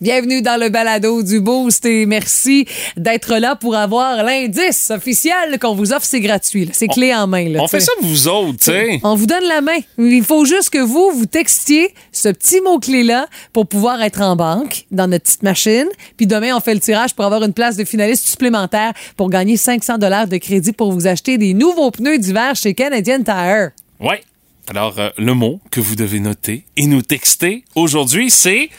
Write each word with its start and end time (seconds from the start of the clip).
Bienvenue 0.00 0.40
dans 0.40 0.58
le 0.58 0.70
balado 0.70 1.22
du 1.22 1.40
Boost 1.40 1.84
et 1.84 2.06
merci 2.06 2.64
d'être 2.96 3.36
là 3.36 3.54
pour 3.54 3.76
avoir 3.76 4.24
l'indice 4.24 4.88
officiel 4.88 5.58
qu'on 5.60 5.74
vous 5.74 5.92
offre. 5.92 6.06
C'est 6.06 6.20
gratuit. 6.20 6.70
C'est 6.72 6.86
clé 6.86 7.14
en 7.14 7.26
main. 7.26 7.50
Là, 7.50 7.60
On 7.62 7.68
fait 7.68 7.80
ça 7.80 7.92
pour 7.98 8.08
vous 8.08 8.26
autres, 8.26 8.60
tu 8.60 8.64
sais. 8.70 8.98
On 9.02 9.14
vous 9.14 9.26
donne 9.26 9.44
la 9.46 9.60
main. 9.60 9.76
Il 9.98 10.24
faut 10.24 10.46
juste 10.46 10.70
que 10.70 10.78
vous, 10.78 11.10
vous 11.12 11.26
textiez 11.26 11.92
ce 12.12 12.30
petit 12.30 12.62
mot-clé-là 12.62 13.26
pour 13.52 13.66
pouvoir 13.66 14.00
être 14.00 14.22
en 14.22 14.36
banque 14.36 14.86
dans 14.90 15.06
notre 15.06 15.24
petite 15.24 15.42
machine. 15.42 15.88
Puis 16.16 16.26
demain, 16.26 16.56
on 16.56 16.60
fait 16.60 16.72
le 16.72 16.80
tirage 16.80 17.14
pour 17.14 17.26
avoir 17.26 17.42
une 17.42 17.52
place 17.52 17.76
de 17.76 17.84
finaliste 17.84 18.26
supplémentaire 18.26 18.94
pour 19.18 19.28
gagner 19.28 19.58
500 19.58 19.98
dollars 19.98 20.28
de 20.28 20.38
crédit 20.38 20.72
pour 20.72 20.92
vous 20.92 21.08
acheter 21.08 21.36
des 21.36 21.52
nouveaux 21.52 21.90
pneus 21.90 22.18
d'hiver 22.18 22.56
chez 22.56 22.72
Canadian 22.72 23.22
Tire. 23.22 23.72
Ouais. 24.00 24.22
Alors, 24.70 24.98
euh, 24.98 25.10
le 25.18 25.34
mot 25.34 25.60
que 25.70 25.80
vous 25.80 25.94
devez 25.94 26.20
noter 26.20 26.64
et 26.78 26.86
nous 26.86 27.02
texter 27.02 27.64
aujourd'hui, 27.74 28.30
c'est 28.30 28.70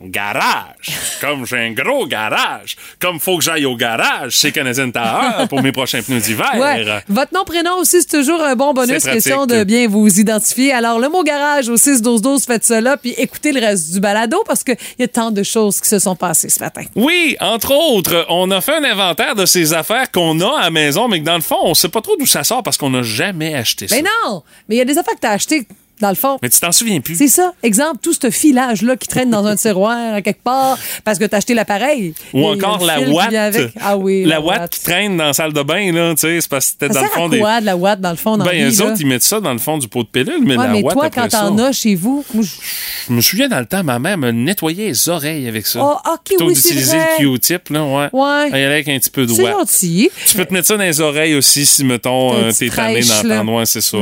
garage. 0.00 0.90
Comme 1.20 1.44
j'ai 1.44 1.58
un 1.58 1.72
gros 1.72 2.06
garage. 2.06 2.76
Comme 3.00 3.18
faut 3.18 3.38
que 3.38 3.44
j'aille 3.44 3.64
au 3.64 3.76
garage 3.76 4.32
chez 4.32 4.52
Canadian 4.52 4.90
Tire 4.90 5.46
pour 5.48 5.62
mes 5.62 5.72
prochains 5.72 6.02
pneus 6.02 6.20
d'hiver. 6.20 6.52
Ouais. 6.56 6.84
Votre 7.08 7.34
nom, 7.34 7.44
prénom 7.44 7.78
aussi, 7.78 8.00
c'est 8.00 8.18
toujours 8.18 8.42
un 8.42 8.54
bon 8.54 8.72
bonus. 8.74 9.02
Question 9.02 9.46
de 9.46 9.64
bien 9.64 9.88
vous 9.88 10.20
identifier. 10.20 10.72
Alors, 10.72 10.98
le 10.98 11.08
mot 11.08 11.22
garage 11.22 11.68
au 11.68 11.76
6-12-12, 11.76 12.46
faites 12.46 12.64
cela, 12.64 12.96
puis 12.96 13.14
écoutez 13.16 13.52
le 13.52 13.60
reste 13.60 13.92
du 13.92 14.00
balado 14.00 14.42
parce 14.46 14.62
qu'il 14.62 14.76
y 14.98 15.02
a 15.02 15.08
tant 15.08 15.30
de 15.30 15.42
choses 15.42 15.80
qui 15.80 15.88
se 15.88 15.98
sont 15.98 16.16
passées 16.16 16.48
ce 16.48 16.60
matin. 16.60 16.82
Oui, 16.94 17.36
entre 17.40 17.72
autres, 17.72 18.26
on 18.28 18.50
a 18.50 18.60
fait 18.60 18.76
un 18.76 18.84
inventaire 18.84 19.34
de 19.34 19.46
ces 19.46 19.72
affaires 19.72 20.10
qu'on 20.10 20.40
a 20.40 20.58
à 20.58 20.64
la 20.64 20.70
maison, 20.70 21.08
mais 21.08 21.20
que 21.20 21.24
dans 21.24 21.36
le 21.36 21.40
fond, 21.42 21.58
on 21.62 21.74
sait 21.74 21.88
pas 21.88 22.00
trop 22.00 22.16
d'où 22.16 22.26
ça 22.26 22.44
sort 22.44 22.62
parce 22.62 22.76
qu'on 22.76 22.90
n'a 22.90 23.02
jamais 23.02 23.54
acheté 23.54 23.88
ça. 23.88 23.96
Mais 23.96 24.02
non! 24.02 24.42
Mais 24.68 24.76
il 24.76 24.78
y 24.78 24.82
a 24.82 24.84
des 24.84 24.98
affaires 24.98 25.14
que 25.14 25.20
tu 25.20 25.26
as 25.26 25.32
achetées, 25.32 25.66
dans 26.00 26.08
le 26.10 26.14
fond. 26.14 26.38
Mais 26.42 26.48
tu 26.48 26.58
t'en 26.60 26.72
souviens 26.72 27.00
plus. 27.00 27.16
C'est 27.16 27.28
ça. 27.28 27.52
Exemple, 27.62 27.98
tout 28.02 28.12
ce 28.12 28.30
filage-là 28.30 28.96
qui 28.96 29.08
traîne 29.08 29.30
dans 29.30 29.46
un 29.46 29.56
tiroir 29.56 30.14
à 30.14 30.22
quelque 30.22 30.42
part 30.42 30.78
parce 31.04 31.18
que 31.18 31.24
t'as 31.24 31.38
acheté 31.38 31.54
l'appareil. 31.54 32.14
Ou 32.32 32.46
encore 32.46 32.78
le 32.80 32.86
la 32.86 33.42
avec. 33.44 33.72
Ah 33.80 33.96
oui. 33.96 34.24
La 34.24 34.40
ouate 34.40 34.70
qui 34.70 34.82
traîne 34.82 35.16
dans 35.16 35.24
la 35.26 35.32
salle 35.32 35.52
de 35.52 35.62
bain, 35.62 35.92
là, 35.92 36.14
tu 36.14 36.20
sais, 36.20 36.40
c'est 36.40 36.48
parce 36.50 36.66
que 36.66 36.72
c'était 36.72 36.88
dans 36.94 37.02
le 37.02 37.08
fond 37.08 37.26
à 37.26 37.28
des. 37.28 37.38
quoi, 37.38 37.60
de 37.60 37.66
la 37.66 37.76
ouate, 37.76 38.00
dans 38.00 38.10
le 38.10 38.16
fond, 38.16 38.36
dans 38.36 38.44
Ben, 38.44 38.52
la 38.58 38.68
eux 38.70 38.82
autres, 38.82 38.96
ils 39.00 39.06
mettent 39.06 39.22
ça 39.22 39.40
dans 39.40 39.52
le 39.52 39.58
fond 39.58 39.78
du 39.78 39.88
pot 39.88 40.02
de 40.02 40.08
pilule, 40.08 40.42
mais 40.44 40.56
Ouais, 40.56 40.66
la 40.66 40.72
mais 40.72 40.82
toi, 40.82 41.10
quand 41.10 41.28
t'en 41.28 41.56
as 41.58 41.72
chez 41.72 41.94
vous, 41.94 42.24
moi, 42.34 42.44
je- 42.44 43.12
me 43.12 43.20
souviens 43.20 43.48
dans 43.48 43.58
le 43.60 43.66
temps, 43.66 43.82
ma 43.84 43.98
mère 43.98 44.18
me 44.18 44.30
nettoyait 44.30 44.86
les 44.88 45.08
oreilles 45.08 45.48
avec 45.48 45.66
ça. 45.66 45.80
Oh, 45.82 45.96
ok, 46.12 46.20
Plutôt 46.24 46.46
oui, 46.46 46.54
d'utiliser 46.54 46.96
le 46.96 47.32
Q-tip, 47.34 47.70
là, 47.70 47.84
ouais. 47.84 48.08
Ouais. 48.12 48.64
Avec 48.64 48.88
un 48.88 48.98
petit 48.98 49.10
peu 49.10 49.26
de 49.26 49.32
c'est 49.32 49.42
ouate. 49.42 49.52
gentil. 49.58 50.10
Tu 50.26 50.36
peux 50.36 50.44
te 50.44 50.52
mettre 50.52 50.66
ça 50.68 50.76
dans 50.76 50.82
les 50.84 51.00
oreilles 51.00 51.34
aussi 51.34 51.64
si, 51.66 51.84
mettons, 51.84 52.34
euh, 52.34 52.50
t'es 52.52 52.68
tanné 52.68 53.02
fraîche, 53.02 53.22
là. 53.24 53.36
d'entendre. 53.36 53.58
Ouais, 53.58 53.66
c'est 53.66 53.80
ça, 53.80 53.96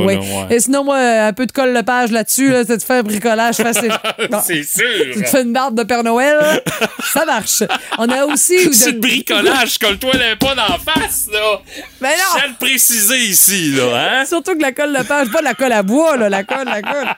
sinon, 0.58 0.84
moi, 0.84 0.98
un 0.98 1.32
peu 1.32 1.46
de 1.46 1.52
colle 1.52 1.72
le 1.72 1.82
page 1.86 2.10
là-dessus, 2.10 2.50
là, 2.50 2.64
ça 2.66 2.76
te 2.76 2.84
fait 2.84 2.98
un 2.98 3.02
bricolage 3.02 3.56
facile. 3.56 3.92
Bon. 4.30 4.38
C'est 4.44 4.60
Tu 4.60 4.66
te 4.66 5.18
sûr! 5.18 5.26
fais 5.28 5.42
une 5.42 5.52
barbe 5.54 5.78
de 5.78 5.84
Père 5.84 6.02
Noël, 6.04 6.36
ça 7.14 7.24
marche. 7.24 7.62
On 7.98 8.08
a 8.10 8.24
aussi... 8.26 8.56
C'est 8.74 8.92
le 8.92 8.98
bricolage, 9.00 9.78
colle-toi 9.78 10.12
les 10.14 10.36
pas 10.36 10.54
d'en 10.54 10.76
face, 10.78 11.28
là! 11.32 11.60
Mais 12.02 12.10
non! 12.10 12.40
Je 12.40 12.42
de 12.44 12.48
le 12.50 12.54
préciser 12.58 13.18
ici, 13.18 13.72
là, 13.72 14.20
hein? 14.20 14.24
Surtout 14.26 14.54
que 14.56 14.62
la 14.62 14.72
colle 14.72 14.92
de 14.96 15.02
page, 15.02 15.30
pas 15.30 15.38
de 15.40 15.44
la 15.44 15.54
colle 15.54 15.72
à 15.72 15.82
bois, 15.82 16.16
là, 16.18 16.28
la 16.28 16.44
colle, 16.44 16.66
la 16.66 16.82
colle. 16.82 17.08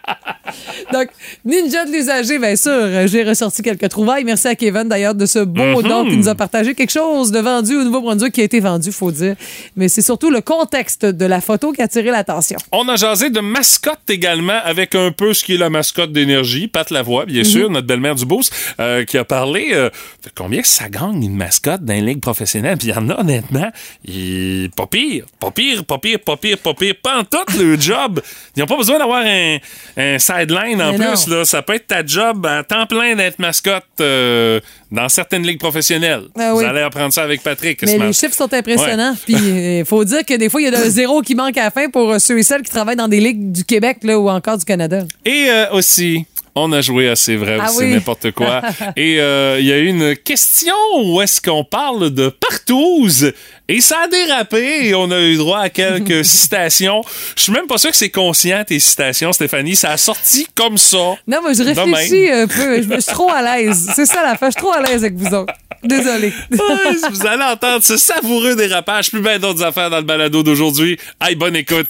Donc, 0.92 1.08
Ninja 1.44 1.84
de 1.84 1.90
l'usager, 1.92 2.38
bien 2.38 2.56
sûr, 2.56 3.06
j'ai 3.06 3.24
ressorti 3.24 3.62
quelques 3.62 3.88
trouvailles. 3.88 4.24
Merci 4.24 4.48
à 4.48 4.54
Kevin, 4.54 4.84
d'ailleurs, 4.84 5.14
de 5.14 5.26
ce 5.26 5.40
beau 5.40 5.82
Mhm. 5.82 5.88
don 5.88 6.04
qui 6.08 6.16
nous 6.16 6.28
a 6.28 6.34
partagé 6.34 6.74
quelque 6.74 6.90
chose 6.92 7.30
de 7.32 7.38
vendu 7.40 7.76
au 7.76 7.84
Nouveau-Brunswick 7.84 8.32
qui 8.34 8.40
a 8.42 8.44
été 8.44 8.60
vendu, 8.60 8.92
faut 8.92 9.10
dire. 9.10 9.34
Mais 9.76 9.88
c'est 9.88 10.02
surtout 10.02 10.30
le 10.30 10.40
contexte 10.40 11.04
de 11.06 11.26
la 11.26 11.40
photo 11.40 11.72
qui 11.72 11.80
a 11.80 11.84
attiré 11.84 12.10
l'attention. 12.10 12.58
On 12.72 12.86
a 12.88 12.96
jasé 12.96 13.30
de 13.30 13.40
mascotte 13.40 14.08
également 14.08 14.57
avec 14.58 14.94
un 14.94 15.10
peu 15.10 15.34
ce 15.34 15.44
qui 15.44 15.54
est 15.54 15.58
la 15.58 15.70
mascotte 15.70 16.12
d'énergie, 16.12 16.68
Pat 16.68 16.90
Lavoie, 16.90 17.26
bien 17.26 17.44
sûr, 17.44 17.70
notre 17.70 17.86
belle-mère 17.86 18.14
du 18.14 18.26
Beauce, 18.26 18.50
euh, 18.80 19.04
qui 19.04 19.18
a 19.18 19.24
parlé 19.24 19.70
euh, 19.72 19.90
de 20.24 20.30
combien 20.34 20.62
ça 20.62 20.88
gagne 20.88 21.22
une 21.22 21.36
mascotte 21.36 21.84
dans 21.84 21.94
les 21.94 22.00
ligues 22.00 22.20
professionnelles. 22.20 22.76
Puis 22.78 22.88
il 22.88 22.94
y 22.94 22.98
en 22.98 23.08
a 23.10 23.20
honnêtement, 23.20 23.70
il... 24.04 24.70
pas 24.76 24.86
pire, 24.86 25.24
pas 25.40 25.50
pire, 25.50 25.84
pas 25.84 25.98
pire, 25.98 26.18
pas 26.20 26.36
pire, 26.36 26.58
pas 26.58 26.74
pire, 26.74 26.94
pas 27.02 27.18
en 27.18 27.24
tout 27.24 27.58
le 27.58 27.78
job. 27.80 28.20
Ils 28.56 28.60
n'ont 28.60 28.66
pas 28.66 28.76
besoin 28.76 28.98
d'avoir 28.98 29.22
un, 29.24 29.58
un 29.96 30.18
sideline 30.18 30.80
en 30.80 30.92
Mais 30.92 30.98
plus. 30.98 31.28
Là. 31.28 31.44
Ça 31.44 31.62
peut 31.62 31.74
être 31.74 31.86
ta 31.86 32.04
job 32.04 32.46
à 32.46 32.62
temps 32.62 32.86
plein 32.86 33.14
d'être 33.14 33.38
mascotte 33.38 33.84
euh, 34.00 34.60
dans 34.90 35.08
certaines 35.08 35.46
ligues 35.46 35.58
professionnelles. 35.58 36.24
Ah 36.38 36.52
Vous 36.52 36.60
allez 36.60 36.80
apprendre 36.80 37.12
ça 37.12 37.22
avec 37.22 37.42
Patrick. 37.42 37.82
Mais 37.82 37.98
les 37.98 38.12
chiffres 38.12 38.34
sont 38.34 38.52
impressionnants. 38.52 39.14
Puis 39.24 39.34
il 39.34 39.84
faut 39.84 40.04
dire 40.04 40.24
que 40.24 40.34
des 40.34 40.48
fois, 40.48 40.60
il 40.60 40.72
y 40.72 40.74
a 40.74 40.78
un 40.78 40.88
zéro 40.88 41.22
qui 41.22 41.34
manque 41.34 41.56
à 41.56 41.64
la 41.64 41.70
fin 41.70 41.88
pour 41.90 42.12
euh, 42.12 42.18
ceux 42.18 42.38
et 42.38 42.42
celles 42.42 42.62
qui 42.62 42.70
travaillent 42.70 42.96
dans 42.96 43.08
des 43.08 43.20
ligues 43.20 43.52
du 43.52 43.64
Québec 43.64 43.98
là, 44.02 44.18
ou 44.18 44.28
encore 44.28 44.47
du 44.56 44.64
Canada. 44.64 45.04
Et 45.24 45.46
euh, 45.50 45.70
aussi, 45.72 46.24
on 46.54 46.72
a 46.72 46.80
joué 46.80 47.08
à 47.08 47.14
C'est 47.16 47.36
vrai 47.36 47.58
Ah 47.60 47.68
c'est 47.68 47.84
oui. 47.84 47.92
n'importe 47.92 48.30
quoi. 48.32 48.62
Et 48.96 49.20
euh, 49.20 49.58
il 49.60 49.66
y 49.66 49.72
a 49.72 49.78
eu 49.78 49.86
une 49.86 50.16
question 50.16 50.74
où 50.96 51.20
est-ce 51.20 51.40
qu'on 51.40 51.62
parle 51.64 52.10
de 52.10 52.28
partouze? 52.30 53.32
Et 53.68 53.80
ça 53.82 53.96
a 54.04 54.08
dérapé 54.08 54.86
et 54.88 54.94
on 54.94 55.10
a 55.10 55.20
eu 55.20 55.36
droit 55.36 55.58
à 55.60 55.68
quelques 55.68 56.24
citations. 56.24 57.02
Je 57.36 57.42
suis 57.42 57.52
même 57.52 57.66
pas 57.66 57.76
sûr 57.76 57.90
que 57.90 57.96
c'est 57.98 58.08
conscient 58.08 58.64
tes 58.66 58.80
citations, 58.80 59.30
Stéphanie. 59.32 59.76
Ça 59.76 59.90
a 59.90 59.96
sorti 59.98 60.46
comme 60.54 60.78
ça. 60.78 60.96
Non, 61.26 61.42
moi, 61.42 61.52
je 61.52 61.62
réfléchis 61.62 62.30
un 62.30 62.46
peu. 62.46 62.82
Je 62.82 62.88
me 62.88 62.98
suis 62.98 63.12
trop 63.12 63.30
à 63.30 63.42
l'aise. 63.42 63.90
C'est 63.94 64.06
ça 64.06 64.22
la 64.22 64.36
fin. 64.38 64.46
Je 64.46 64.52
suis 64.52 64.62
trop 64.62 64.72
à 64.72 64.80
l'aise 64.80 65.04
avec 65.04 65.16
vous 65.16 65.34
autres. 65.34 65.52
Désolée. 65.84 66.32
Ouais, 66.50 66.96
vous 67.10 67.26
allez 67.26 67.42
entendre 67.44 67.84
ce 67.84 67.98
savoureux 67.98 68.56
dérapage. 68.56 69.10
Plus 69.10 69.20
bien 69.20 69.38
d'autres 69.38 69.62
affaires 69.62 69.90
dans 69.90 69.98
le 69.98 70.02
balado 70.02 70.42
d'aujourd'hui. 70.42 70.98
Aïe, 71.20 71.34
bonne 71.36 71.54
écoute. 71.56 71.86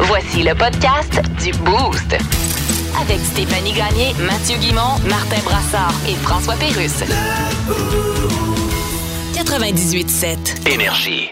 Voici 0.00 0.42
le 0.42 0.54
podcast 0.54 1.20
du 1.42 1.52
Boost. 1.52 2.16
Avec 3.00 3.20
Stéphanie 3.20 3.72
Gagné, 3.72 4.12
Mathieu 4.26 4.56
Guimont, 4.58 4.98
Martin 5.08 5.40
Brassard 5.44 5.94
et 6.08 6.14
François 6.16 6.54
Pérusse. 6.54 7.04
98.7. 9.34 10.68
Énergie. 10.68 11.30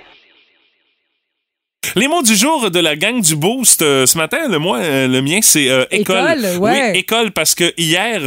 Les 1.94 2.08
mots 2.08 2.22
du 2.22 2.34
jour 2.34 2.70
de 2.70 2.78
la 2.78 2.96
gang 2.96 3.20
du 3.20 3.36
Boost 3.36 3.82
euh, 3.82 4.06
ce 4.06 4.16
matin, 4.16 4.48
le, 4.48 4.58
moi, 4.58 4.78
euh, 4.78 5.06
le 5.06 5.20
mien, 5.20 5.40
c'est 5.42 5.68
euh, 5.68 5.84
école. 5.90 6.16
École, 6.16 6.58
ouais. 6.58 6.90
Oui, 6.92 6.98
école, 6.98 7.32
parce 7.32 7.54
que 7.54 7.74
hier, 7.76 8.22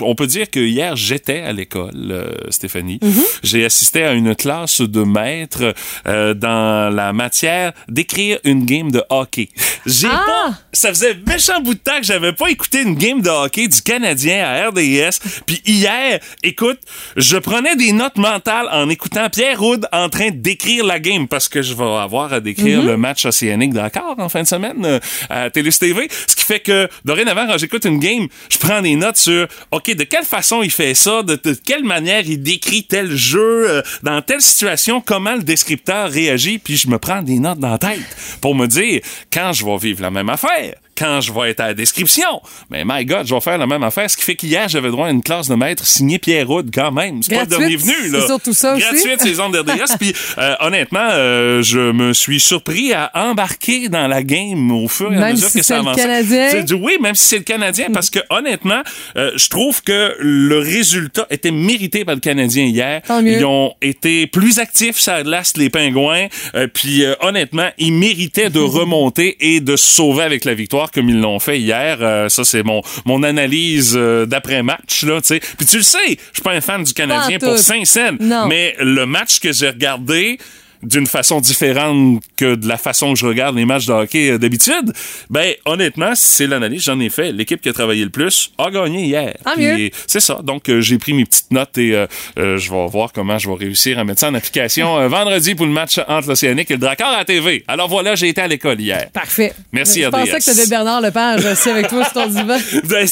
on 0.00 0.14
peut 0.14 0.26
dire 0.26 0.48
que 0.50 0.60
hier, 0.60 0.96
j'étais 0.96 1.40
à 1.40 1.52
l'école, 1.52 2.34
Stéphanie. 2.48 2.98
Mm-hmm. 3.02 3.38
J'ai 3.42 3.64
assisté 3.66 4.04
à 4.04 4.12
une 4.12 4.34
classe 4.34 4.80
de 4.80 5.02
maître 5.02 5.74
dans 6.06 6.94
la 6.94 7.12
matière 7.12 7.72
d'écrire 7.88 8.38
une 8.44 8.64
game 8.64 8.90
de 8.90 9.02
hockey. 9.10 9.48
J'ai 9.84 10.08
Ah! 10.10 10.24
pas... 10.26 10.58
Ça 10.72 10.88
faisait 10.88 11.16
méchant 11.26 11.60
bout 11.60 11.74
de 11.74 11.78
temps 11.78 11.98
que 11.98 12.06
j'avais 12.06 12.32
pas 12.32 12.48
écouté 12.48 12.82
une 12.82 12.94
game 12.94 13.20
de 13.20 13.28
hockey 13.28 13.68
du 13.68 13.82
Canadien 13.82 14.44
à 14.44 14.68
RDS. 14.68 15.42
Puis 15.44 15.60
hier, 15.66 16.20
écoute, 16.42 16.78
je 17.16 17.36
prenais 17.36 17.76
des 17.76 17.92
notes 17.92 18.16
mentales 18.16 18.68
en 18.72 18.88
écoutant 18.88 19.28
Pierre 19.28 19.60
Roud 19.60 19.86
en 19.92 20.08
train 20.08 20.30
d'écrire 20.32 20.86
la 20.86 20.98
game 20.98 21.28
parce 21.28 21.48
que 21.48 21.60
je 21.60 21.74
vais 21.74 21.84
avoir 21.84 22.32
à 22.32 22.40
décrire 22.40 22.61
le 22.64 22.96
match 22.96 23.24
océanique 23.24 23.72
d'accord 23.72 24.14
en 24.18 24.28
fin 24.28 24.42
de 24.42 24.46
semaine 24.46 24.84
euh, 24.84 25.00
à 25.28 25.50
Télé 25.50 25.70
TV. 25.70 26.08
Ce 26.26 26.36
qui 26.36 26.44
fait 26.44 26.60
que 26.60 26.88
dorénavant, 27.04 27.46
quand 27.46 27.58
j'écoute 27.58 27.84
une 27.84 27.98
game, 27.98 28.28
je 28.50 28.58
prends 28.58 28.82
des 28.82 28.96
notes 28.96 29.16
sur 29.16 29.46
OK, 29.70 29.94
de 29.94 30.04
quelle 30.04 30.24
façon 30.24 30.62
il 30.62 30.70
fait 30.70 30.94
ça, 30.94 31.22
de, 31.22 31.38
de 31.42 31.54
quelle 31.54 31.84
manière 31.84 32.22
il 32.26 32.42
décrit 32.42 32.84
tel 32.84 33.14
jeu, 33.14 33.70
euh, 33.70 33.82
dans 34.02 34.20
telle 34.22 34.40
situation, 34.40 35.00
comment 35.00 35.34
le 35.34 35.42
descripteur 35.42 36.10
réagit, 36.10 36.58
puis 36.58 36.76
je 36.76 36.88
me 36.88 36.98
prends 36.98 37.22
des 37.22 37.38
notes 37.38 37.58
dans 37.58 37.70
la 37.70 37.78
tête 37.78 38.16
pour 38.40 38.54
me 38.54 38.66
dire 38.66 39.00
quand 39.32 39.52
je 39.52 39.64
vais 39.64 39.76
vivre 39.76 40.02
la 40.02 40.10
même 40.10 40.28
affaire 40.28 40.74
quand 40.96 41.20
je 41.20 41.32
vais 41.32 41.50
être 41.50 41.60
à 41.60 41.68
la 41.68 41.74
description. 41.74 42.40
Mais 42.70 42.82
my 42.84 43.04
God, 43.04 43.26
je 43.26 43.34
vais 43.34 43.40
faire 43.40 43.58
la 43.58 43.66
même 43.66 43.82
affaire. 43.82 44.10
Ce 44.10 44.16
qui 44.16 44.24
fait 44.24 44.34
qu'hier, 44.36 44.68
j'avais 44.68 44.90
droit 44.90 45.06
à 45.06 45.10
une 45.10 45.22
classe 45.22 45.48
de 45.48 45.54
maître 45.54 45.86
signée 45.86 46.18
Pierre 46.18 46.46
Roud 46.48 46.70
quand 46.74 46.90
même. 46.92 47.22
C'est 47.22 47.34
pas 47.34 47.42
le 47.42 47.46
dernier 47.46 47.76
Gratuite, 47.76 47.96
venu, 48.02 48.10
là. 48.12 48.20
c'est 48.20 48.26
surtout 48.26 48.52
ça 48.52 48.74
aussi? 48.74 48.82
Gratuite, 48.82 49.20
ces 49.22 49.40
ondes 49.40 49.52
d'RDS. 49.54 49.96
Puis 49.98 50.12
euh, 50.38 50.54
honnêtement, 50.60 51.08
euh, 51.12 51.62
je 51.62 51.92
me 51.92 52.12
suis 52.12 52.40
surpris 52.40 52.92
à 52.92 53.10
embarquer 53.14 53.88
dans 53.88 54.06
la 54.08 54.22
game 54.22 54.70
au 54.72 54.88
fur 54.88 55.12
et 55.12 55.16
à 55.16 55.20
Même 55.20 55.32
mesure 55.32 55.48
si 55.48 55.58
que 55.58 55.64
ça 55.64 55.74
le 55.76 55.80
avançait. 55.80 56.02
Canadien? 56.02 56.48
C'est 56.50 56.64
du- 56.64 56.74
Oui, 56.74 56.96
même 57.00 57.14
si 57.14 57.24
c'est 57.28 57.38
le 57.38 57.44
Canadien, 57.44 57.86
parce 57.92 58.10
que 58.10 58.18
honnêtement, 58.30 58.82
euh, 59.16 59.30
je 59.36 59.48
trouve 59.48 59.82
que 59.82 60.16
le 60.18 60.58
résultat 60.58 61.26
était 61.30 61.50
mérité 61.52 62.04
par 62.04 62.14
le 62.16 62.20
Canadien 62.20 62.64
hier. 62.64 63.02
Tant 63.06 63.22
mieux. 63.22 63.38
Ils 63.38 63.44
ont 63.44 63.72
été 63.80 64.26
plus 64.26 64.58
actifs 64.58 64.98
la 65.12 65.22
glace, 65.22 65.52
les 65.56 65.70
Pingouins. 65.70 66.26
Euh, 66.54 66.66
puis 66.72 67.04
euh, 67.04 67.14
honnêtement, 67.20 67.68
ils 67.78 67.92
méritaient 67.92 68.50
de 68.50 68.58
remonter 68.78 69.36
et 69.40 69.60
de 69.60 69.76
se 69.76 69.84
sauver 69.86 70.22
avec 70.24 70.44
la 70.44 70.54
victoire. 70.54 70.90
Comme 70.94 71.08
ils 71.08 71.20
l'ont 71.20 71.38
fait 71.38 71.58
hier. 71.58 71.98
Euh, 72.00 72.28
ça, 72.28 72.44
c'est 72.44 72.62
mon, 72.62 72.82
mon 73.04 73.22
analyse 73.22 73.94
euh, 73.96 74.26
d'après-match. 74.26 75.04
là, 75.04 75.20
tu 75.20 75.28
sais. 75.28 75.40
Puis 75.40 75.66
tu 75.66 75.76
le 75.78 75.82
sais, 75.82 75.98
je 76.08 76.14
suis 76.34 76.42
pas 76.42 76.52
un 76.52 76.60
fan 76.60 76.82
du 76.84 76.92
Canadien 76.92 77.38
pour. 77.38 77.58
Saint-Saëns. 77.58 78.18
Mais 78.48 78.74
le 78.80 79.06
match 79.06 79.40
que 79.40 79.52
j'ai 79.52 79.68
regardé 79.68 80.38
d'une 80.82 81.06
façon 81.06 81.40
différente 81.40 82.22
que 82.36 82.54
de 82.54 82.66
la 82.68 82.76
façon 82.76 83.12
que 83.12 83.18
je 83.18 83.26
regarde 83.26 83.56
les 83.56 83.64
matchs 83.64 83.86
de 83.86 83.92
hockey 83.92 84.30
euh, 84.30 84.38
d'habitude, 84.38 84.92
ben 85.30 85.52
honnêtement, 85.64 86.12
c'est 86.14 86.46
l'analyse 86.46 86.82
j'en 86.82 86.98
ai 87.00 87.10
fait. 87.10 87.32
L'équipe 87.32 87.60
qui 87.60 87.68
a 87.68 87.72
travaillé 87.72 88.04
le 88.04 88.10
plus 88.10 88.52
a 88.58 88.70
gagné 88.70 89.04
hier. 89.04 89.34
Mieux. 89.56 89.90
C'est 90.06 90.20
ça. 90.20 90.40
Donc 90.42 90.68
euh, 90.68 90.80
j'ai 90.80 90.98
pris 90.98 91.12
mes 91.12 91.24
petites 91.24 91.50
notes 91.50 91.76
et 91.78 91.94
euh, 91.94 92.06
euh, 92.38 92.58
je 92.58 92.70
vais 92.70 92.86
voir 92.88 93.12
comment 93.12 93.38
je 93.38 93.48
vais 93.48 93.54
réussir 93.54 93.98
à 93.98 94.04
mettre 94.04 94.20
ça 94.20 94.28
en 94.28 94.34
application 94.34 95.08
vendredi 95.08 95.54
pour 95.54 95.66
le 95.66 95.72
match 95.72 95.98
entre 96.08 96.28
l'Océanique 96.28 96.70
et 96.70 96.74
le 96.74 96.80
Dracard 96.80 97.10
à 97.10 97.18
la 97.18 97.24
TV. 97.24 97.64
Alors 97.68 97.88
voilà, 97.88 98.14
j'ai 98.14 98.28
été 98.28 98.40
à 98.40 98.48
l'école 98.48 98.80
hier. 98.80 99.08
Parfait. 99.12 99.52
Merci, 99.72 100.02
Je 100.02 100.08
pensais 100.08 100.32
RDS. 100.36 100.44
que 100.44 100.50
avais 100.50 100.66
Bernard 100.66 101.00
Lepage 101.00 101.46
assis 101.46 101.70
avec 101.70 101.88
toi 101.88 102.04
sur 102.04 102.12
ton 102.12 102.26
divan. 102.28 102.58
Ben, 102.84 103.06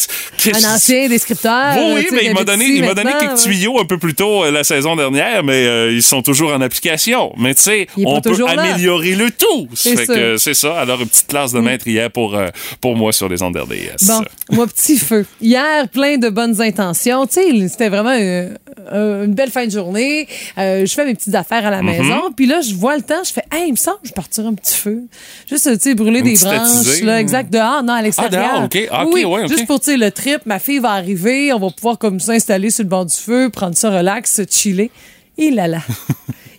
Un 0.55 0.75
ancien 0.75 1.09
descripteur. 1.09 1.77
Oui, 1.95 2.07
mais 2.13 2.25
il 2.25 2.35
m'a 2.35 2.45
donné, 2.45 2.65
il 2.65 2.85
m'a 2.85 2.95
donné 2.95 3.13
quelques 3.19 3.33
ouais. 3.33 3.43
tuyaux 3.43 3.81
un 3.81 3.85
peu 3.85 3.99
plus 3.99 4.15
tôt 4.15 4.51
la 4.51 4.65
saison 4.65 4.97
dernière, 4.97 5.45
mais 5.45 5.67
euh, 5.67 5.93
ils 5.93 6.03
sont 6.03 6.23
toujours 6.23 6.53
en 6.53 6.61
application. 6.61 7.33
Sais, 7.61 7.87
on 8.05 8.21
peut 8.21 8.37
là. 8.39 8.51
améliorer 8.63 9.15
le 9.15 9.31
tout. 9.31 9.69
C'est 9.75 10.05
ça. 10.07 10.39
c'est 10.39 10.55
ça. 10.55 10.79
Alors, 10.81 11.01
une 11.01 11.09
petite 11.09 11.27
classe 11.29 11.53
de 11.53 11.61
maître 11.61 11.87
hier 11.87 12.11
pour, 12.11 12.35
euh, 12.35 12.49
pour 12.81 12.97
moi 12.97 13.13
sur 13.13 13.29
les 13.29 13.43
ondes 13.43 13.57
RDS. 13.57 14.07
Bon, 14.07 14.23
moi, 14.51 14.67
petit 14.67 14.97
feu. 14.99 15.25
Hier, 15.41 15.89
plein 15.89 16.17
de 16.19 16.29
bonnes 16.29 16.61
intentions. 16.61 17.27
Tu 17.27 17.35
sais, 17.35 17.69
c'était 17.69 17.89
vraiment 17.89 18.17
euh, 18.19 18.49
euh, 18.93 19.25
une 19.25 19.35
belle 19.35 19.51
fin 19.51 19.67
de 19.67 19.71
journée. 19.71 20.27
Euh, 20.59 20.87
je 20.87 20.93
fais 20.93 21.05
mes 21.05 21.15
petites 21.15 21.35
affaires 21.35 21.67
à 21.67 21.71
la 21.71 21.81
Mm-hmm. 21.81 22.03
maison. 22.03 22.21
Puis 22.37 22.47
là, 22.47 22.61
je 22.61 22.75
vois 22.75 22.97
le 22.97 23.03
temps. 23.03 23.23
Je 23.25 23.33
fais, 23.33 23.45
hey, 23.53 23.69
il 23.69 23.73
me 23.73 23.77
semble 23.77 23.99
que 24.03 24.09
je 24.09 24.13
partirai 24.13 24.49
un 24.49 24.55
petit 24.55 24.75
feu. 24.77 25.03
Juste, 25.49 25.71
tu 25.75 25.79
sais, 25.81 25.95
brûler 25.95 26.23
des 26.23 26.35
branches. 26.35 26.59
attisée, 26.61 27.05
Là, 27.05 27.17
ou- 27.17 27.19
exact. 27.19 27.53
Dehors, 27.53 27.83
non, 27.83 27.95
à 27.95 28.03
l'extérieur. 28.03 28.53
dehors, 28.53 28.65
OK. 28.65 28.89
Ah, 28.91 29.05
OK, 29.07 29.11
oui, 29.15 29.25
ouais, 29.25 29.43
OK. 29.45 29.49
Juste 29.49 29.67
pour, 29.67 29.81
tu 29.81 29.93
sais, 29.93 29.97
le 29.97 30.11
trip. 30.11 30.41
Ma 30.47 30.59
fille 30.59 30.79
va 30.79 30.91
arriver. 30.91 31.53
On 31.53 31.59
va 31.59 31.71
pouvoir 31.71 31.99
comme 31.99 32.21
s'installer 32.21 32.71
sur 32.71 32.85
le 32.85 32.89
bord 32.91 33.07
du 33.07 33.15
feu, 33.17 33.49
prendre 33.51 33.77
ça 33.77 33.91
relax, 33.91 34.41
chiller. 34.51 34.91
Et 35.39 35.51
là 35.51 35.67
là. 35.69 35.79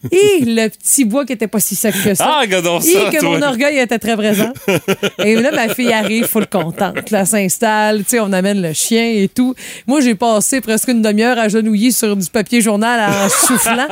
Et 0.11 0.43
le 0.45 0.67
petit 0.69 1.05
bois 1.05 1.25
qui 1.25 1.33
était 1.33 1.47
pas 1.47 1.59
si 1.59 1.75
sec 1.75 1.93
que 2.03 2.15
ça. 2.15 2.25
Ah, 2.27 2.39
regardons 2.41 2.79
Et 2.79 2.93
ça, 2.93 3.09
que 3.11 3.19
toi. 3.19 3.37
mon 3.37 3.41
orgueil 3.45 3.77
était 3.77 3.99
très 3.99 4.17
présent. 4.17 4.51
et 5.23 5.35
là, 5.35 5.51
ma 5.51 5.73
fille 5.73 5.93
arrive, 5.93 6.25
full 6.25 6.47
contente. 6.47 7.11
Là, 7.11 7.25
s'installe, 7.25 7.99
tu 7.99 8.11
sais, 8.11 8.19
on 8.19 8.33
amène 8.33 8.61
le 8.61 8.73
chien 8.73 9.03
et 9.03 9.27
tout. 9.27 9.53
Moi, 9.85 10.01
j'ai 10.01 10.15
passé 10.15 10.59
presque 10.59 10.87
une 10.87 11.01
demi-heure 11.03 11.37
agenouillée 11.37 11.91
sur 11.91 12.15
du 12.15 12.27
papier 12.29 12.61
journal 12.61 12.99
en 13.13 13.29
soufflant. 13.47 13.87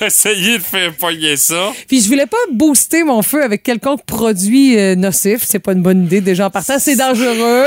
Essayez 0.00 0.58
de 0.58 0.62
faire 0.62 0.94
pogner 0.94 1.36
ça. 1.36 1.72
Puis 1.88 2.00
je 2.02 2.08
voulais 2.08 2.26
pas 2.26 2.36
booster 2.52 3.02
mon 3.02 3.22
feu 3.22 3.42
avec 3.42 3.62
quelconque 3.64 4.04
produit 4.04 4.78
euh, 4.78 4.94
nocif. 4.94 5.40
C'est 5.44 5.58
pas 5.58 5.72
une 5.72 5.82
bonne 5.82 6.04
idée 6.04 6.20
déjà 6.20 6.46
en 6.46 6.50
partant. 6.50 6.78
C'est 6.78 6.96
dangereux. 6.96 7.66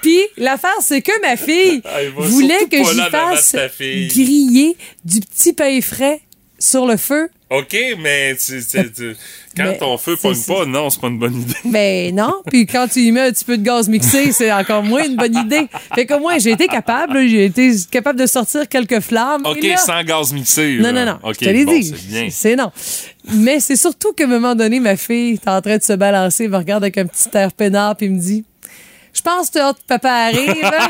Puis 0.00 0.20
l'affaire, 0.38 0.70
c'est 0.80 1.02
que 1.02 1.12
ma 1.20 1.36
fille 1.36 1.82
voulait 2.16 2.66
que 2.70 2.78
j'y 2.78 3.00
fasse 3.10 3.54
griller 3.78 4.76
du 5.04 5.20
petit 5.20 5.52
pain 5.52 5.80
frais 5.82 6.20
sur 6.66 6.86
le 6.86 6.96
feu. 6.96 7.28
OK, 7.48 7.76
mais 8.00 8.34
tu, 8.36 8.60
tu- 8.66 8.92
tu- 8.92 9.16
quand 9.56 9.62
Mais 9.64 9.78
ton 9.78 9.96
feu 9.98 10.16
pogne 10.16 10.42
pas, 10.48 10.64
non, 10.66 10.90
c'est 10.90 11.00
pas 11.00 11.06
une 11.06 11.18
bonne 11.18 11.40
idée. 11.42 11.54
Ben 11.64 12.12
non. 12.14 12.34
Puis 12.50 12.66
quand 12.66 12.88
tu 12.88 13.00
y 13.00 13.12
mets 13.12 13.20
un 13.28 13.30
petit 13.30 13.44
peu 13.44 13.56
de 13.56 13.62
gaz 13.62 13.88
mixé, 13.88 14.32
c'est 14.38 14.50
encore 14.52 14.82
moins 14.82 15.04
une 15.04 15.14
bonne 15.16 15.34
idée. 15.36 15.68
Fait 15.94 16.06
que 16.06 16.14
moi, 16.18 16.38
j'ai 16.38 16.50
été 16.50 16.66
capable. 16.66 17.26
J'ai 17.28 17.44
été 17.46 17.70
capable 17.90 18.18
de 18.18 18.26
sortir 18.26 18.68
quelques 18.68 18.98
flammes. 19.00 19.42
OK, 19.46 19.62
là- 19.62 19.76
sans 19.76 20.02
gaz 20.02 20.32
mixé. 20.32 20.78
Non, 20.80 20.92
non, 20.92 21.04
non. 21.06 21.18
Je 21.32 21.38
te 21.38 21.44
l'ai 21.44 21.64
bon, 21.64 21.72
dit. 21.72 21.84
C'est 21.84 22.08
bien. 22.08 22.28
C'est 22.30 22.56
non. 22.56 22.72
Mais 23.32 23.60
c'est 23.60 23.76
surtout 23.76 24.12
qu'à 24.12 24.24
un 24.24 24.28
moment 24.28 24.54
donné, 24.56 24.80
ma 24.80 24.96
fille 24.96 25.34
est 25.34 25.48
en 25.48 25.60
train 25.62 25.76
de 25.78 25.82
se 25.82 25.92
balancer, 25.92 26.48
me 26.48 26.56
regarde 26.56 26.82
avec 26.82 26.98
un 26.98 27.06
petit 27.06 27.28
air 27.34 27.52
peinard, 27.52 27.94
puis 27.96 28.08
me 28.08 28.18
dit 28.18 28.44
Je 29.12 29.22
pense 29.22 29.50
que 29.50 29.58
papa 29.86 30.10
arrive. 30.10 30.64
hein? 30.64 30.88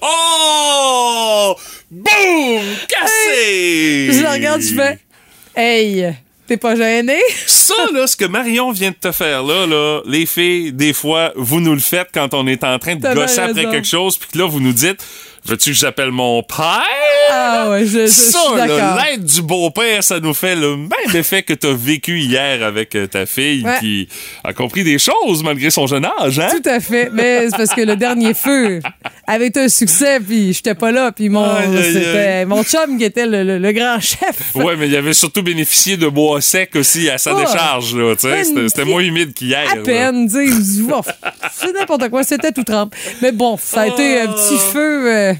Oh! 0.00 1.54
Boum! 1.90 2.62
Cassé! 2.88 4.10
je 4.12 4.22
la 4.22 4.32
regarde, 4.32 4.60
je 4.62 4.74
fais 4.74 4.98
Hey, 5.54 6.14
t'es 6.46 6.56
pas 6.56 6.74
gêné? 6.76 7.18
Ça, 7.46 7.74
là, 7.92 8.06
ce 8.06 8.16
que 8.16 8.24
Marion 8.24 8.70
vient 8.72 8.90
de 8.90 8.96
te 8.96 9.12
faire, 9.12 9.42
là, 9.42 9.66
là, 9.66 10.00
les 10.06 10.26
filles, 10.26 10.72
des 10.72 10.92
fois, 10.92 11.32
vous 11.36 11.60
nous 11.60 11.74
le 11.74 11.80
faites 11.80 12.08
quand 12.12 12.32
on 12.34 12.46
est 12.46 12.64
en 12.64 12.78
train 12.78 12.96
de 12.96 13.14
gosser 13.14 13.40
après 13.40 13.64
quelque 13.66 13.86
chose, 13.86 14.16
puis 14.18 14.28
que 14.32 14.38
là, 14.38 14.46
vous 14.46 14.60
nous 14.60 14.72
dites, 14.72 15.04
veux-tu 15.44 15.70
que 15.70 15.76
j'appelle 15.76 16.10
mon 16.10 16.42
père? 16.42 16.82
Ah 17.30 17.70
ouais, 17.70 17.84
je, 17.86 18.00
je- 18.00 18.06
je 18.06 18.10
ça, 18.10 18.66
l'aide 18.66 19.24
du 19.24 19.42
beau-père, 19.42 20.02
ça 20.02 20.20
nous 20.20 20.34
fait 20.34 20.54
le 20.56 20.76
même 20.76 21.14
effet 21.14 21.42
que 21.42 21.54
t'as 21.54 21.72
vécu 21.72 22.18
hier 22.20 22.62
avec 22.64 22.94
euh, 22.94 23.06
ta 23.06 23.26
fille 23.26 23.64
Ouais. 23.64 23.78
qui 23.80 24.08
a 24.44 24.52
compris 24.52 24.84
des 24.84 24.98
choses 24.98 25.42
malgré 25.42 25.70
son 25.70 25.86
jeune 25.86 26.06
âge, 26.20 26.38
hein? 26.40 26.48
Tout 26.50 26.68
à 26.68 26.80
fait. 26.80 27.10
Mais 27.12 27.48
c'est 27.48 27.56
parce 27.56 27.74
que 27.74 27.80
le 27.82 27.96
dernier 27.96 28.34
feu 28.34 28.80
été 29.28 29.60
un 29.60 29.68
succès, 29.68 30.18
puis 30.20 30.52
j'étais 30.52 30.74
pas 30.74 30.90
là, 30.90 31.12
puis 31.12 31.28
mon, 31.28 31.44
Aïe, 31.44 31.76
aïe, 31.76 31.92
c'était 31.92 32.44
mon 32.44 32.62
chum 32.64 32.98
qui 32.98 33.04
était 33.04 33.26
le, 33.26 33.44
le- 33.44 33.58
le 33.58 33.72
grand 33.72 33.98
chef. 34.00 34.54
Ouais, 34.54 34.74
mais 34.76 34.88
il 34.88 34.96
avait 34.96 35.12
surtout 35.14 35.42
bénéficié 35.42 35.96
de 35.96 36.08
bois 36.08 36.40
sec 36.40 36.74
aussi 36.76 37.08
à 37.08 37.18
sa 37.18 37.34
Oh. 37.34 37.38
décharge, 37.40 37.94
là, 37.96 38.14
tu 38.16 38.22
sais. 38.28 38.44
C'était- 38.44 38.84
moins 38.84 39.00
humide 39.02 39.32
qu'hier. 39.32 39.64
À 39.72 39.76
peine, 39.76 40.28
tu 40.28 40.48
sais, 40.48 40.82
Ouf, 40.92 41.06
c'est 41.52 41.72
n'importe 41.72 42.08
quoi, 42.10 42.24
c'était 42.24 42.52
tout 42.52 42.64
trempe. 42.64 42.94
Mais 43.22 43.32
bon, 43.32 43.56
ça 43.62 43.82
a 43.82 43.86
été 43.86 44.20
un 44.20 44.26
petit 44.28 44.54
Oh. 44.54 44.72
feu, 44.72 45.08
euh, 45.12 45.34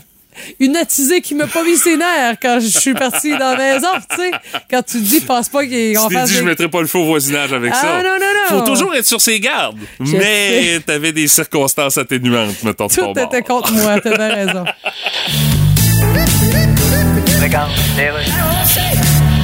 une 0.60 0.76
attisée 0.76 1.20
qui 1.20 1.34
m'a 1.34 1.46
pas 1.46 1.62
mis 1.62 1.76
ses 1.76 1.96
nerfs 1.96 2.36
quand 2.40 2.58
je 2.60 2.66
suis 2.66 2.94
partie 2.94 3.32
dans 3.32 3.54
la 3.54 3.74
maison, 3.74 3.88
tu 4.10 4.16
sais. 4.16 4.30
Quand 4.70 4.82
tu 4.82 4.98
te 4.98 5.04
dis, 5.04 5.20
pense 5.20 5.48
pas 5.48 5.64
qu'on 5.64 5.70
Tu 5.70 5.94
t'es 5.94 6.14
fasse 6.14 6.28
dit, 6.30 6.34
je 6.36 6.40
des- 6.40 6.46
mettrai 6.46 6.68
pas 6.68 6.80
le 6.80 6.86
feu 6.86 6.98
au 6.98 7.04
voisinage 7.04 7.52
avec 7.52 7.72
Ah, 7.74 7.80
ça. 7.80 7.86
non, 7.98 8.02
non, 8.02 8.26
non. 8.50 8.58
Faut 8.60 8.66
toujours 8.66 8.94
être 8.94 9.06
sur 9.06 9.20
ses 9.20 9.38
gardes. 9.40 9.78
Je 10.00 10.16
mais 10.16 10.80
t'avais 10.86 11.12
des 11.12 11.28
circonstances 11.28 11.98
atténuantes, 11.98 12.62
mettons, 12.62 12.86
de 12.86 12.94
ton 12.94 13.12
Tout 13.12 13.20
était 13.20 13.42
bord. 13.42 13.62
contre 13.62 13.72
moi, 13.74 14.00
t'as 14.00 14.16
bien 14.16 14.34
raison. 14.34 14.64
Je 17.26 19.31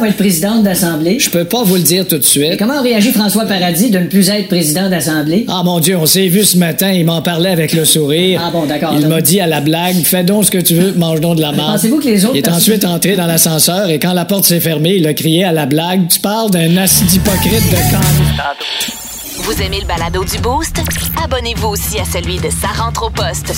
va 0.00 0.08
être 0.08 0.16
présidente 0.16 0.62
d'Assemblée? 0.62 1.18
Je 1.18 1.30
peux 1.30 1.44
pas 1.44 1.62
vous 1.62 1.76
le 1.76 1.82
dire 1.82 2.06
tout 2.06 2.18
de 2.18 2.22
Et 2.22 2.26
suite. 2.26 2.56
comment 2.58 2.82
réagit 2.82 3.12
François 3.12 3.44
Paradis 3.44 3.90
de 3.90 3.98
ne 3.98 4.06
plus 4.06 4.28
être 4.28 4.48
président 4.48 4.88
d'Assemblée? 4.88 5.44
Ah 5.48 5.62
mon 5.64 5.80
Dieu, 5.80 5.96
on 5.96 6.06
s'est 6.06 6.28
vu 6.28 6.44
ce 6.44 6.56
matin, 6.58 6.90
il 6.92 7.04
m'en 7.04 7.22
parlait 7.22 7.50
avec 7.50 7.72
le 7.72 7.84
sourire. 7.84 8.40
Ah 8.44 8.50
bon, 8.50 8.66
d'accord. 8.66 8.94
Il 8.98 9.06
m'a 9.08 9.20
dit 9.20 9.40
à 9.40 9.46
la 9.46 9.60
blague, 9.60 9.96
fais 10.02 10.24
donc 10.24 10.44
ce 10.44 10.50
que 10.50 10.58
tu 10.58 10.74
veux, 10.74 10.92
mange 10.92 11.20
donc 11.20 11.36
de 11.36 11.42
la 11.42 11.52
marde. 11.52 11.72
Pensez-vous 11.72 11.98
que 11.98 12.06
les 12.06 12.24
autres 12.24 12.36
Il 12.36 12.38
est 12.38 12.48
ensuite 12.48 12.84
entré 12.84 13.16
dans 13.16 13.26
l'ascenseur 13.26 13.88
et 13.90 13.98
quand 13.98 14.12
la 14.12 14.24
porte 14.24 14.44
s'est 14.44 14.60
fermée, 14.60 14.96
il 14.96 15.06
a 15.06 15.14
crié 15.14 15.44
à 15.44 15.52
la 15.52 15.66
blague, 15.66 16.08
tu 16.08 16.20
parles 16.20 16.50
d'un 16.50 16.76
acide 16.76 17.12
hypocrite 17.12 17.70
de 17.70 17.76
con. 17.90 19.05
Vous 19.46 19.62
aimez 19.62 19.78
le 19.78 19.86
balado 19.86 20.24
du 20.24 20.38
Boost? 20.38 20.80
Abonnez-vous 21.22 21.68
aussi 21.68 22.00
à 22.00 22.04
celui 22.04 22.38
de 22.38 22.50
Sa 22.50 22.66
rentre 22.66 23.04
au 23.04 23.10
poste. 23.10 23.52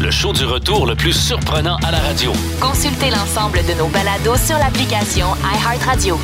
Le 0.00 0.10
show 0.10 0.32
du 0.32 0.46
retour 0.46 0.86
le 0.86 0.94
plus 0.94 1.12
surprenant 1.12 1.76
à 1.86 1.90
la 1.90 1.98
radio. 1.98 2.32
Consultez 2.62 3.10
l'ensemble 3.10 3.58
de 3.68 3.74
nos 3.74 3.88
balados 3.88 4.38
sur 4.38 4.56
l'application 4.56 5.26
iHeartRadio. 5.44 6.18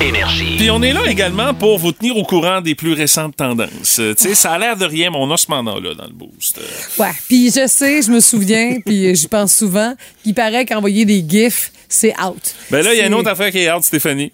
Énergie. 0.00 0.56
Puis 0.56 0.68
on 0.72 0.82
est 0.82 0.92
là 0.92 1.02
également 1.08 1.54
pour 1.54 1.78
vous 1.78 1.92
tenir 1.92 2.16
au 2.16 2.24
courant 2.24 2.60
des 2.60 2.74
plus 2.74 2.92
récentes 2.92 3.36
tendances. 3.36 4.00
Euh, 4.00 4.12
Tu 4.16 4.30
sais, 4.30 4.34
ça 4.34 4.50
a 4.50 4.58
l'air 4.58 4.76
de 4.76 4.84
rien, 4.84 5.10
mais 5.12 5.18
on 5.20 5.30
a 5.30 5.36
ce 5.36 5.46
mandat-là 5.48 5.94
dans 5.94 6.06
le 6.06 6.12
boost. 6.12 6.60
Ouais. 6.98 7.12
Puis 7.28 7.52
je 7.52 7.68
sais, 7.68 8.02
je 8.02 8.10
me 8.10 8.18
souviens, 8.18 8.80
puis 8.84 9.14
j'y 9.14 9.28
pense 9.28 9.54
souvent, 9.54 9.94
qu'il 10.24 10.34
paraît 10.34 10.66
qu'envoyer 10.66 11.04
des 11.04 11.24
gifs, 11.24 11.70
c'est 11.88 12.20
out. 12.20 12.56
Ben 12.68 12.82
là, 12.82 12.92
il 12.94 12.98
y 12.98 13.00
a 13.00 13.06
une 13.06 13.14
autre 13.14 13.30
affaire 13.30 13.52
qui 13.52 13.58
est 13.58 13.68
hard, 13.68 13.84
Stéphanie. 13.84 14.32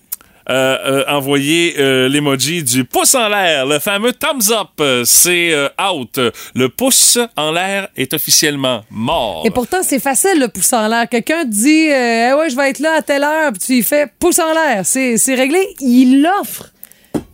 Euh, 0.50 0.78
euh, 0.86 1.04
envoyer 1.08 1.74
euh, 1.78 2.08
l'emoji 2.08 2.62
du 2.62 2.84
pouce 2.84 3.14
en 3.14 3.28
l'air, 3.28 3.66
le 3.66 3.78
fameux 3.78 4.14
thumbs 4.14 4.50
up, 4.50 5.04
c'est 5.04 5.54
out. 5.78 6.18
Le 6.54 6.68
pouce 6.70 7.18
en 7.36 7.52
l'air 7.52 7.88
est 7.96 8.14
officiellement 8.14 8.82
mort. 8.90 9.42
Et 9.44 9.50
pourtant, 9.50 9.82
c'est 9.82 9.98
facile, 9.98 10.40
le 10.40 10.48
pouce 10.48 10.72
en 10.72 10.88
l'air. 10.88 11.06
Quelqu'un 11.08 11.44
dit, 11.44 11.88
Eh 11.88 12.32
ouais, 12.32 12.48
je 12.48 12.56
vais 12.56 12.70
être 12.70 12.78
là 12.78 12.94
à 12.98 13.02
telle 13.02 13.24
heure, 13.24 13.52
puis 13.52 13.60
tu 13.60 13.72
y 13.74 13.82
fais 13.82 14.06
pouce 14.18 14.38
en 14.38 14.52
l'air. 14.54 14.86
C'est 14.86 15.34
réglé. 15.34 15.60
Il 15.80 16.22
l'offre. 16.22 16.70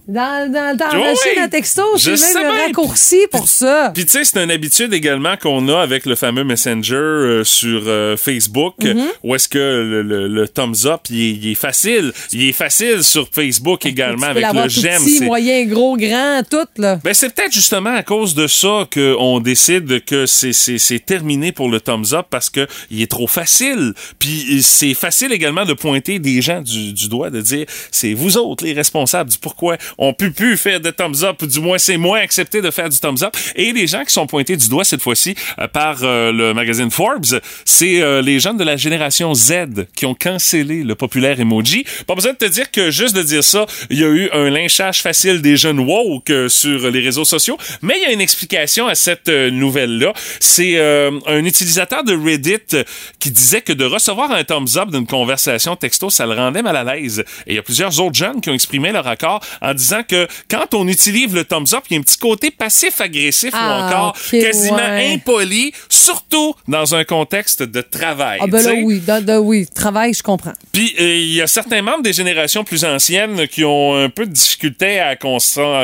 Dans, 0.06 0.52
dans, 0.52 0.76
dans 0.76 0.86
la 0.88 1.12
Oui, 1.12 1.38
à 1.40 1.48
texto, 1.48 1.82
sais 1.96 2.34
même 2.34 2.52
le 2.52 2.60
raccourci 2.66 3.20
pour 3.30 3.48
ça. 3.48 3.90
Puis 3.94 4.04
tu 4.04 4.12
sais, 4.12 4.24
c'est 4.24 4.42
une 4.42 4.50
habitude 4.50 4.92
également 4.92 5.36
qu'on 5.38 5.66
a 5.68 5.80
avec 5.80 6.04
le 6.04 6.14
fameux 6.14 6.44
Messenger 6.44 6.94
euh, 6.94 7.44
sur 7.44 7.82
euh, 7.86 8.16
Facebook, 8.16 8.74
Mm-hmm. 8.80 9.02
où 9.22 9.34
est-ce 9.34 9.48
que 9.48 9.58
le, 9.58 10.02
le- 10.02 10.28
le 10.28 10.48
thumbs 10.48 10.84
up, 10.86 11.00
il 11.10 11.46
est, 11.46 11.52
est 11.52 11.54
facile. 11.54 12.12
Il 12.32 12.46
est 12.48 12.52
facile 12.52 13.02
sur 13.02 13.28
Facebook 13.32 13.86
également 13.86 14.28
tu 14.28 14.40
peux 14.40 14.44
avec 14.44 14.62
le 14.64 14.68
j'aime. 14.68 15.02
petit, 15.02 15.20
moyen, 15.24 15.64
gros, 15.64 15.96
grand, 15.96 16.42
tout, 16.50 16.66
là. 16.76 16.98
Ben, 17.02 17.14
c'est 17.14 17.34
peut-être 17.34 17.52
justement 17.52 17.94
à 17.94 18.02
cause 18.02 18.34
de 18.34 18.46
ça 18.46 18.86
qu'on 18.92 19.40
décide 19.40 20.04
que 20.04 20.26
c'est, 20.26 20.52
c'est, 20.52 20.78
c'est 20.78 20.98
terminé 20.98 21.52
pour 21.52 21.68
le 21.70 21.80
thumbs 21.80 22.12
up 22.12 22.26
parce 22.28 22.50
que 22.50 22.66
il 22.90 23.00
est 23.00 23.10
trop 23.10 23.26
facile. 23.26 23.94
Puis 24.18 24.62
c'est 24.62 24.94
facile 24.94 25.32
également 25.32 25.64
de 25.64 25.72
pointer 25.72 26.18
des 26.18 26.42
gens 26.42 26.60
du, 26.60 26.92
du 26.92 27.08
doigt, 27.08 27.30
de 27.30 27.40
dire 27.40 27.64
c'est 27.90 28.12
vous 28.12 28.36
autres 28.36 28.64
les 28.64 28.72
responsables 28.74 29.30
du 29.30 29.38
pourquoi 29.38 29.76
on 29.98 30.12
peut 30.12 30.30
plus 30.30 30.56
faire 30.56 30.80
de 30.80 30.90
thumbs 30.90 31.22
up, 31.22 31.42
ou 31.42 31.46
du 31.46 31.60
moins 31.60 31.78
c'est 31.78 31.96
moins 31.96 32.20
accepté 32.20 32.60
de 32.60 32.70
faire 32.70 32.88
du 32.88 32.98
thumbs 32.98 33.22
up. 33.22 33.36
Et 33.56 33.72
les 33.72 33.86
gens 33.86 34.04
qui 34.04 34.12
sont 34.12 34.26
pointés 34.26 34.56
du 34.56 34.68
doigt 34.68 34.84
cette 34.84 35.02
fois-ci 35.02 35.34
euh, 35.58 35.68
par 35.68 35.98
euh, 36.02 36.32
le 36.32 36.54
magazine 36.54 36.90
Forbes, 36.90 37.40
c'est 37.64 38.02
euh, 38.02 38.22
les 38.22 38.40
jeunes 38.40 38.56
de 38.56 38.64
la 38.64 38.76
génération 38.76 39.34
Z 39.34 39.86
qui 39.94 40.06
ont 40.06 40.14
cancellé 40.14 40.82
le 40.82 40.94
populaire 40.94 41.40
emoji. 41.40 41.84
Pas 42.06 42.14
besoin 42.14 42.32
de 42.32 42.38
te 42.38 42.44
dire 42.46 42.70
que 42.70 42.90
juste 42.90 43.14
de 43.16 43.22
dire 43.22 43.44
ça, 43.44 43.66
il 43.90 43.98
y 44.00 44.04
a 44.04 44.08
eu 44.08 44.28
un 44.32 44.50
lynchage 44.50 45.02
facile 45.02 45.42
des 45.42 45.56
jeunes 45.56 45.80
woke 45.80 46.32
sur 46.48 46.90
les 46.90 47.00
réseaux 47.00 47.24
sociaux, 47.24 47.58
mais 47.82 47.94
il 47.98 48.02
y 48.02 48.06
a 48.06 48.12
une 48.12 48.20
explication 48.20 48.86
à 48.86 48.94
cette 48.94 49.28
nouvelle-là. 49.28 50.12
C'est 50.40 50.78
un 50.78 51.44
utilisateur 51.44 52.04
de 52.04 52.14
Reddit 52.14 52.84
qui 53.18 53.30
disait 53.30 53.60
que 53.60 53.72
de 53.72 53.84
recevoir 53.84 54.30
un 54.30 54.44
thumbs 54.44 54.76
up 54.76 54.90
d'une 54.90 55.06
conversation 55.06 55.76
texto, 55.76 56.10
ça 56.10 56.26
le 56.26 56.34
rendait 56.34 56.62
mal 56.62 56.76
à 56.76 56.84
l'aise. 56.84 57.24
Et 57.46 57.52
il 57.52 57.56
y 57.56 57.58
a 57.58 57.62
plusieurs 57.62 57.98
autres 58.00 58.16
jeunes 58.16 58.40
qui 58.40 58.50
ont 58.50 58.54
exprimé 58.54 58.92
leur 58.92 59.06
accord 59.06 59.40
en 59.60 59.74
disant 59.74 59.83
que 60.02 60.26
quand 60.50 60.74
on 60.74 60.88
utilise 60.88 61.32
le 61.34 61.44
thumbs 61.44 61.72
up, 61.74 61.84
il 61.90 61.94
y 61.94 61.96
a 61.96 62.00
un 62.00 62.02
petit 62.02 62.16
côté 62.18 62.50
passif-agressif 62.50 63.52
ou 63.52 63.56
Ah, 63.58 63.86
encore 63.86 64.16
quasiment 64.30 64.76
ouais. 64.76 65.12
impoli, 65.14 65.72
surtout 65.88 66.54
dans 66.68 66.94
un 66.94 67.04
contexte 67.04 67.62
de 67.62 67.80
travail. 67.80 68.38
Ah 68.42 68.46
ben 68.46 68.62
là, 68.62 68.72
oui. 68.82 69.00
Da- 69.00 69.40
oui. 69.40 69.66
Travail, 69.74 70.12
je 70.14 70.22
comprends. 70.22 70.52
Puis 70.72 70.94
euh, 71.00 71.16
il 71.16 71.32
y 71.34 71.40
a 71.42 71.46
certains 71.46 71.82
membres 71.82 72.02
des 72.02 72.12
générations 72.12 72.64
plus 72.64 72.84
anciennes 72.84 73.46
qui 73.48 73.64
ont 73.64 73.94
un 73.94 74.08
peu 74.08 74.26
de 74.26 74.32
difficulté 74.32 74.98
à, 74.98 75.08
à 75.10 75.16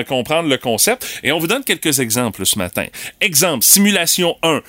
comprendre 0.05 0.49
le 0.49 0.59
concept. 0.59 1.07
Et 1.23 1.33
on 1.33 1.39
vous 1.39 1.47
donne 1.47 1.65
quelques 1.65 1.99
exemples 2.01 2.45
ce 2.47 2.59
matin. 2.59 2.87
Exemple, 3.21 3.65
simulation 3.65 4.37
1 4.43 4.61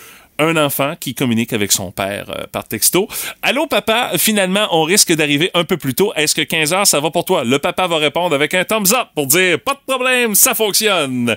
un 0.41 0.57
enfant 0.57 0.95
qui 0.99 1.13
communique 1.15 1.53
avec 1.53 1.71
son 1.71 1.91
père 1.91 2.25
euh, 2.29 2.43
par 2.51 2.67
texto. 2.67 3.07
Allô 3.41 3.67
papa, 3.67 4.11
finalement 4.17 4.67
on 4.71 4.83
risque 4.83 5.13
d'arriver 5.13 5.51
un 5.53 5.63
peu 5.63 5.77
plus 5.77 5.93
tôt. 5.93 6.11
Est-ce 6.15 6.35
que 6.35 6.41
15 6.41 6.73
heures 6.73 6.87
ça 6.87 6.99
va 6.99 7.11
pour 7.11 7.25
toi? 7.25 7.43
Le 7.43 7.59
papa 7.59 7.87
va 7.87 7.97
répondre 7.97 8.35
avec 8.35 8.53
un 8.53 8.63
thumbs 8.65 8.91
up 8.93 9.07
pour 9.15 9.27
dire 9.27 9.59
pas 9.59 9.73
de 9.73 9.79
problème, 9.85 10.35
ça 10.35 10.53
fonctionne. 10.55 11.35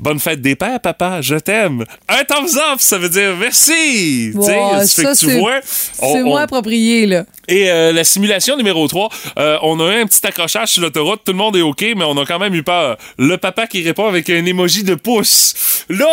Bonne 0.00 0.18
fête 0.18 0.42
des 0.42 0.56
pères, 0.56 0.80
papa, 0.80 1.20
je 1.22 1.36
t'aime. 1.36 1.84
Un 2.08 2.24
thumbs 2.24 2.56
up, 2.72 2.78
ça 2.78 2.98
veut 2.98 3.08
dire 3.08 3.36
merci. 3.38 4.32
Ouais, 4.34 4.44
ça 4.84 4.86
fait 4.88 5.02
que 5.04 5.16
tu 5.18 5.26
c'est- 5.26 5.38
vois, 5.38 5.60
C'est 5.62 6.02
on- 6.02 6.24
moins 6.24 6.42
approprié, 6.42 7.06
là. 7.06 7.24
et 7.46 7.70
euh, 7.70 7.92
la 7.92 8.02
simulation 8.02 8.56
numéro 8.56 8.86
3, 8.88 9.08
euh, 9.38 9.56
on 9.62 9.78
a 9.78 9.94
eu 9.96 10.02
un 10.02 10.06
petit 10.06 10.26
accrochage 10.26 10.70
sur 10.70 10.82
l'autoroute, 10.82 11.20
tout 11.24 11.30
le 11.30 11.38
monde 11.38 11.56
est 11.56 11.62
OK, 11.62 11.82
mais 11.96 12.04
on 12.04 12.18
a 12.20 12.26
quand 12.26 12.40
même 12.40 12.54
eu 12.56 12.64
peur. 12.64 12.96
Le 13.18 13.36
papa 13.38 13.68
qui 13.68 13.82
répond 13.84 14.08
avec 14.08 14.28
un 14.30 14.44
emoji 14.44 14.82
de 14.82 14.96
pouce. 14.96 15.84
Là, 15.88 16.06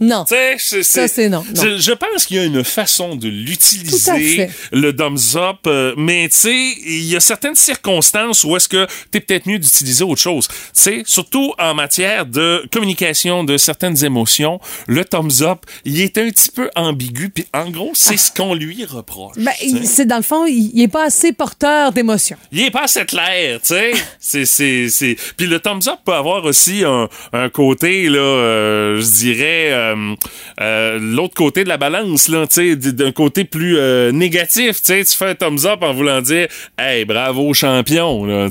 Non. 0.00 0.24
tu 0.24 0.34
c'est- 0.58 0.82
Ça, 0.82 1.06
c'est 1.06 1.28
non, 1.28 1.44
non. 1.54 1.62
Je, 1.62 1.76
je 1.78 1.92
pense 1.92 2.26
qu'il 2.26 2.36
y 2.36 2.40
a 2.40 2.44
une 2.44 2.64
façon 2.64 3.14
de 3.14 3.28
l'utiliser, 3.28 4.48
le 4.72 4.90
thumbs 4.96 5.36
up, 5.36 5.58
euh, 5.66 5.94
mais 5.96 6.28
tu 6.28 6.36
sais, 6.36 6.74
il 6.84 7.04
y 7.04 7.14
a 7.16 7.20
certaines 7.20 7.54
circonstances 7.54 8.42
où 8.44 8.56
est-ce 8.56 8.68
que 8.68 8.86
t'es 9.10 9.20
peut-être 9.20 9.46
mieux 9.46 9.58
d'utiliser 9.58 10.02
autre 10.04 10.20
chose. 10.20 10.48
Tu 10.48 10.54
sais, 10.72 11.02
surtout 11.06 11.52
en 11.58 11.74
matière 11.74 12.26
de 12.26 12.64
communication 12.72 13.44
de 13.44 13.56
certaines 13.56 14.04
émotions, 14.04 14.60
le 14.86 15.04
thumbs 15.04 15.42
up, 15.42 15.58
il 15.84 16.00
est 16.00 16.18
un 16.18 16.28
petit 16.30 16.50
peu 16.50 16.68
ambigu, 16.74 17.30
puis 17.30 17.46
en 17.54 17.70
gros, 17.70 17.92
c'est 17.94 18.16
ce 18.16 18.32
qu'on 18.32 18.54
lui 18.54 18.84
reproche. 18.84 19.36
Ben, 19.36 19.52
tu 19.60 19.84
c'est 19.84 20.06
dans 20.06 20.16
le 20.16 20.22
fond, 20.22 20.46
il 20.46 20.70
il 20.74 20.82
est 20.82 20.88
pas 20.88 21.04
assez 21.06 21.32
porteur 21.32 21.92
d'émotions. 21.92 22.36
Il 22.50 22.60
est 22.62 22.70
pas 22.70 22.84
assez 22.84 23.04
clair, 23.04 23.60
tu 23.60 23.74
sais. 23.74 23.92
c'est... 24.46 25.16
Puis 25.36 25.46
le 25.46 25.60
thumbs 25.60 25.86
up 25.88 25.98
peut 26.04 26.14
avoir 26.14 26.44
aussi 26.44 26.82
un, 26.84 27.08
un 27.32 27.48
côté, 27.50 28.08
là, 28.08 28.18
euh, 28.18 28.91
je 29.02 29.10
dirais, 29.10 29.72
euh, 29.72 30.14
euh, 30.60 30.98
l'autre 31.00 31.34
côté 31.34 31.64
de 31.64 31.68
la 31.68 31.76
balance, 31.76 32.28
là, 32.28 32.46
d'un 32.46 33.12
côté 33.12 33.44
plus 33.44 33.76
euh, 33.78 34.12
négatif, 34.12 34.82
tu 34.82 34.86
sais. 34.86 35.04
Tu 35.04 35.16
fais 35.16 35.30
un 35.30 35.34
thumbs 35.34 35.66
up 35.66 35.82
en 35.82 35.92
voulant 35.92 36.20
dire, 36.20 36.48
hey, 36.78 37.04
bravo 37.04 37.52
champion, 37.54 38.24
là. 38.24 38.48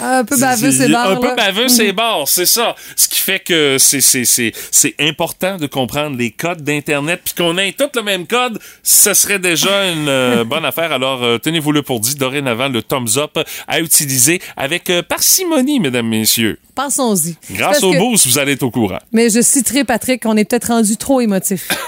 Un 0.00 0.24
peu 0.24 0.38
baveux, 0.38 0.70
c'est 0.70 0.88
barre, 0.88 1.10
Un 1.10 1.16
peu 1.16 1.34
baveux, 1.34 1.68
c'est 1.68 1.92
barre, 1.92 2.26
c'est 2.26 2.46
ça. 2.46 2.74
Ce 2.96 3.08
qui 3.08 3.20
fait 3.20 3.40
que 3.40 3.76
c'est, 3.78 4.00
c'est, 4.00 4.24
c'est, 4.24 4.52
c'est 4.70 4.94
important 5.00 5.56
de 5.56 5.66
comprendre 5.66 6.16
les 6.16 6.30
codes 6.30 6.62
d'Internet, 6.62 7.20
puis 7.24 7.34
qu'on 7.34 7.58
ait 7.58 7.72
tous 7.72 7.90
le 7.96 8.02
même 8.02 8.26
code, 8.26 8.58
ce 8.82 9.14
serait 9.14 9.38
déjà 9.38 9.86
une 9.92 10.44
bonne 10.44 10.64
affaire. 10.64 10.92
Alors, 10.92 11.40
tenez-vous 11.40 11.72
le 11.72 11.82
pour 11.82 12.00
dit, 12.00 12.14
dorénavant, 12.14 12.68
le 12.68 12.82
thumbs 12.82 13.18
up 13.18 13.38
à 13.66 13.80
utiliser 13.80 14.40
avec 14.56 14.90
parcimonie, 15.08 15.80
mesdames, 15.80 16.08
messieurs. 16.08 16.58
Pensons-y. 16.78 17.36
Grâce 17.50 17.82
au 17.82 17.92
boost, 17.92 18.28
vous 18.28 18.38
allez 18.38 18.52
être 18.52 18.62
au 18.62 18.70
courant. 18.70 19.00
Mais 19.12 19.30
je 19.30 19.42
citerai 19.42 19.82
Patrick, 19.88 20.26
on 20.26 20.36
est 20.36 20.44
peut-être 20.44 20.68
rendu 20.68 20.96
trop 20.96 21.20
émotif. 21.20 21.68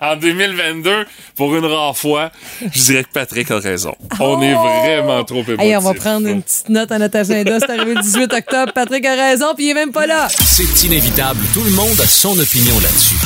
En 0.00 0.16
2022, 0.16 1.04
pour 1.36 1.54
une 1.54 1.66
rare 1.66 1.96
fois, 1.96 2.32
je 2.72 2.82
dirais 2.82 3.04
que 3.04 3.10
Patrick 3.12 3.50
a 3.50 3.58
raison. 3.58 3.94
On 4.18 4.40
est 4.40 4.54
vraiment 4.54 5.22
trop 5.22 5.42
émotif. 5.42 5.56
Oh! 5.58 5.62
Hey, 5.62 5.76
on 5.76 5.80
va 5.80 5.92
prendre 5.92 6.26
une 6.26 6.42
petite 6.42 6.70
note 6.70 6.90
à 6.90 6.98
notre 6.98 7.18
agenda. 7.18 7.60
C'est 7.60 7.70
arrivé 7.70 7.92
le 7.94 8.00
18 8.00 8.32
octobre. 8.32 8.72
Patrick 8.72 9.04
a 9.04 9.14
raison, 9.14 9.54
puis 9.54 9.66
il 9.66 9.70
est 9.70 9.74
même 9.74 9.92
pas 9.92 10.06
là. 10.06 10.28
C'est 10.30 10.82
inévitable. 10.84 11.40
Tout 11.52 11.62
le 11.62 11.72
monde 11.72 12.00
a 12.00 12.06
son 12.06 12.38
opinion 12.38 12.74
là-dessus. 12.80 13.16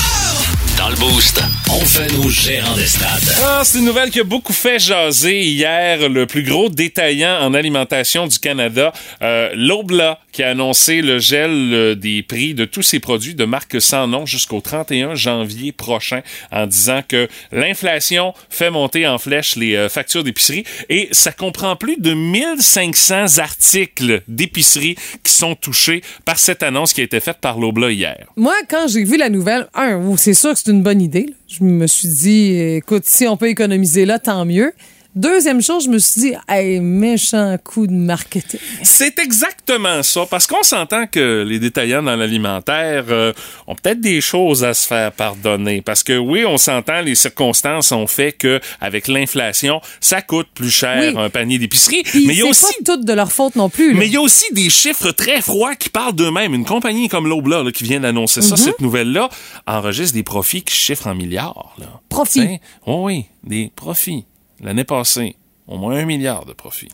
Dans 0.81 0.89
le 0.89 0.97
Boost, 0.97 1.43
on 1.71 1.81
fait 1.85 2.11
nos 2.15 2.31
gérants 2.31 2.75
des 2.75 2.87
stades. 2.87 3.37
Ah, 3.45 3.61
c'est 3.65 3.81
une 3.81 3.85
nouvelle 3.85 4.09
qui 4.09 4.21
a 4.21 4.25
beaucoup 4.25 4.55
fait 4.55 4.79
jaser 4.79 5.43
hier. 5.43 6.09
Le 6.09 6.25
plus 6.25 6.43
gros 6.43 6.71
détaillant 6.71 7.39
en 7.43 7.53
alimentation 7.53 8.27
du 8.27 8.39
Canada, 8.39 8.91
euh, 9.21 9.51
Lobla, 9.55 10.19
qui 10.33 10.43
a 10.43 10.51
annoncé 10.51 11.03
le 11.03 11.19
gel 11.19 11.51
euh, 11.51 11.95
des 11.95 12.23
prix 12.23 12.55
de 12.55 12.65
tous 12.65 12.81
ses 12.81 12.99
produits 12.99 13.35
de 13.35 13.45
marque 13.45 13.79
sans 13.79 14.07
nom 14.07 14.25
jusqu'au 14.25 14.63
31 14.63 15.15
janvier 15.15 15.73
prochain 15.73 16.23
en 16.51 16.67
disant 16.67 17.03
que 17.07 17.29
l'inflation 17.53 18.33
fait 18.49 18.71
monter 18.71 19.07
en 19.07 19.19
flèche 19.19 19.57
les 19.57 19.75
euh, 19.77 19.91
factures 19.91 20.25
d'épicerie 20.25 20.65
et 20.89 21.09
ça 21.13 21.31
comprend 21.31 21.77
plus 21.77 21.99
de 21.99 22.15
1500 22.15 23.39
articles 23.39 24.23
d'épicerie 24.29 24.97
qui 25.23 25.33
sont 25.33 25.55
touchés 25.55 26.03
par 26.25 26.39
cette 26.39 26.63
annonce 26.63 26.95
qui 26.95 27.03
a 27.03 27.05
été 27.05 27.21
faite 27.21 27.39
par 27.43 27.59
Lobla 27.59 27.91
hier. 27.91 28.27
Moi, 28.37 28.55
quand 28.69 28.89
j'ai 28.89 29.05
vu 29.05 29.19
la 29.19 29.29
nouvelle, 29.29 29.69
un, 29.75 30.17
c'est 30.17 30.33
sûr 30.33 30.55
que 30.55 30.59
c'est 30.59 30.70
bonne 30.73 31.03
idée. 31.03 31.35
Je 31.49 31.65
me 31.65 31.87
suis 31.87 32.09
dit, 32.09 32.59
écoute, 32.59 33.03
si 33.05 33.27
on 33.27 33.37
peut 33.37 33.49
économiser 33.49 34.07
là, 34.07 34.19
tant 34.19 34.45
mieux. 34.45 34.73
Deuxième 35.17 35.61
chose, 35.61 35.87
je 35.87 35.91
me 35.91 35.99
suis 35.99 36.21
dit, 36.21 36.33
hey, 36.49 36.79
méchant 36.79 37.57
coup 37.65 37.89
de 37.89 37.93
marketing. 37.93 38.61
C'est 38.85 39.19
exactement 39.19 40.05
ça, 40.05 40.25
parce 40.31 40.47
qu'on 40.47 40.63
s'entend 40.63 41.07
que 41.09 41.43
les 41.47 41.59
détaillants 41.59 42.05
dans 42.05 42.15
l'alimentaire 42.15 43.07
euh, 43.09 43.33
ont 43.67 43.75
peut-être 43.75 44.01
des 44.01 44.21
choses 44.21 44.63
à 44.63 44.73
se 44.73 44.87
faire 44.87 45.11
pardonner, 45.11 45.83
parce 45.83 46.05
que 46.05 46.17
oui, 46.17 46.45
on 46.47 46.59
s'entend, 46.59 47.01
les 47.01 47.17
circonstances 47.17 47.91
ont 47.91 48.07
fait 48.07 48.31
que 48.31 48.61
avec 48.81 49.09
l'inflation, 49.09 49.81
ça 50.01 50.23
coûte 50.23 50.47
plus 50.55 50.71
cher 50.71 51.13
Oui. 51.15 51.21
un 51.21 51.29
panier 51.29 51.59
d'épicerie, 51.59 52.05
mais 52.15 52.21
il 52.35 52.39
y 52.39 52.43
a 52.43 52.47
aussi 52.47 52.67
pas 52.85 52.95
toutes 52.95 53.05
de 53.05 53.13
leur 53.13 53.33
faute 53.33 53.57
non 53.57 53.69
plus. 53.69 53.93
là. 53.95 53.99
mais 53.99 54.07
il 54.07 54.13
y 54.13 54.17
a 54.17 54.21
aussi 54.21 54.45
des 54.55 54.71
chiffres 54.71 55.11
très 55.11 55.41
froids 55.41 55.75
qui 55.75 55.89
parlent 55.89 56.15
d'eux-mêmes. 56.15 56.55
Une 56.55 56.65
compagnie 56.65 57.09
comme 57.09 57.27
Lobla, 57.27 57.65
là, 57.65 57.73
qui 57.73 57.83
vient 57.83 57.99
d'annoncer 57.99 58.41
Mhm. 58.43 58.47
ça, 58.47 58.57
cette 58.57 58.81
nouvelle-là, 58.81 59.29
enregistre 59.67 60.15
des 60.15 60.23
profits 60.23 60.63
qui 60.63 60.75
chiffrent 60.77 61.09
en 61.09 61.17
milliards. 61.17 61.75
Là. 61.79 61.87
Profits. 62.09 62.61
Oui, 62.87 63.25
des 63.43 63.73
profits. 63.75 64.25
L'année 64.63 64.85
passée, 64.85 65.35
au 65.67 65.77
moins 65.79 65.97
un 65.97 66.05
milliard 66.05 66.45
de 66.45 66.53
profits. 66.53 66.89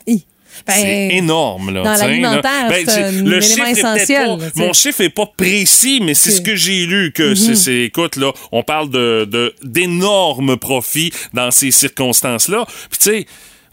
Ben, 0.65 0.73
c'est 0.73 1.07
énorme, 1.15 1.71
là. 1.73 1.83
dans 1.83 1.93
l'alimentaire. 1.95 2.69
Ben, 2.69 2.85
c'est 2.87 3.03
un 3.03 3.11
le 3.11 3.43
élément 3.43 3.65
essentiel, 3.65 4.25
pas- 4.27 4.37
là, 4.45 4.49
t'sais. 4.51 4.65
mon 4.65 4.73
chiffre 4.73 5.01
est 5.01 5.09
pas 5.09 5.25
précis, 5.37 5.99
mais 6.01 6.13
c'est 6.13 6.31
ce 6.31 6.41
que 6.41 6.55
j'ai 6.55 6.85
lu 6.85 7.11
que 7.13 7.29
Mhm. 7.31 7.35
c'est- 7.35 7.55
c'est, 7.55 7.81
écoute, 7.81 8.15
là, 8.15 8.31
on 8.51 8.63
parle 8.63 8.89
de, 8.89 9.27
de, 9.29 9.53
d'énormes 9.61 10.57
profits 10.57 11.11
dans 11.33 11.51
ces 11.51 11.69
circonstances-là. 11.71 12.65
Puis, 12.89 12.97
tu 12.99 13.03
sais, 13.09 13.25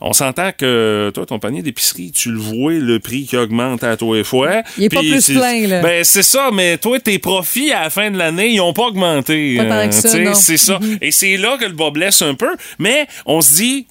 on 0.07 0.13
s'entend 0.13 0.51
que 0.53 1.11
toi, 1.15 1.25
ton 1.25 1.39
panier 1.39 1.63
d'épicerie, 1.63 2.13
tu 2.13 2.31
le 2.31 2.39
vois, 2.39 2.75
le 2.75 2.99
prix 3.01 3.25
qui 3.25 3.39
augmente 3.39 3.83
à 3.83 3.97
toi 3.97 4.19
et 4.19 4.23
fois. 4.23 4.63
Il 4.77 4.85
est 4.85 4.89
pas 4.91 5.01
plus 5.01 5.31
plein, 5.31 5.67
là. 5.67 5.81
Ben, 5.81 6.05
c'est 6.05 6.23
ça, 6.23 6.51
mais 6.53 6.77
toi, 6.77 7.01
tes 7.01 7.19
profits 7.19 7.73
à 7.73 7.85
la 7.85 7.91
fin 7.91 8.11
de 8.11 8.19
l'année, 8.19 8.51
ils 8.51 8.61
ont 8.61 8.75
pas 8.75 8.89
augmenté. 8.89 9.57
Pas 9.57 9.91
ça, 9.91 10.19
non. 10.19 10.35
C'est 10.35 10.59
ça. 10.59 10.79
Et 11.01 11.11
c'est 11.11 11.39
là 11.39 11.57
que 11.57 11.65
le 11.65 11.73
bas 11.73 11.91
blesse 11.91 12.21
un 12.21 12.35
peu. 12.35 12.55
Mais 12.79 13.07
on 13.25 13.41
se 13.41 13.55
dit, 13.55 13.87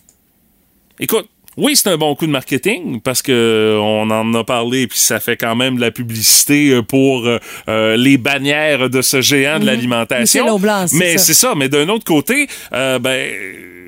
écoute, 0.99 1.27
Oui, 1.57 1.75
c'est 1.75 1.89
un 1.89 1.97
bon 1.97 2.15
coup 2.15 2.25
de 2.25 2.31
marketing 2.31 2.99
parce 3.01 3.21
que 3.21 3.31
euh, 3.31 3.77
on 3.79 4.09
en 4.09 4.33
a 4.33 4.43
parlé 4.43 4.87
puis 4.87 4.99
ça 4.99 5.19
fait 5.19 5.37
quand 5.37 5.55
même 5.55 5.75
de 5.75 5.81
la 5.81 5.91
publicité 5.91 6.69
euh, 6.69 6.81
pour 6.81 7.25
euh, 7.27 7.39
euh, 7.69 7.95
les 7.95 8.17
bannières 8.17 8.89
de 8.89 9.01
ce 9.01 9.21
géant 9.21 9.59
de 9.59 9.65
l'alimentation. 9.65 10.43
Mhm. 10.57 10.87
C'est 10.87 10.97
Mais 10.97 11.17
c'est 11.17 11.33
ça. 11.33 11.53
Mais 11.55 11.69
d'un 11.69 11.89
autre 11.89 12.05
côté, 12.05 12.47
euh, 12.73 12.99
ben 12.99 13.31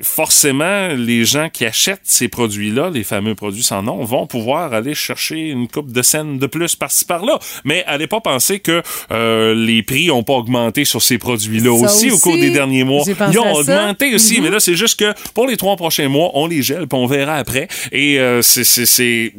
forcément, 0.02 0.88
les 0.88 1.24
gens 1.24 1.48
qui 1.52 1.64
achètent 1.64 2.00
ces 2.04 2.28
produits-là, 2.28 2.90
les 2.92 3.04
fameux 3.04 3.34
produits 3.34 3.62
sans 3.62 3.82
nom, 3.82 4.04
vont 4.04 4.26
pouvoir 4.26 4.72
aller 4.72 4.94
chercher 4.94 5.36
une 5.36 5.68
coupe 5.68 5.92
de 5.92 6.02
scènes 6.02 6.38
de 6.38 6.46
plus 6.46 6.76
par-ci 6.76 7.04
par-là. 7.04 7.38
Mais 7.64 7.82
allez 7.86 8.06
pas 8.06 8.20
penser 8.20 8.60
que 8.60 8.82
euh, 9.10 9.54
les 9.54 9.82
prix 9.82 10.10
ont 10.10 10.22
pas 10.22 10.34
augmenté 10.34 10.84
sur 10.84 11.02
ces 11.02 11.18
produits-là 11.18 11.72
aussi, 11.72 12.10
au 12.10 12.18
cours 12.18 12.36
des 12.36 12.50
derniers 12.50 12.84
mois. 12.84 13.04
Ils 13.30 13.38
ont 13.38 13.54
augmenté 13.54 14.14
aussi, 14.14 14.40
mais 14.40 14.50
là 14.50 14.60
c'est 14.60 14.76
juste 14.76 14.98
que 14.98 15.12
pour 15.34 15.46
les 15.46 15.56
trois 15.56 15.76
prochains 15.76 16.08
mois, 16.08 16.30
on 16.34 16.46
les 16.46 16.62
gèle 16.62 16.86
puis 16.86 16.98
on 16.98 17.06
verra 17.06 17.36
après. 17.36 17.55
Et 17.92 18.18
euh, 18.20 18.42
c'est 18.42 19.32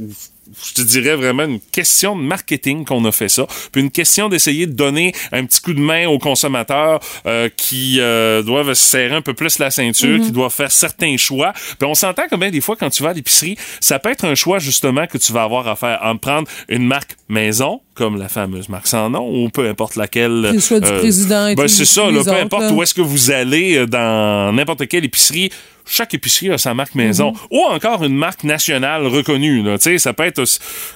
je 0.65 0.73
te 0.73 0.81
dirais 0.81 1.15
vraiment 1.15 1.43
une 1.43 1.59
question 1.59 2.15
de 2.15 2.21
marketing 2.21 2.85
qu'on 2.85 3.03
a 3.05 3.11
fait 3.11 3.29
ça, 3.29 3.45
puis 3.71 3.81
une 3.81 3.91
question 3.91 4.29
d'essayer 4.29 4.65
de 4.65 4.73
donner 4.73 5.13
un 5.31 5.45
petit 5.45 5.61
coup 5.61 5.73
de 5.73 5.79
main 5.79 6.07
aux 6.07 6.19
consommateurs 6.19 6.99
euh, 7.25 7.49
qui 7.55 7.99
euh, 7.99 8.41
doivent 8.41 8.73
se 8.73 8.83
serrer 8.83 9.15
un 9.15 9.21
peu 9.21 9.33
plus 9.33 9.59
la 9.59 9.71
ceinture, 9.71 10.19
qui 10.21 10.31
doivent 10.31 10.53
faire 10.53 10.71
certains 10.71 11.17
choix. 11.17 11.53
Puis 11.53 11.87
on 11.87 11.95
s'entend 11.95 12.27
que 12.29 12.35
bien 12.35 12.51
des 12.51 12.61
fois 12.61 12.75
quand 12.75 12.89
tu 12.89 13.03
vas 13.03 13.09
à 13.09 13.13
l'épicerie, 13.13 13.57
ça 13.79 13.99
peut 13.99 14.09
être 14.09 14.25
un 14.25 14.35
choix 14.35 14.59
justement 14.59 15.07
que 15.07 15.17
tu 15.17 15.31
vas 15.31 15.43
avoir 15.43 15.67
à 15.67 15.75
faire 15.75 15.99
en 16.03 16.17
prendre 16.17 16.47
une 16.69 16.85
marque 16.85 17.15
maison 17.29 17.81
comme 17.97 18.17
la 18.17 18.29
fameuse 18.29 18.69
marque 18.69 18.87
sans 18.87 19.09
nom 19.09 19.27
ou 19.27 19.49
peu 19.49 19.67
importe 19.67 19.95
laquelle. 19.95 20.41
Le 20.41 20.59
choix 20.59 20.79
du 20.79 20.91
président 20.91 21.47
et 21.47 21.55
ben 21.55 21.67
c'est 21.67 21.85
ça, 21.85 22.09
là, 22.11 22.23
peu 22.23 22.31
importe 22.31 22.63
là. 22.63 22.71
où 22.71 22.83
est-ce 22.83 22.93
que 22.93 23.01
vous 23.01 23.31
allez 23.31 23.75
euh, 23.75 23.85
dans 23.87 24.53
n'importe 24.53 24.87
quelle 24.87 25.03
épicerie, 25.03 25.49
chaque 25.87 26.13
épicerie 26.13 26.51
a 26.51 26.57
sa 26.57 26.73
marque 26.73 26.95
maison. 26.95 27.31
Mhm. 27.31 27.37
Ou 27.51 27.61
encore 27.63 28.03
une 28.03 28.15
marque 28.15 28.43
nationale 28.43 29.05
reconnue. 29.07 29.63
Là. 29.63 29.77
Ça 29.97 30.13
peut 30.13 30.23
être 30.25 30.43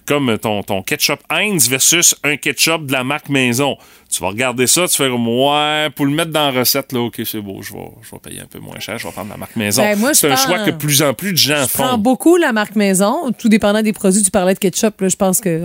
comme 0.05 0.38
ton, 0.38 0.63
ton 0.63 0.81
ketchup 0.83 1.19
Heinz 1.29 1.69
versus 1.69 2.15
un 2.24 2.38
ketchup 2.38 2.86
de 2.86 2.91
la 2.91 3.03
marque 3.03 3.29
maison. 3.29 3.77
Tu 4.13 4.21
vas 4.21 4.27
regarder 4.27 4.67
ça, 4.67 4.88
tu 4.89 4.98
fais 4.98 5.07
comme, 5.10 5.25
ouais, 5.27 5.88
pour 5.95 6.05
le 6.05 6.12
mettre 6.12 6.31
dans 6.31 6.51
la 6.51 6.60
recette, 6.60 6.91
là, 6.91 7.00
OK, 7.00 7.21
c'est 7.24 7.39
beau, 7.39 7.62
je 7.62 7.71
vais, 7.71 7.79
je 8.01 8.12
vais 8.12 8.19
payer 8.21 8.41
un 8.41 8.45
peu 8.45 8.60
moins 8.60 8.77
cher, 8.77 8.98
je 9.00 9.07
vais 9.07 9.13
prendre 9.13 9.29
la 9.29 9.38
marque 9.38 9.55
maison. 9.55 9.81
Ben, 9.83 10.13
c'est 10.13 10.29
un 10.29 10.36
prends- 10.36 10.43
choix 10.48 10.60
que 10.65 10.71
de 10.71 10.75
plus 10.75 11.01
en 11.01 11.13
plus 11.13 11.31
de 11.31 11.38
gens 11.38 11.63
Je 11.65 11.74
prends 11.74 11.91
font. 11.91 11.98
beaucoup 11.98 12.36
la 12.36 12.51
marque 12.51 12.75
maison, 12.75 13.31
tout 13.39 13.48
dépendant 13.48 13.81
des 13.81 13.93
produits. 13.93 14.21
Tu 14.21 14.29
parlais 14.29 14.53
de 14.53 14.60
ketchup, 14.60 15.00
là, 15.00 15.07
je 15.07 15.15
pense 15.15 15.39
que 15.39 15.62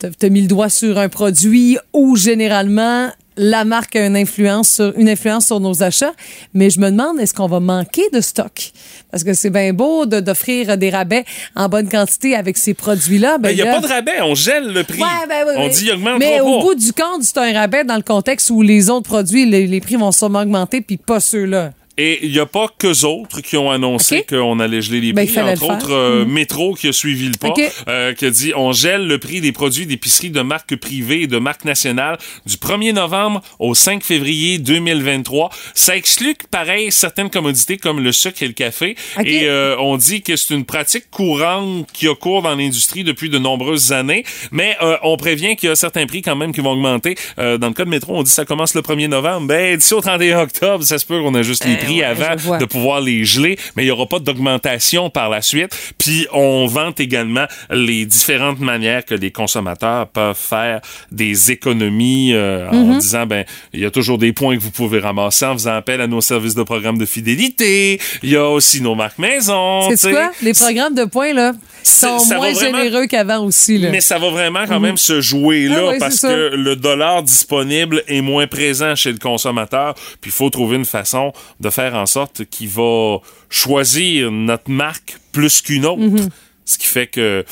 tu 0.00 0.26
as 0.26 0.28
mis 0.28 0.42
le 0.42 0.46
doigt 0.46 0.68
sur 0.68 0.96
un 0.96 1.08
produit 1.08 1.76
où 1.92 2.14
généralement 2.14 3.10
la 3.38 3.64
marque 3.64 3.96
a 3.96 4.04
une 4.06 4.16
influence 4.16 4.68
sur, 4.70 4.92
une 4.98 5.08
influence 5.08 5.46
sur 5.46 5.60
nos 5.60 5.82
achats. 5.82 6.12
Mais 6.52 6.68
je 6.70 6.78
me 6.80 6.90
demande, 6.90 7.18
est-ce 7.20 7.32
qu'on 7.32 7.46
va 7.46 7.60
manquer 7.60 8.02
de 8.12 8.20
stock? 8.20 8.72
Parce 9.10 9.24
que 9.24 9.32
c'est 9.32 9.48
bien 9.50 9.72
beau 9.72 10.04
de- 10.04 10.20
d'offrir 10.20 10.76
des 10.76 10.90
rabais 10.90 11.24
en 11.56 11.68
bonne 11.68 11.88
quantité 11.88 12.34
avec 12.34 12.58
ces 12.58 12.74
produits-là. 12.74 13.38
Ben, 13.38 13.42
Ben, 13.44 13.50
il 13.50 13.54
n'y 13.56 13.62
a 13.62 13.66
là- 13.66 13.74
pas 13.74 13.80
de 13.80 13.86
rabais, 13.92 14.20
on 14.22 14.34
gèle 14.34 14.72
le 14.72 14.84
prix. 14.84 15.00
Ouais, 15.00 15.26
ben 15.28 15.44
oui, 15.46 15.54
on 15.56 15.64
oui. 15.64 15.70
dit, 15.70 15.84
il 15.86 15.92
augmente 15.92 16.18
Mais 16.18 16.38
pas. 16.38 16.44
au 16.44 16.60
bout 16.60 16.74
du 16.74 16.92
compte, 16.92 17.22
c'est 17.22 17.38
un 17.38 17.52
rabais 17.52 17.84
dans 17.84 17.96
le 17.96 18.02
contexte 18.02 18.50
où 18.50 18.60
les 18.60 18.90
autres 18.90 19.06
produits, 19.08 19.46
les, 19.48 19.66
les 19.66 19.80
prix 19.80 19.96
vont 19.96 20.12
sûrement 20.12 20.40
augmenter, 20.40 20.80
puis 20.80 20.96
pas 20.98 21.20
ceux-là. 21.20 21.70
Et 21.98 22.20
il 22.24 22.30
n'y 22.32 22.38
a 22.38 22.46
pas 22.46 22.68
qu'eux 22.78 23.04
autres 23.04 23.40
qui 23.40 23.56
ont 23.56 23.70
annoncé 23.70 24.22
qu'on 24.22 24.60
allait 24.60 24.80
geler 24.80 25.00
les 25.00 25.12
Ben, 25.12 25.24
prix. 25.26 25.32
il 25.32 25.34
fallait 25.34 25.52
Entre 25.52 25.66
le 25.68 25.74
autres, 25.74 25.92
euh, 25.92 26.24
Mhm. 26.24 26.32
Métro 26.32 26.74
qui 26.74 26.88
a 26.88 26.92
suivi 26.92 27.26
le 27.26 27.32
pas, 27.38 27.48
OK. 27.48 27.60
euh, 27.88 28.14
qui 28.14 28.24
a 28.26 28.30
dit 28.30 28.52
on 28.56 28.72
gèle 28.72 29.06
le 29.06 29.18
prix 29.18 29.40
des 29.40 29.52
produits 29.52 29.84
d'épicerie 29.86 30.30
de 30.30 30.40
marque 30.40 30.76
privée 30.76 31.22
et 31.22 31.26
de 31.26 31.38
marque 31.38 31.64
nationale 31.64 32.16
du 32.46 32.56
1er 32.56 32.92
novembre 32.92 33.42
au 33.58 33.74
5 33.74 34.02
février 34.04 34.58
2023. 34.58 35.50
Ça 35.74 35.96
exclut, 35.96 36.36
pareil, 36.50 36.92
certaines 36.92 37.30
commodités 37.30 37.76
comme 37.76 38.00
le 38.00 38.12
sucre 38.12 38.42
et 38.42 38.46
le 38.46 38.52
café. 38.52 38.94
OK. 39.18 39.26
Et 39.26 39.48
euh, 39.48 39.76
on 39.80 39.96
dit 39.96 40.22
que 40.22 40.36
c'est 40.36 40.54
une 40.54 40.64
pratique 40.64 41.10
courante 41.10 41.88
qui 41.92 42.06
a 42.08 42.14
cours 42.14 42.42
dans 42.42 42.54
l'industrie 42.54 43.04
depuis 43.04 43.28
de 43.28 43.38
nombreuses 43.38 43.92
années. 43.92 44.24
Mais 44.52 44.76
euh, 44.82 44.96
on 45.02 45.16
prévient 45.16 45.56
qu'il 45.56 45.68
y 45.68 45.72
a 45.72 45.76
certains 45.76 46.06
prix 46.06 46.22
quand 46.22 46.36
même 46.36 46.52
qui 46.52 46.60
vont 46.60 46.70
augmenter. 46.72 47.16
Euh, 47.38 47.58
dans 47.58 47.68
le 47.68 47.74
cas 47.74 47.84
de 47.84 47.90
Métro, 47.90 48.14
on 48.16 48.22
dit 48.22 48.30
que 48.30 48.34
ça 48.34 48.44
commence 48.44 48.74
le 48.74 48.82
1er 48.82 49.08
novembre. 49.08 49.46
Ben, 49.48 49.76
d'ici 49.76 49.94
au 49.94 50.00
31 50.00 50.40
octobre, 50.42 50.84
ça 50.84 50.98
se 50.98 51.04
peut 51.06 51.20
qu'on 51.20 51.34
ajuste 51.34 51.64
les 51.64 51.72
Eh 51.72 51.76
prix 51.88 51.98
ouais, 52.00 52.04
avant 52.04 52.58
de 52.58 52.64
pouvoir 52.64 53.00
les 53.00 53.24
geler, 53.24 53.58
mais 53.76 53.82
il 53.82 53.86
n'y 53.86 53.92
aura 53.92 54.06
pas 54.06 54.18
d'augmentation 54.18 55.10
par 55.10 55.28
la 55.28 55.42
suite. 55.42 55.70
Puis 55.98 56.26
on 56.32 56.66
vante 56.66 57.00
également 57.00 57.46
les 57.70 58.06
différentes 58.06 58.60
manières 58.60 59.04
que 59.04 59.14
les 59.14 59.30
consommateurs 59.30 60.08
peuvent 60.08 60.36
faire 60.36 60.80
des 61.12 61.50
économies 61.50 62.32
euh, 62.32 62.68
en 62.70 62.78
Mm-hmm. 62.78 62.98
disant 63.00 63.26
ben 63.26 63.44
il 63.74 63.80
y 63.80 63.84
a 63.84 63.90
toujours 63.90 64.18
des 64.18 64.32
points 64.32 64.56
que 64.56 64.62
vous 64.62 64.70
pouvez 64.70 64.98
ramasser 65.00 65.44
en 65.44 65.52
faisant 65.54 65.74
appel 65.74 66.00
à 66.00 66.06
nos 66.06 66.20
services 66.20 66.54
de 66.54 66.62
programme 66.62 66.96
de 66.96 67.04
fidélité. 67.06 68.00
Il 68.22 68.30
y 68.30 68.36
a 68.36 68.48
aussi 68.48 68.80
nos 68.80 68.94
marques 68.94 69.18
maison. 69.18 69.88
C'est 69.96 70.10
quoi? 70.12 70.30
Les 70.42 70.52
programmes 70.54 70.94
de 70.94 71.04
points, 71.04 71.32
là, 71.32 71.52
sont 71.82 72.18
moins 72.36 72.52
vraiment- 72.52 72.78
généreux 72.78 73.06
qu'avant 73.06 73.44
aussi, 73.44 73.78
là. 73.78 73.90
Mais 73.90 74.00
ça 74.00 74.18
va 74.18 74.30
vraiment 74.30 74.64
quand 74.66 74.80
même 74.80 74.96
se 74.96 75.20
jouer 75.20 75.66
là 75.68 75.76
Ah 75.80 75.86
ouais, 75.88 75.98
parce 75.98 76.20
que 76.20 76.54
le 76.54 76.76
dollar 76.76 77.22
disponible 77.22 78.02
est 78.08 78.20
moins 78.20 78.46
présent 78.46 78.94
chez 78.94 79.12
le 79.12 79.18
consommateur. 79.18 79.94
Puis 80.20 80.30
il 80.30 80.32
faut 80.32 80.50
trouver 80.50 80.76
une 80.76 80.84
façon 80.84 81.32
de 81.60 81.70
faire 81.70 81.77
en 81.78 82.06
sorte 82.06 82.44
qu'il 82.46 82.68
va 82.68 83.18
choisir 83.48 84.30
notre 84.30 84.70
marque 84.70 85.18
plus 85.32 85.62
qu'une 85.62 85.86
autre. 85.86 86.02
Mhm. 86.02 86.28
Ce 86.64 86.76
qui 86.76 86.86
fait 86.86 87.06
que 87.06 87.44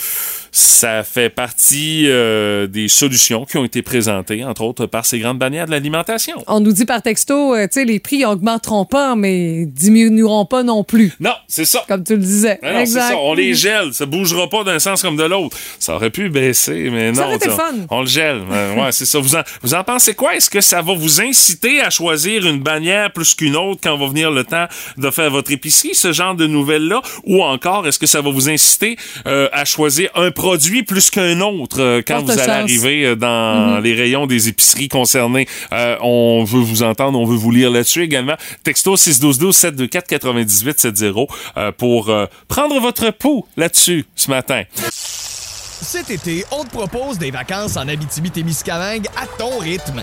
ça 0.56 1.02
fait 1.02 1.28
partie 1.28 2.04
euh, 2.06 2.66
des 2.66 2.88
solutions 2.88 3.44
qui 3.44 3.58
ont 3.58 3.64
été 3.66 3.82
présentées, 3.82 4.42
entre 4.42 4.62
autres, 4.62 4.86
par 4.86 5.04
ces 5.04 5.18
grandes 5.18 5.36
bannières 5.38 5.66
de 5.66 5.70
l'alimentation. 5.70 6.42
On 6.46 6.60
nous 6.60 6.72
dit 6.72 6.86
par 6.86 7.02
texto, 7.02 7.54
euh, 7.54 7.64
tu 7.66 7.74
sais, 7.80 7.84
les 7.84 8.00
prix 8.00 8.24
augmenteront 8.24 8.86
pas, 8.86 9.16
mais 9.16 9.66
diminueront 9.66 10.46
pas 10.46 10.62
non 10.62 10.82
plus, 10.82 11.12
Non, 11.20 11.34
c'est 11.46 11.66
ça. 11.66 11.84
comme 11.86 12.02
tu 12.04 12.14
le 12.14 12.22
disais. 12.22 12.58
Non, 12.62 12.86
c'est 12.86 12.92
ça, 13.00 13.10
on 13.18 13.34
les 13.34 13.52
gèle, 13.52 13.92
ça 13.92 14.06
bougera 14.06 14.48
pas 14.48 14.64
d'un 14.64 14.78
sens 14.78 15.02
comme 15.02 15.16
de 15.18 15.24
l'autre. 15.24 15.58
Ça 15.78 15.94
aurait 15.96 16.08
pu 16.08 16.30
baisser, 16.30 16.88
mais 16.90 17.12
non. 17.12 17.18
Ça 17.18 17.26
aurait 17.26 17.36
été 17.36 17.50
on- 17.50 17.56
fun. 17.56 17.74
On 17.90 18.00
le 18.00 18.06
gèle. 18.06 18.40
Euh, 18.50 18.74
ouais, 18.82 18.92
c'est 18.92 19.04
ça. 19.04 19.18
Vous 19.18 19.36
en, 19.36 19.42
vous 19.62 19.74
en 19.74 19.84
pensez 19.84 20.14
quoi? 20.14 20.36
Est-ce 20.36 20.48
que 20.48 20.62
ça 20.62 20.80
va 20.80 20.94
vous 20.94 21.20
inciter 21.20 21.82
à 21.82 21.90
choisir 21.90 22.46
une 22.46 22.60
bannière 22.60 23.12
plus 23.12 23.34
qu'une 23.34 23.56
autre 23.56 23.80
quand 23.82 23.98
va 23.98 24.06
venir 24.06 24.30
le 24.30 24.44
temps 24.44 24.68
de 24.96 25.10
faire 25.10 25.30
votre 25.30 25.50
épicerie, 25.52 25.94
ce 25.94 26.12
genre 26.12 26.34
de 26.34 26.46
nouvelles-là? 26.46 27.02
Ou 27.24 27.42
encore, 27.42 27.86
est-ce 27.86 27.98
que 27.98 28.06
ça 28.06 28.22
va 28.22 28.30
vous 28.30 28.48
inciter 28.48 28.96
euh, 29.26 29.50
à 29.52 29.66
choisir 29.66 30.08
un 30.14 30.30
produit 30.30 30.45
plus 30.86 31.10
qu'un 31.10 31.40
autre 31.40 31.80
euh, 31.80 32.02
quand 32.06 32.16
Porte 32.16 32.26
vous 32.26 32.30
allez 32.32 32.40
chance. 32.40 32.48
arriver 32.48 33.04
euh, 33.04 33.16
dans 33.16 33.80
les 33.80 33.94
rayons 33.94 34.26
des 34.26 34.48
épiceries 34.48 34.88
concernées? 34.88 35.46
Euh, 35.72 35.96
on 36.00 36.44
veut 36.44 36.60
vous 36.60 36.82
entendre, 36.82 37.18
on 37.18 37.26
veut 37.26 37.36
vous 37.36 37.50
lire 37.50 37.70
là-dessus 37.70 38.02
également. 38.02 38.36
Texto 38.62 38.96
612 38.96 39.54
724 39.56 40.06
98 40.06 40.80
70 40.80 41.26
euh, 41.56 41.72
pour 41.72 42.08
euh, 42.10 42.26
prendre 42.48 42.78
votre 42.80 43.10
pouls 43.10 43.44
là-dessus 43.56 44.04
ce 44.14 44.30
matin. 44.30 44.62
Cet 44.90 46.10
été, 46.10 46.44
on 46.52 46.64
te 46.64 46.70
propose 46.70 47.18
des 47.18 47.30
vacances 47.30 47.76
en 47.76 47.86
Abitibi-Témiscamingue 47.88 49.06
à 49.16 49.26
ton 49.38 49.58
rythme. 49.58 50.02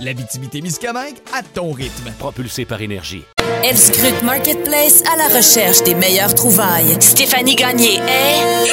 L'Abitibi-Témiscamingue 0.00 1.16
à 1.34 1.42
ton 1.42 1.72
rythme. 1.72 2.12
Propulsé 2.18 2.64
par 2.64 2.80
énergie. 2.80 3.24
Elle 3.64 3.76
scrute 3.76 4.22
Marketplace 4.22 5.02
à 5.12 5.16
la 5.16 5.26
recherche 5.36 5.82
des 5.82 5.94
meilleures 5.94 6.34
trouvailles. 6.34 6.96
Stéphanie 7.00 7.56
Gagné 7.56 7.96
est... 7.96 8.68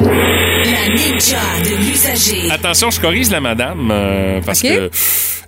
La 0.00 0.88
ninja 0.94 1.40
de 1.64 1.76
l'usager. 1.76 2.50
Attention, 2.52 2.90
je 2.90 3.00
corrige 3.00 3.30
la 3.30 3.40
madame 3.40 3.90
euh, 3.90 4.40
parce 4.46 4.62
que 4.62 4.90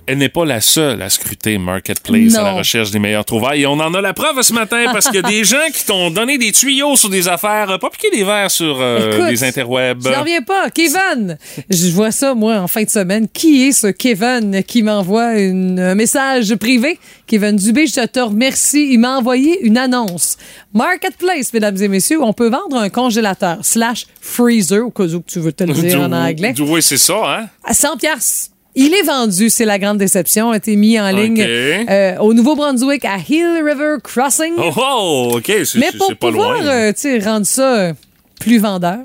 elle 0.07 0.19
n'est 0.19 0.29
pas 0.29 0.45
la 0.45 0.61
seule 0.61 1.01
à 1.03 1.09
scruter 1.11 1.57
Marketplace 1.59 2.35
à 2.35 2.43
la 2.43 2.53
recherche 2.53 2.91
des 2.91 2.99
meilleures 2.99 3.25
trouvailles. 3.25 3.63
Et 3.63 3.67
on 3.67 3.73
en 3.81 3.95
a 3.95 4.01
la 4.01 4.13
preuve 4.15 4.43
ce 4.43 4.53
matin 4.53 4.85
parce 4.93 5.07
qu'il 5.07 5.17
y 5.17 5.19
a 5.19 5.23
des 5.29 5.45
gens 5.45 5.57
qui 5.73 5.85
t'ont 5.87 6.11
donné 6.11 6.39
des 6.39 6.53
tuyaux 6.53 6.97
sur 6.97 7.09
des 7.11 7.29
affaires, 7.29 7.71
euh, 7.71 7.79
pas 7.79 7.91
piquer 7.91 8.11
des 8.11 8.25
verres 8.25 8.51
sur 8.51 8.79
euh, 8.81 9.13
Écoute, 9.13 9.31
les 9.31 9.45
interwebs. 9.45 10.03
Je 10.05 10.09
n'en 10.11 10.21
reviens 10.21 10.43
pas. 10.43 10.71
Kevin! 10.71 11.39
Je 11.71 11.89
vois 11.91 12.11
ça, 12.11 12.35
moi, 12.35 12.57
en 12.57 12.69
fin 12.69 12.83
de 12.83 12.91
semaine. 12.91 13.29
Qui 13.33 13.65
est 13.69 13.73
ce 13.73 13.87
Kevin 13.89 14.63
qui 14.65 14.83
m'envoie 14.83 15.39
une- 15.39 15.79
un 15.81 15.95
message 15.95 16.55
privé? 16.57 16.99
Kevin 17.27 17.57
Dubé, 17.57 17.87
je 17.87 18.05
te 18.07 18.21
remercie. 18.21 18.89
Il 18.93 18.99
m'a 19.01 19.17
envoyé 19.17 19.61
une 19.65 19.79
annonce. 19.79 20.37
Marketplace, 20.75 21.53
mesdames 21.53 21.81
et 21.81 21.89
messieurs, 21.89 22.23
on 22.23 22.33
peut 22.33 22.49
vendre 22.51 22.77
un 22.77 22.89
congélateur 22.91 23.59
slash 23.63 24.07
freezer, 24.21 24.87
au 24.87 24.91
cas 24.91 25.05
où 25.05 25.23
tu 25.27 25.39
veux 25.41 25.53
te 25.53 25.65
le 25.65 25.73
dire 25.75 26.01
en 26.01 26.13
anglais, 26.13 26.53
du- 26.53 26.63
Oui, 26.63 26.83
c'est 26.83 26.99
ça, 26.99 27.15
hein? 27.25 27.47
à 27.65 27.73
100 27.73 27.97
pièces. 27.97 28.51
Il 28.77 28.93
est 28.93 29.03
vendu, 29.03 29.51
c'est 29.51 29.65
la 29.65 29.79
grande 29.79 29.99
déception, 29.99 30.51
a 30.51 30.57
été 30.57 30.75
mis 30.75 30.99
en 30.99 31.09
ligne 31.11 31.41
euh, 31.41 32.17
au 32.19 32.35
Nouveau-Brunswick 32.35 33.05
à 33.05 33.19
Hill 33.19 33.63
River 33.65 33.97
Crossing. 34.03 34.55
Oh, 34.59 34.71
oh, 34.77 35.33
OK, 35.37 35.53
c'est 35.65 35.79
Mais 35.79 35.93
pour 35.97 36.09
pas 36.17 36.29
pouvoir 36.29 36.61
loin. 36.61 36.67
euh, 36.67 36.93
rendre 37.25 37.47
ça 37.47 37.77
euh, 37.77 37.93
plus 38.41 38.59
vendeur, 38.59 38.99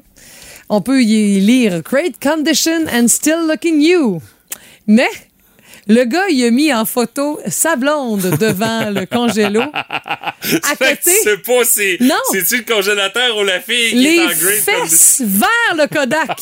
on 0.70 0.82
peut 0.82 1.04
y 1.04 1.40
lire 1.40 1.82
Great 1.84 2.16
condition 2.22 2.86
and 2.92 3.08
still 3.10 3.46
looking 3.48 3.80
you. 3.80 4.22
Mais 4.88 5.08
Le 5.88 6.04
gars, 6.06 6.28
il 6.30 6.44
a 6.46 6.52
mis 6.52 6.74
en 6.74 6.86
photo 6.86 7.40
sa 7.48 7.76
blonde 7.76 8.38
devant 8.40 8.90
le 8.90 9.06
congélo. 9.12 9.62
À 9.62 10.76
côté, 10.78 11.12
sais 11.24 11.38
pas 11.38 11.64
si 11.64 11.98
Non. 12.00 12.16
c'est-tu 12.32 12.58
le 12.58 12.64
congélateur 12.74 13.38
ou 13.38 13.44
la 13.44 13.60
fille 13.60 13.90
qui 13.92 13.96
les 13.98 14.16
est 14.16 14.22
en 14.24 14.26
grade 14.28 14.66
comme 14.66 14.88
fesses 14.88 15.22
vers 15.26 15.76
le 15.78 15.86
Kodak. 15.88 16.42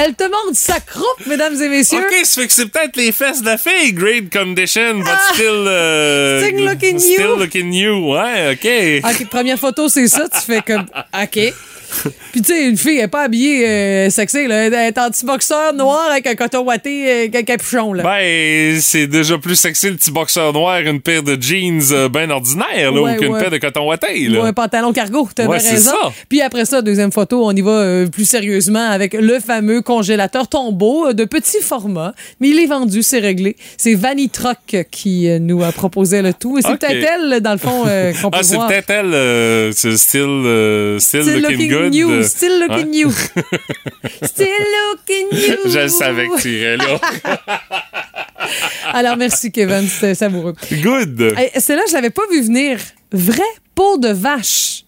Elle 0.00 0.14
te 0.14 0.24
montre 0.24 0.54
sa 0.54 0.78
croupe, 0.80 1.26
mesdames 1.26 1.60
et 1.60 1.68
messieurs. 1.68 1.98
OK, 1.98 2.24
ça 2.24 2.40
fait 2.40 2.46
que 2.46 2.52
c'est 2.52 2.66
peut-être 2.66 2.96
les 2.96 3.10
fesses 3.12 3.40
de 3.40 3.46
la 3.46 3.58
fille, 3.58 3.92
grade 3.92 4.30
condition, 4.32 4.98
but 4.98 5.06
Ah! 5.08 5.30
still... 5.34 5.46
euh, 5.66 6.40
Still 6.46 6.64
looking 6.64 6.98
still 7.00 7.26
new. 7.26 7.36
looking 7.36 7.70
new, 7.70 8.12
ouais, 8.14 8.52
OK. 8.52 9.04
OK, 9.10 9.28
première 9.28 9.58
photo, 9.58 9.88
c'est 9.88 10.06
ça. 10.06 10.28
Tu 10.28 10.40
fais 10.40 10.60
comme, 10.62 10.86
OK. 11.20 11.52
Puis 12.32 12.42
tu 12.42 12.52
sais, 12.52 12.68
une 12.68 12.76
fille, 12.76 12.98
elle 12.98 13.04
est 13.04 13.08
pas 13.08 13.22
habillée 13.22 13.66
euh, 13.66 14.10
sexy, 14.10 14.46
là. 14.46 14.66
Elle 14.66 14.74
est 14.74 14.98
en 14.98 15.10
petit 15.10 15.24
boxeur 15.24 15.72
noir 15.74 16.08
avec 16.10 16.26
un 16.26 16.34
coton 16.34 16.60
ouaté, 16.64 17.08
euh, 17.10 17.18
avec 17.20 17.36
un 17.36 17.42
capuchon, 17.42 17.92
là. 17.92 18.02
Ben, 18.02 18.78
c'est 18.80 19.06
déjà 19.06 19.38
plus 19.38 19.56
sexy 19.56 19.88
le 19.90 19.96
petit 19.96 20.10
boxeur 20.10 20.52
noir, 20.52 20.78
une 20.80 21.00
paire 21.00 21.22
de 21.22 21.40
jeans 21.40 21.80
euh, 21.92 22.08
ben 22.08 22.30
ordinaire, 22.30 22.92
là, 22.92 23.00
Ouais, 23.00 23.14
ou 23.14 23.18
qu'une 23.20 23.32
ouais. 23.32 23.40
paire 23.40 23.50
de 23.50 23.58
coton 23.58 23.88
Ou 23.88 23.92
là. 23.92 24.44
un 24.44 24.52
pantalon 24.52 24.92
cargo, 24.92 25.28
t'as 25.34 25.46
Ouais, 25.46 25.58
bien 25.58 25.70
raison. 25.70 25.90
ça. 25.90 26.12
Puis 26.28 26.40
après 26.42 26.64
ça, 26.64 26.82
deuxième 26.82 27.12
photo, 27.12 27.44
on 27.44 27.52
y 27.52 27.60
va 27.62 27.70
euh, 27.70 28.06
plus 28.06 28.28
sérieusement 28.28 28.90
avec 28.90 29.14
le 29.14 29.40
fameux 29.40 29.80
congélateur 29.82 30.48
tombeau 30.48 31.12
de 31.12 31.24
petit 31.24 31.60
format. 31.62 32.14
Mais 32.40 32.48
il 32.48 32.58
est 32.58 32.66
vendu, 32.66 33.02
c'est 33.02 33.18
réglé. 33.18 33.56
C'est 33.76 33.94
Vanny 33.94 34.28
Truck 34.28 34.86
qui 34.90 35.28
nous 35.40 35.62
a 35.64 35.72
proposé 35.72 36.22
le 36.22 36.34
tout. 36.34 36.58
Et 36.58 36.62
c'est 36.62 36.76
peut-être 36.76 37.06
elle, 37.14 37.40
dans 37.40 37.52
le 37.52 37.58
fond, 37.58 37.82
qu'on 38.22 38.30
peut 38.30 38.38
Ah, 38.40 38.42
c'est 38.42 38.56
peut-être 38.58 38.90
elle, 38.90 39.72
c'est 39.74 39.96
still, 39.96 40.22
euh, 40.22 40.98
still, 40.98 41.22
Still 41.22 41.40
looking, 41.42 41.56
looking 41.56 41.72
good. 41.90 42.10
euh, 42.10 42.22
still 42.22 42.60
looking 42.60 42.86
ouais. 42.88 43.04
new. 43.04 43.10
Still 44.22 44.46
looking 44.90 45.26
new. 45.32 45.70
Je 45.72 45.88
savais 45.88 46.28
que 46.28 46.40
tu 46.40 46.50
irais 46.50 46.76
là. 46.76 46.98
Alors, 48.92 49.16
merci, 49.16 49.50
Kevin. 49.52 49.86
C'était 49.88 50.14
savoureux. 50.14 50.54
Good. 50.72 51.34
Hey, 51.36 51.50
Celle-là, 51.60 51.82
je 51.88 51.94
l'avais 51.94 52.10
pas 52.10 52.22
vu 52.30 52.42
venir. 52.42 52.78
Vrai 53.12 53.42
peau 53.74 53.98
de 53.98 54.08
vache 54.08 54.84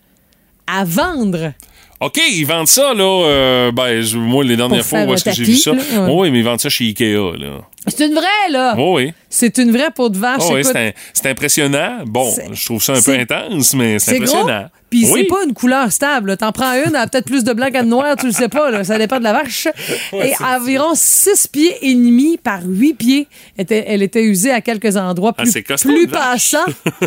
à 0.67 0.85
vendre. 0.85 1.53
OK, 2.01 2.19
ils 2.33 2.45
vendent 2.45 2.67
ça, 2.69 2.95
là. 2.95 3.05
euh, 3.05 3.73
ben, 3.73 4.01
je- 4.01 4.17
moi, 4.17 4.43
les 4.43 4.57
dernières 4.57 4.85
fois, 4.87 5.01
faire 5.01 5.09
où 5.09 5.13
un 5.13 5.15
est-ce 5.17 5.25
que 5.25 5.33
j'ai 5.33 5.45
vu 5.45 5.57
ça? 5.57 5.73
là, 5.73 5.83
ouais. 6.07 6.13
Oui, 6.15 6.31
mais 6.31 6.39
ils 6.39 6.45
vendent 6.45 6.61
ça 6.61 6.71
chez 6.71 6.85
Ikea, 6.87 7.37
là. 7.39 7.61
C'est 7.87 8.07
une 8.07 8.15
vraie, 8.15 8.51
là. 8.51 8.75
Oh, 8.79 8.97
oui. 8.97 9.13
C'est 9.29 9.59
une 9.59 9.71
vraie 9.71 9.91
peau 9.95 10.09
de 10.09 10.17
vache. 10.17 10.41
Oh, 10.49 10.55
oui, 10.55 10.65
c'est 10.65 10.95
c'est 11.13 11.29
impressionnant. 11.29 11.99
Bon, 12.07 12.31
C'est- 12.31 12.47
je 12.55 12.65
trouve 12.65 12.83
ça 12.83 12.93
un 12.93 12.97
peu 12.97 13.01
c'est- 13.03 13.21
intense, 13.21 13.75
mais 13.75 13.99
c'est 13.99 14.13
c'est 14.13 14.19
gros. 14.21 14.47
Puis 14.91 15.05
Oui. 15.07 15.21
c'est 15.21 15.25
pas 15.25 15.45
une 15.47 15.55
couleur 15.55 15.91
stable. 15.93 16.37
T'en 16.37 16.51
prends 16.53 16.73
une, 16.75 16.89
elle 16.91 16.97
a 16.97 17.07
peut-être 17.07 17.27
plus 17.27 17.45
de 17.45 17.53
blanc 17.53 17.71
qu'à 17.71 17.83
de 17.83 17.89
noir, 17.89 18.17
tu 18.17 18.27
le 18.27 18.33
sais 18.33 18.49
pas. 18.49 18.71
là. 18.71 18.83
Ça 18.85 18.99
dépend 18.99 19.19
de 19.19 19.25
la 19.25 19.33
vache. 19.33 19.69
Et 20.13 20.33
environ 20.45 20.91
6 20.95 21.47
pieds 21.49 21.77
et 21.89 21.95
demi 21.95 22.37
par 22.39 22.61
8 22.65 22.95
pieds. 22.95 23.29
Était- 23.57 23.85
elle 23.87 24.03
était 24.03 24.25
usée 24.25 24.51
à 24.51 24.61
quelques 24.61 24.97
endroits 24.97 25.33
Ah, 25.39 25.43
plus, 25.45 25.63
costaud, 25.63 25.89
plus 25.89 26.09
passants. 26.09 26.59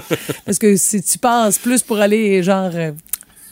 Parce 0.45 0.59
que 0.59 0.75
si 0.77 1.01
tu 1.03 1.17
passes 1.19 1.57
plus 1.57 1.81
pour 1.81 1.99
aller, 1.99 2.41
genre... 2.41 2.71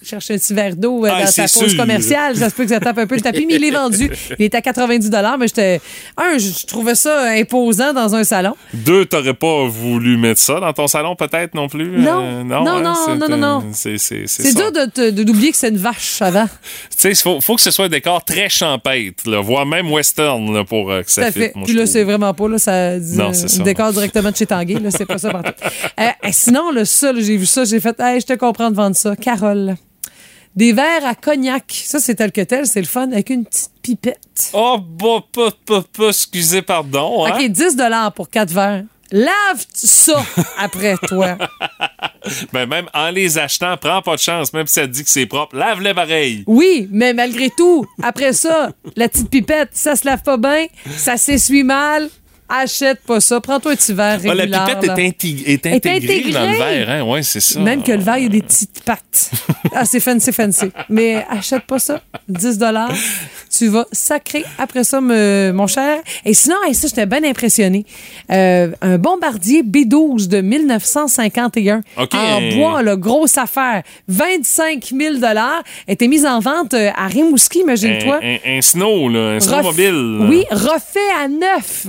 chercher 0.03 0.33
un 0.35 0.37
petit 0.37 0.53
verre 0.53 0.75
d'eau 0.75 1.05
euh, 1.05 1.09
Ah, 1.11 1.19
dans 1.25 1.31
ta 1.31 1.47
c'est 1.47 1.59
pause 1.59 1.75
commerciale, 1.75 2.35
ça 2.35 2.49
se 2.49 2.55
peut 2.55 2.63
que 2.63 2.69
ça 2.69 2.79
tape 2.79 2.97
un 2.97 3.07
peu 3.07 3.15
le 3.15 3.21
tapis, 3.21 3.45
mais 3.45 3.55
il 3.55 3.63
est 3.65 3.71
vendu. 3.71 4.09
Il 4.39 4.45
est 4.45 4.55
à 4.55 4.61
90 4.61 5.09
mais 5.39 5.47
j'étais... 5.47 5.81
Un, 6.17 6.37
je 6.37 6.65
trouvais 6.65 6.95
ça 6.95 7.29
imposant 7.31 7.93
dans 7.93 8.15
un 8.15 8.23
salon. 8.23 8.55
Deux, 8.73 9.05
t'aurais 9.05 9.33
pas 9.33 9.65
voulu 9.67 10.17
mettre 10.17 10.39
ça 10.41 10.59
dans 10.59 10.73
ton 10.73 10.87
salon, 10.87 11.15
peut-être, 11.15 11.53
non 11.53 11.67
plus? 11.67 11.99
Non. 11.99 12.23
Euh, 12.23 12.43
Non, 12.43 12.67
hein, 12.67 12.81
non, 12.81 12.93
c'est 13.05 13.15
non, 13.15 13.27
non, 13.29 13.37
non. 13.37 13.63
C'est 13.73 13.97
ça. 13.97 14.53
dur 14.53 14.71
de 14.71 15.11
d'oublier 15.23 15.51
que 15.51 15.57
c'est 15.57 15.69
une 15.69 15.77
vache 15.77 16.21
avant. 16.21 16.47
Tu 16.91 17.07
sais, 17.07 17.09
il 17.11 17.15
faut, 17.15 17.41
faut 17.41 17.55
que 17.55 17.61
ce 17.61 17.71
soit 17.71 17.85
un 17.85 17.89
décor 17.89 18.23
très 18.23 18.47
champêtre, 18.49 19.27
là, 19.29 19.41
voire 19.41 19.65
même 19.65 19.91
western, 19.91 20.53
là, 20.53 20.63
pour 20.63 20.91
euh, 20.91 21.01
que 21.01 21.11
ça 21.11 21.25
fitte, 21.31 21.33
fait. 21.33 21.51
moi, 21.55 21.65
Puis 21.65 21.73
là, 21.73 21.85
c'est 21.87 22.03
vraiment 22.03 22.33
pas, 22.33 22.47
là, 22.47 22.57
ça 22.59 22.99
dit, 22.99 23.17
Non, 23.17 23.29
euh, 23.29 23.33
c'est 23.33 23.47
ça. 23.49 23.61
un 23.61 23.63
décor 23.65 23.91
directement 23.91 24.29
de 24.31 24.35
chez 24.35 24.45
Tanguay, 24.45 24.79
là, 24.79 24.91
c'est 24.91 25.05
pas 25.05 25.17
ça 25.17 25.31
partout. 25.31 25.51
Sinon, 26.31 26.71
le 26.71 26.85
ça, 26.85 27.11
là, 27.11 27.19
j'ai 27.21 27.37
vu 27.37 27.45
ça, 27.45 27.63
j'ai 27.65 27.79
fait, 27.79 27.99
hey, 27.99 28.19
je 28.21 28.25
te 28.27 28.33
comprends 28.33 28.69
de 28.69 28.75
vendre 28.75 28.95
ça. 28.95 29.15
Carole. 29.15 29.75
Des 30.55 30.73
verres 30.73 31.05
à 31.05 31.15
cognac. 31.15 31.65
Ça, 31.85 31.99
c'est 31.99 32.15
tel 32.15 32.31
que 32.31 32.41
tel, 32.41 32.65
c'est 32.65 32.81
le 32.81 32.87
fun, 32.87 33.11
avec 33.11 33.29
une 33.29 33.45
petite 33.45 33.71
pipette. 33.81 34.51
Oh, 34.53 34.79
bah, 34.79 35.23
pas, 35.31 35.51
pas, 35.65 35.81
pas, 35.81 36.09
excusez, 36.09 36.61
pardon. 36.61 37.25
Hein? 37.25 37.37
OK, 37.39 37.47
10 37.49 37.77
pour 38.15 38.29
quatre 38.29 38.51
verres. 38.51 38.83
Lave 39.11 39.65
ça 39.73 40.23
après 40.57 40.95
toi. 41.07 41.37
Ben, 42.53 42.65
même 42.65 42.85
en 42.93 43.09
les 43.09 43.37
achetant, 43.37 43.75
prends 43.75 44.01
pas 44.01 44.15
de 44.15 44.21
chance, 44.21 44.53
même 44.53 44.67
si 44.67 44.75
ça 44.75 44.87
te 44.87 44.93
dit 44.93 45.03
que 45.03 45.09
c'est 45.09 45.25
propre, 45.25 45.55
lave-les 45.55 45.93
pareil. 45.93 46.43
Oui, 46.47 46.87
mais 46.91 47.13
malgré 47.13 47.49
tout, 47.49 47.85
après 48.01 48.31
ça, 48.31 48.71
la 48.95 49.09
petite 49.09 49.29
pipette, 49.29 49.71
ça 49.73 49.97
se 49.97 50.05
lave 50.05 50.23
pas 50.23 50.37
bien, 50.37 50.67
ça 50.95 51.17
s'essuie 51.17 51.63
mal. 51.63 52.09
Achète 52.53 52.99
pas 53.07 53.19
ça. 53.21 53.39
Prends-toi 53.39 53.71
un 53.71 53.75
petit 53.75 53.93
verre 53.93 54.19
Ah, 54.25 54.29
régulier. 54.29 54.47
la 54.47 54.59
pipette 54.65 54.83
est, 54.83 55.09
intég- 55.09 55.43
est 55.47 55.65
Est 55.65 55.73
intégrée 55.75 56.31
dans 56.31 56.41
le 56.41 56.47
intégrée. 56.49 56.57
verre, 56.85 56.89
hein? 56.89 57.03
Ouais, 57.03 57.23
c'est 57.23 57.39
ça. 57.39 57.59
Même 57.61 57.81
que 57.81 57.91
le 57.93 57.99
verre, 58.01 58.17
il 58.17 58.23
y 58.23 58.25
a 58.25 58.29
des 58.29 58.41
petites 58.41 58.83
pattes. 58.83 59.31
Ah, 59.73 59.85
c'est 59.85 60.01
fancy, 60.01 60.33
fancy. 60.33 60.69
Mais 60.89 61.25
achète 61.29 61.63
pas 61.63 61.79
ça. 61.79 62.01
10 62.27 62.59
Tu 63.57 63.67
vas 63.67 63.85
sacrer 63.93 64.43
après 64.57 64.83
ça, 64.83 64.99
me- 64.99 65.51
mon 65.53 65.65
cher. 65.65 65.99
Et 66.25 66.33
sinon, 66.33 66.55
hey, 66.67 66.75
ça, 66.75 66.87
j'étais 66.89 67.05
bien 67.05 67.23
impressionné. 67.23 67.85
Euh, 68.31 68.71
un 68.81 68.97
bombardier 68.97 69.63
B12 69.63 70.27
de 70.27 70.41
1951. 70.41 71.83
OK. 71.97 72.13
En 72.15 72.41
bois, 72.57 72.81
là, 72.83 72.97
grosse 72.97 73.37
affaire. 73.37 73.83
25 74.09 74.91
000 74.97 75.15
était 75.87 76.07
mise 76.09 76.25
en 76.25 76.39
vente 76.39 76.73
euh, 76.73 76.89
à 76.97 77.07
Rimouski, 77.07 77.59
imagine-toi. 77.59 78.19
Un, 78.21 78.33
un- 78.35 78.57
un 78.57 78.61
snow, 78.61 79.07
là, 79.07 79.35
un 79.35 79.39
snowmobile. 79.39 80.27
Oui, 80.29 80.43
refait 80.51 80.99
à 81.23 81.27
neuf. 81.29 81.87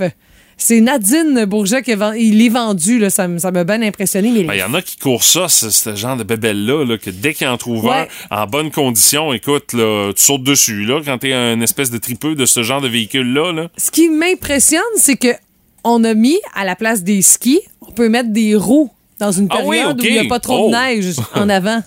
C'est 0.65 0.79
Nadine 0.79 1.43
Bourget 1.43 1.81
qui 1.83 1.91
il 1.91 2.41
est 2.41 2.47
vendu, 2.47 2.97
là, 2.97 3.09
ça 3.09 3.27
m'a 3.27 3.63
bien 3.65 3.81
impressionné. 3.81 4.45
Ben, 4.45 4.53
il 4.53 4.59
y 4.61 4.63
en 4.63 4.73
a 4.73 4.81
qui 4.81 4.95
courent 4.95 5.25
ça, 5.25 5.49
ce, 5.49 5.93
genre 5.93 6.15
de 6.15 6.23
bébelle-là, 6.23 6.85
là, 6.85 6.97
que 6.97 7.09
dès 7.09 7.33
qu'ils 7.33 7.47
en 7.49 7.57
trouvent 7.57 7.83
Ouais. 7.83 8.07
un 8.31 8.43
en 8.43 8.47
bonne 8.47 8.71
condition, 8.71 9.33
écoute, 9.33 9.73
là, 9.73 10.13
tu 10.15 10.23
sautes 10.23 10.43
dessus, 10.43 10.85
là, 10.85 11.01
quand 11.03 11.17
t'es 11.17 11.33
un 11.33 11.59
espèce 11.59 11.91
de 11.91 11.97
tripeux 11.97 12.35
de 12.35 12.45
ce 12.45 12.63
genre 12.63 12.79
de 12.79 12.87
véhicule-là, 12.87 13.51
là. 13.51 13.67
ce 13.77 13.91
qui 13.91 14.07
m'impressionne, 14.07 14.79
c'est 14.95 15.17
que 15.17 15.35
on 15.83 16.01
a 16.05 16.13
mis 16.13 16.39
à 16.55 16.63
la 16.63 16.77
place 16.77 17.03
des 17.03 17.21
skis, 17.21 17.59
on 17.85 17.91
peut 17.91 18.07
mettre 18.07 18.29
des 18.29 18.55
roues 18.55 18.89
dans 19.19 19.33
une 19.33 19.47
Ah 19.49 19.57
période 19.57 19.97
oui, 19.99 20.07
où 20.07 20.11
il 20.11 20.13
n'y 20.13 20.25
a 20.25 20.29
pas 20.29 20.39
trop 20.39 20.67
Oh. 20.67 20.71
de 20.71 20.75
neige 20.77 21.15
en 21.35 21.49
avant. 21.49 21.83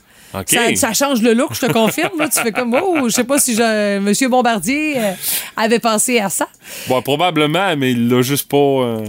Ça 0.77 0.92
change 0.92 1.22
le 1.22 1.33
look, 1.35 1.55
je 1.55 1.66
te 1.66 1.72
confirme. 1.72 2.18
là. 2.18 2.29
Tu 2.29 2.40
fais 2.40 2.53
comme, 2.53 2.75
oh, 2.81 3.05
je 3.09 3.11
sais 3.14 3.25
pas 3.25 3.38
si 3.38 3.55
je- 3.55 3.99
Monsieur 3.99 4.29
Bombardier 4.29 4.94
euh, 4.99 5.12
avait 5.57 5.79
pensé 5.79 6.18
à 6.20 6.29
ça. 6.29 6.49
Bon, 6.88 7.01
probablement, 7.03 7.77
mais 7.77 7.92
il 7.92 8.09
l'a 8.09 8.22
juste 8.22 8.49
pas 8.49 8.57
euh, 8.57 9.05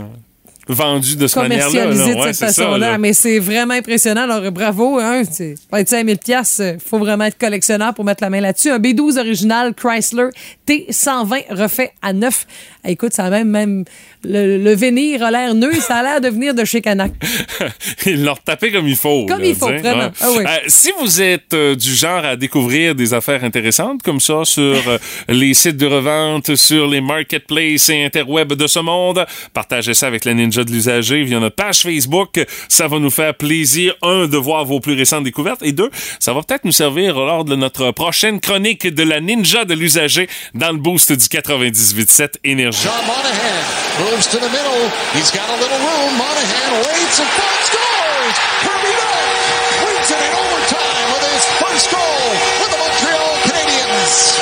vendu 0.67 1.15
de 1.15 1.27
cette 1.27 1.41
manière-là. 1.43 1.65
Commercialisé 1.65 2.05
là. 2.09 2.15
de 2.15 2.19
Ouais, 2.19 2.33
cette 2.33 2.47
façon-là. 2.55 2.77
là. 2.91 2.97
Mais 2.97 3.13
c'est 3.13 3.39
vraiment 3.39 3.73
impressionnant. 3.73 4.23
Alors, 4.23 4.51
bravo. 4.51 4.99
Hein, 4.99 5.23
pas 5.69 5.81
être 5.81 5.89
5000 5.89 6.17
pièces, 6.17 6.61
faut 6.85 6.99
vraiment 6.99 7.25
être 7.25 7.37
collectionneur 7.37 7.93
pour 7.93 8.03
mettre 8.05 8.23
la 8.23 8.29
main 8.29 8.41
là-dessus. 8.41 8.69
Un 8.71 8.79
B12 8.79 9.19
original 9.19 9.73
Chrysler 9.73 10.29
T120 10.67 11.45
refait 11.51 11.91
à 12.01 12.13
neuf. 12.13 12.45
Ah, 12.83 12.91
Écoute, 12.91 13.13
ça 13.13 13.25
a 13.25 13.29
même, 13.29 13.49
même 13.49 13.83
le, 14.23 14.57
le 14.57 14.75
vénir 14.75 15.23
a 15.23 15.31
l'air 15.31 15.53
neuf. 15.53 15.79
Ça 15.79 15.95
a 15.97 16.03
l'air 16.03 16.21
de 16.21 16.29
venir 16.29 16.53
de 16.53 16.63
chez 16.65 16.81
Canac. 16.81 17.11
Ils 18.05 18.23
l'ont 18.23 18.33
retapé 18.33 18.71
comme 18.71 18.87
il 18.87 18.95
faut. 18.95 19.25
Comme 19.25 19.41
là, 19.41 19.47
il 19.47 19.55
faut, 19.55 19.67
vraiment. 19.67 20.09
Ah 20.21 20.27
oui. 20.31 20.43
Euh, 20.45 20.57
si 20.67 20.91
vous 20.99 21.21
êtes 21.21 21.53
euh, 21.53 21.75
du 21.75 21.93
genre 21.93 22.23
à 22.25 22.35
découvrir 22.35 22.95
des 22.95 23.13
affaires 23.13 23.43
intéressantes 23.43 24.01
comme 24.03 24.19
ça 24.19 24.43
sur 24.45 24.63
euh, 24.87 24.97
les 25.29 25.53
sites 25.53 25.77
de 25.77 25.85
revente, 25.85 26.55
sur 26.55 26.87
les 26.87 27.01
marketplaces 27.01 27.89
et 27.89 28.03
interwebs 28.05 28.53
de 28.53 28.67
ce 28.67 28.79
monde, 28.79 29.25
partagez 29.53 29.93
ça 29.93 30.07
avec 30.07 30.25
la 30.25 30.33
Ninja 30.33 30.56
de 30.63 30.71
l'usager 30.71 31.23
via 31.23 31.39
notre 31.39 31.55
page 31.55 31.81
Facebook. 31.81 32.39
Ça 32.69 32.87
va 32.87 32.99
nous 32.99 33.09
faire 33.09 33.35
plaisir, 33.35 33.93
un, 34.01 34.27
de 34.27 34.37
voir 34.37 34.65
vos 34.65 34.79
plus 34.79 34.93
récentes 34.93 35.23
découvertes 35.23 35.61
et 35.63 35.71
deux, 35.71 35.89
ça 36.19 36.33
va 36.33 36.41
peut-être 36.41 36.65
nous 36.65 36.71
servir 36.71 37.15
lors 37.15 37.45
de 37.45 37.55
notre 37.55 37.91
prochaine 37.91 38.39
chronique 38.39 38.87
de 38.87 39.03
la 39.03 39.19
Ninja 39.19 39.65
de 39.65 39.73
l'usager 39.73 40.27
dans 40.53 40.71
le 40.71 40.77
boost 40.77 41.11
du 41.11 41.25
98.7 41.25 42.35
Énergie. 42.43 42.83
John 42.83 42.93
Monahan 43.05 43.57
moves 43.99 44.27
to 44.27 44.37
the 44.37 44.49
middle. 44.51 44.89
He's 45.13 45.31
got 45.31 45.47
a 45.49 45.57
little 45.61 45.79
room. 45.79 46.11
Monahan 46.17 46.71
waits 46.85 47.19
and 47.19 47.29
front 47.35 47.61
scores. 47.65 48.37
Kirby 48.61 48.93
Doak 48.97 49.85
wins 49.85 50.09
it 50.11 50.21
in 50.21 50.33
overtime 50.33 51.07
with 51.13 51.25
his 51.33 51.45
first 51.61 51.91
goal 51.91 52.23
with 52.61 52.71
the 52.71 52.77
Montreal 52.77 53.33
Canadiens. 53.47 54.37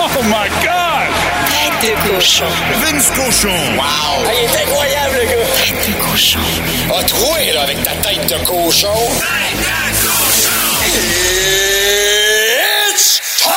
Oh 0.00 0.22
my 0.30 0.48
God! 0.64 1.27
Tête 1.80 1.90
de 1.90 2.10
cochon. 2.10 2.44
Vince 2.80 3.10
Cochon. 3.10 3.48
Wow. 3.76 4.24
il 4.32 4.44
est 4.44 4.56
incroyable, 4.62 5.14
le 5.20 5.26
gars! 5.26 5.46
Tête 5.56 5.76
de 5.86 5.92
cochon. 6.10 6.40
A 6.90 7.04
troué, 7.04 7.52
là, 7.54 7.62
avec 7.62 7.82
ta 7.84 7.92
tête 7.92 8.26
de 8.26 8.44
cochon. 8.44 8.88
Tête 9.20 9.58
de 9.62 10.08
cochon! 10.08 10.50
It's 12.96 13.20
time! 13.38 13.52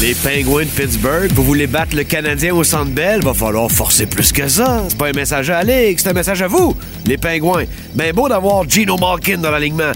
Les 0.00 0.14
Pingouins 0.14 0.64
de 0.64 0.70
Pittsburgh, 0.70 1.32
vous 1.32 1.42
voulez 1.42 1.66
battre 1.66 1.96
le 1.96 2.04
Canadien 2.04 2.54
au 2.54 2.62
Centre 2.62 2.92
Bell? 2.92 3.22
Va 3.22 3.34
falloir 3.34 3.68
forcer 3.68 4.06
plus 4.06 4.30
que 4.30 4.46
ça. 4.46 4.84
C'est 4.88 4.98
pas 4.98 5.08
un 5.08 5.12
message 5.12 5.50
à 5.50 5.58
Alex, 5.58 6.04
c'est 6.04 6.10
un 6.10 6.12
message 6.12 6.40
à 6.40 6.46
vous, 6.46 6.76
les 7.04 7.16
Pingouins. 7.16 7.64
Ben 7.94 8.12
beau 8.12 8.28
d'avoir 8.28 8.68
Gino 8.68 8.96
Malkin 8.96 9.38
dans 9.38 9.50
l'alignement. 9.50 9.92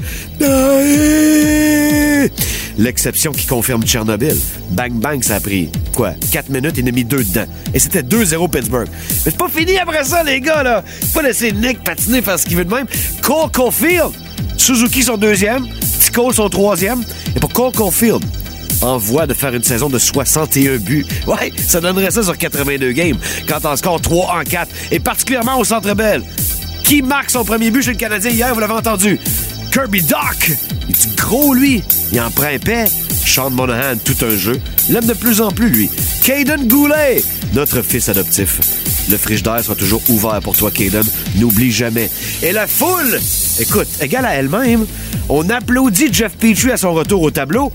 L'exception 2.80 3.32
qui 3.32 3.46
confirme 3.46 3.82
Tchernobyl. 3.84 4.36
Bang 4.70 4.92
bang, 4.92 5.22
ça 5.22 5.36
a 5.36 5.40
pris, 5.40 5.70
quoi, 5.94 6.14
4 6.32 6.48
minutes, 6.48 6.74
il 6.78 6.88
a 6.88 6.92
mis 6.92 7.04
deux 7.04 7.22
dedans. 7.22 7.46
Et 7.74 7.78
c'était 7.78 8.02
2-0 8.02 8.48
Pittsburgh. 8.50 8.88
Mais 8.90 9.30
c'est 9.30 9.36
pas 9.36 9.48
fini 9.48 9.78
après 9.78 10.02
ça, 10.04 10.24
les 10.24 10.40
gars, 10.40 10.62
là. 10.62 10.82
Faut 11.12 11.20
pas 11.20 11.22
laisser 11.22 11.52
Nick 11.52 11.84
patiner 11.84 12.22
faire 12.22 12.38
ce 12.38 12.46
qu'il 12.46 12.56
veut 12.56 12.64
de 12.64 12.74
même. 12.74 12.86
Cole 13.22 13.50
Caulfield, 13.52 14.10
Suzuki 14.56 15.02
son 15.02 15.16
deuxième, 15.16 15.66
T. 15.66 16.10
Cole 16.12 16.34
son 16.34 16.48
troisième. 16.48 17.02
Et 17.36 17.40
pour 17.40 17.52
Cole 17.52 17.72
Caulfield, 17.72 18.24
en 18.82 18.96
voie 18.96 19.26
de 19.26 19.34
faire 19.34 19.54
une 19.54 19.62
saison 19.62 19.88
de 19.88 19.98
61 19.98 20.78
buts. 20.78 21.06
Ouais, 21.26 21.52
ça 21.56 21.80
donnerait 21.80 22.10
ça 22.10 22.22
sur 22.22 22.36
82 22.36 22.92
games, 22.92 23.18
quand 23.46 23.58
on 23.64 23.76
score 23.76 24.00
3 24.00 24.38
en 24.40 24.42
4, 24.42 24.68
et 24.90 25.00
particulièrement 25.00 25.58
au 25.58 25.64
Centre 25.64 25.94
Bell. 25.94 26.22
Qui 26.84 27.02
marque 27.02 27.30
son 27.30 27.44
premier 27.44 27.70
but 27.70 27.82
chez 27.82 27.92
le 27.92 27.98
Canadien 27.98 28.30
hier, 28.30 28.54
vous 28.54 28.60
l'avez 28.60 28.72
entendu? 28.72 29.20
Kirby 29.70 30.02
Doc! 30.02 30.50
Il 30.88 30.94
est 30.94 31.16
gros, 31.16 31.54
lui. 31.54 31.82
Il 32.12 32.20
en 32.20 32.30
prend 32.30 32.46
un 32.46 32.58
paix. 32.58 32.86
Sean 33.24 33.50
Monahan, 33.50 33.96
tout 34.04 34.16
un 34.24 34.36
jeu. 34.36 34.60
L'aime 34.88 35.06
de 35.06 35.14
plus 35.14 35.40
en 35.40 35.50
plus, 35.52 35.68
lui. 35.68 35.88
Caden 36.24 36.66
Goulet, 36.66 37.22
notre 37.54 37.80
fils 37.82 38.08
adoptif. 38.08 38.58
Le 39.08 39.16
frigidaire 39.16 39.62
sera 39.62 39.76
toujours 39.76 40.02
ouvert 40.08 40.40
pour 40.40 40.56
toi, 40.56 40.70
Caden. 40.70 41.04
N'oublie 41.36 41.70
jamais. 41.70 42.10
Et 42.42 42.50
la 42.52 42.66
foule, 42.66 43.20
écoute, 43.60 43.88
égale 44.00 44.26
à 44.26 44.34
elle-même, 44.34 44.86
on 45.28 45.48
applaudit 45.50 46.12
Jeff 46.12 46.36
Petrie 46.36 46.72
à 46.72 46.76
son 46.76 46.92
retour 46.92 47.22
au 47.22 47.30
tableau. 47.30 47.72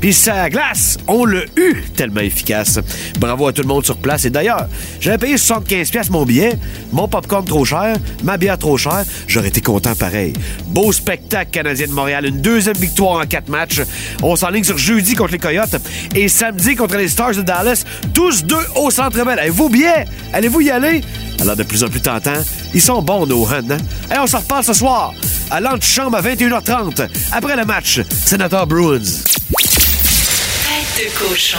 Puis 0.00 0.14
sa 0.14 0.48
glace, 0.48 0.96
on 1.08 1.24
l'a 1.24 1.42
eu 1.56 1.82
tellement 1.96 2.20
efficace. 2.20 2.78
Bravo 3.18 3.48
à 3.48 3.52
tout 3.52 3.62
le 3.62 3.68
monde 3.68 3.84
sur 3.84 3.96
place. 3.96 4.24
Et 4.24 4.30
d'ailleurs, 4.30 4.68
j'avais 5.00 5.18
payé 5.18 5.34
75$ 5.34 5.90
piastres 5.90 6.12
mon 6.12 6.24
billet, 6.24 6.56
mon 6.92 7.08
popcorn 7.08 7.44
trop 7.44 7.64
cher, 7.64 7.96
ma 8.22 8.36
bière 8.36 8.58
trop 8.58 8.76
chère. 8.76 9.04
J'aurais 9.26 9.48
été 9.48 9.60
content 9.60 9.96
pareil. 9.96 10.34
Beau 10.66 10.92
spectacle 10.92 11.50
canadien 11.50 11.88
de 11.88 11.92
Montréal. 11.92 12.26
Une 12.26 12.40
deuxième 12.40 12.76
victoire 12.76 13.20
en 13.20 13.26
quatre 13.26 13.48
matchs. 13.48 13.80
On 14.22 14.36
s'enligne 14.36 14.64
sur 14.64 14.78
jeudi 14.78 15.14
contre 15.14 15.32
les 15.32 15.38
Coyotes 15.38 15.76
et 16.14 16.28
samedi 16.28 16.76
contre 16.76 16.96
les 16.96 17.08
Stars 17.08 17.34
de 17.34 17.42
Dallas. 17.42 17.84
Tous 18.14 18.44
deux 18.44 18.56
au 18.76 18.90
Centre 18.90 19.24
Bell. 19.24 19.38
Avez 19.38 19.50
vos 19.50 19.68
billets? 19.68 20.04
Allez-vous 20.32 20.60
y 20.60 20.70
aller? 20.70 21.00
Alors, 21.40 21.56
de 21.56 21.62
plus 21.62 21.84
en 21.84 21.88
plus 21.88 22.00
tentant, 22.00 22.32
ils 22.74 22.80
sont 22.82 23.00
bons, 23.02 23.26
nos 23.26 23.46
Huns, 23.46 23.70
hein? 23.70 23.76
Et 24.14 24.18
on 24.18 24.26
se 24.26 24.36
reparle 24.36 24.64
ce 24.64 24.72
soir 24.72 25.12
à 25.50 25.60
l'antichambre 25.60 26.16
à 26.16 26.22
21h30. 26.22 27.08
Après 27.32 27.56
le 27.56 27.64
match, 27.64 28.00
Sénateur 28.24 28.66
Bruins. 28.66 28.98
Tête 28.98 31.06
de 31.06 31.18
cochon. 31.18 31.58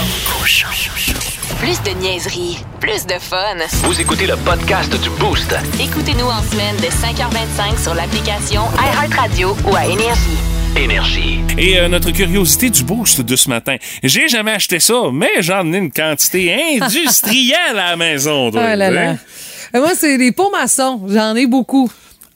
Plus 1.60 1.82
de 1.84 1.92
niaiserie, 2.00 2.60
plus 2.80 3.06
de 3.06 3.16
fun. 3.20 3.56
Vous 3.84 4.00
écoutez 4.00 4.28
le 4.28 4.36
podcast 4.38 4.92
du 5.02 5.10
Boost. 5.12 5.54
Écoutez-nous 5.82 6.26
en 6.28 6.42
semaine 6.44 6.76
de 6.78 6.86
5h25 6.86 7.82
sur 7.84 7.94
l'application 7.96 8.62
iHeartRadio 8.78 9.58
ou 9.66 9.76
à 9.76 9.86
Énergie. 9.86 10.38
Énergie. 10.78 11.40
Et 11.58 11.80
euh, 11.80 11.88
notre 11.90 12.12
curiosité 12.12 12.70
du 12.70 12.84
boost 12.84 13.22
de 13.22 13.36
ce 13.36 13.50
matin. 13.50 13.76
J'ai 14.04 14.28
jamais 14.28 14.52
acheté 14.52 14.80
ça, 14.80 14.94
mais 15.12 15.42
j'en 15.42 15.74
ai 15.74 15.78
une 15.78 15.92
quantité 15.92 16.54
industrielle 16.82 17.78
à 17.78 17.90
la 17.92 17.96
maison. 17.98 18.52
toi, 18.52 18.62
Oh 18.64 18.76
là 18.76 18.90
là. 18.92 19.16
Euh, 19.76 19.80
Moi, 19.80 19.92
c'est 19.96 20.18
les 20.18 20.32
pots 20.32 20.50
maçons. 20.52 21.02
J'en 21.08 21.36
ai 21.36 21.46
beaucoup. 21.46 21.92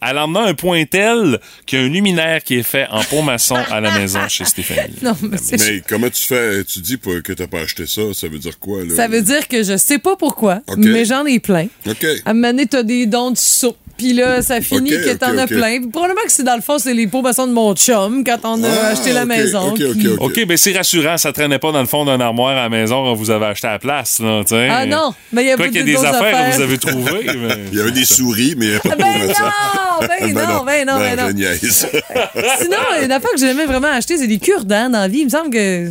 Elle 0.10 0.18
en 0.18 0.34
a 0.36 0.42
un 0.42 0.54
point 0.54 0.84
tel 0.86 1.39
qu'il 1.66 1.80
y 1.80 1.82
a 1.82 1.86
un 1.86 1.89
luminaire 1.89 2.44
qui 2.44 2.56
est 2.56 2.63
fait 2.63 2.88
en 2.92 3.02
pont 3.04 3.22
maçon 3.22 3.58
à 3.72 3.80
la 3.82 3.92
maison 3.92 4.20
chez 4.28 4.46
Stéphanie. 4.46 4.94
Non, 5.02 5.16
mais 5.22 5.38
c'est- 5.38 5.58
Mais 5.60 5.82
comment 5.88 6.10
tu 6.10 6.22
fais? 6.24 6.63
Tu 6.63 6.80
dis 6.80 6.98
pas 6.98 7.22
que 7.24 7.34
t'as 7.34 7.48
pas 7.48 7.60
acheté 7.62 7.86
ça, 7.88 8.02
ça 8.13 8.28
veut 8.28 8.39
dire 8.39 8.58
quoi? 8.60 8.84
Là? 8.84 8.96
Ça 8.96 9.08
veut 9.08 9.22
dire 9.22 9.48
que 9.48 9.63
je 9.63 9.78
sais 9.78 10.00
pas 10.00 10.16
pourquoi, 10.16 10.62
mais 10.78 11.06
j'en 11.06 11.26
ai 11.26 11.39
plein. 11.39 11.68
OK. 11.88 12.06
À 12.26 12.30
un 12.32 12.34
moment 12.34 12.48
donné, 12.50 12.66
t'as 12.68 12.84
des 12.84 13.06
dons 13.06 13.32
de 13.32 13.38
soupe. 13.38 13.78
Puis 13.96 14.12
là, 14.13 14.42
ça 14.42 14.60
finit 14.60 14.89
que 14.89 15.13
t'en 15.13 15.34
OK, 15.34 15.39
as 15.39 15.48
plein. 15.48 15.78
Puis 15.80 15.89
probablement 15.89 16.22
que 16.26 16.32
c'est 16.32 16.44
dans 16.44 16.56
le 16.56 16.62
fond, 16.63 16.80
c'est 16.80 16.96
les 16.96 17.06
pots 17.06 17.22
maçons 17.22 17.46
de 17.46 17.54
mon 17.54 17.76
chum 17.76 18.24
quand 18.24 18.39
on 18.44 18.63
a 18.63 18.68
Ah, 18.68 18.88
acheté 18.88 19.13
la 19.13 19.24
maison. 19.24 19.70
OK, 19.72 19.82
OK, 19.82 19.92
puis- 19.98 20.08
OK. 20.08 20.22
OK, 20.39 20.46
ben 20.48 20.58
c'est 20.58 20.76
rassurant, 20.76 21.16
ça 21.18 21.32
traînait 21.32 21.60
pas 21.60 21.72
dans 21.72 21.80
le 21.80 21.86
fond 21.86 22.04
d'un 22.04 22.20
armoire 22.20 22.58
à 22.58 22.63
la 22.63 22.70
maison 22.70 23.04
quand 23.04 23.13
vous 23.13 23.30
avez 23.30 23.46
acheté 23.46 23.68
à 23.68 23.74
la 23.74 23.80
place, 23.80 24.20
là, 24.20 24.42
tu 24.44 24.56
sais. 24.56 24.68
Ah 24.70 24.88
non, 24.88 25.13
mais 25.32 25.44
il 25.44 25.48
y 25.50 25.52
a 25.52 25.58
qu'il 25.58 25.76
y 25.76 25.80
a 25.80 25.84
des 25.84 25.96
affaires, 25.96 26.16
affaires. 26.16 26.50
que 26.52 26.56
vous 26.56 26.62
avez 26.63 26.78
trouvées, 26.80 27.24
mais... 27.38 27.56
Il 27.72 27.78
y 27.78 27.82
avait 27.82 27.92
des 27.92 28.06
souris, 28.06 28.56
mais 28.58 28.66
il 28.66 28.70
n'y 28.72 28.76
avait 28.76 28.89
pas 28.89 28.96
de 28.96 29.02
Ben 29.02 29.34
ça. 29.34 29.54
non, 30.01 30.08
ben 30.08 30.34
non, 30.34 30.63
ben 30.63 30.88
non, 30.88 30.99
ben 30.99 31.15
non. 31.15 31.27
je 31.27 31.34
niaise. 31.34 31.88
Sinon, 32.60 32.77
une 33.03 33.12
affaire 33.12 33.32
que 33.32 33.38
j'ai 33.38 33.47
jamais 33.47 33.65
vraiment 33.65 33.89
acheté, 33.89 34.17
c'est 34.17 34.27
des 34.27 34.39
cure-dents 34.39 34.89
dans 34.89 34.99
la 34.99 35.08
vie. 35.08 35.19
Il 35.19 35.25
me 35.25 35.29
semble 35.29 35.49
que 35.49 35.89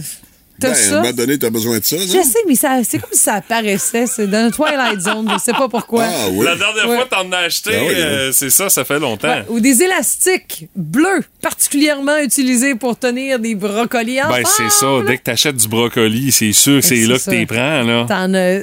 t'as 0.62 0.68
Ben, 0.68 0.74
à 0.74 0.78
un 0.78 0.82
ça. 0.90 0.96
moment 1.00 1.12
donné, 1.12 1.38
t'as 1.38 1.50
besoin 1.50 1.78
de 1.78 1.84
ça, 1.84 1.96
Je 1.98 2.06
sais, 2.06 2.38
mais 2.48 2.54
ça, 2.54 2.80
c'est 2.88 2.98
comme 2.98 3.10
si 3.12 3.18
ça 3.20 3.34
apparaissait. 3.34 4.06
C'est 4.06 4.26
dans 4.26 4.46
le 4.46 4.50
Twilight 4.50 5.00
Zone. 5.00 5.28
Je 5.34 5.38
sais 5.38 5.52
pas 5.52 5.68
pourquoi. 5.68 6.04
Ah 6.06 6.28
oui. 6.32 6.44
La 6.46 6.56
dernière 6.56 6.88
Ouais. 6.88 6.96
fois 6.96 7.04
que 7.04 7.10
t'en 7.10 7.32
as 7.32 7.38
acheté, 7.38 7.70
Ben 7.70 7.82
oui, 7.86 7.94
euh, 7.96 8.32
c'est 8.32 8.50
ça, 8.50 8.68
ça 8.68 8.84
fait 8.84 8.98
longtemps. 8.98 9.28
Ouais, 9.28 9.44
ou 9.48 9.60
des 9.60 9.82
élastiques 9.82 10.68
bleus, 10.74 11.22
particulièrement 11.40 12.18
utilisés 12.18 12.74
pour 12.74 12.98
tenir 12.98 13.38
des 13.38 13.54
brocolis 13.54 14.22
en 14.22 14.28
Ben, 14.28 14.42
c'est 14.46 14.70
ça. 14.70 14.86
Dès 15.06 15.18
que 15.18 15.22
t'achètes 15.24 15.56
du 15.56 15.68
brocoli, 15.68 16.32
c'est 16.32 16.52
sûr 16.52 16.76
que 16.76 16.80
c'est 16.80 16.96
C'est 16.96 17.06
là 17.06 17.14
que 17.16 17.20
ça. 17.20 17.30
t'es 17.30 17.46
prends, 17.46 17.82
là. 17.82 18.06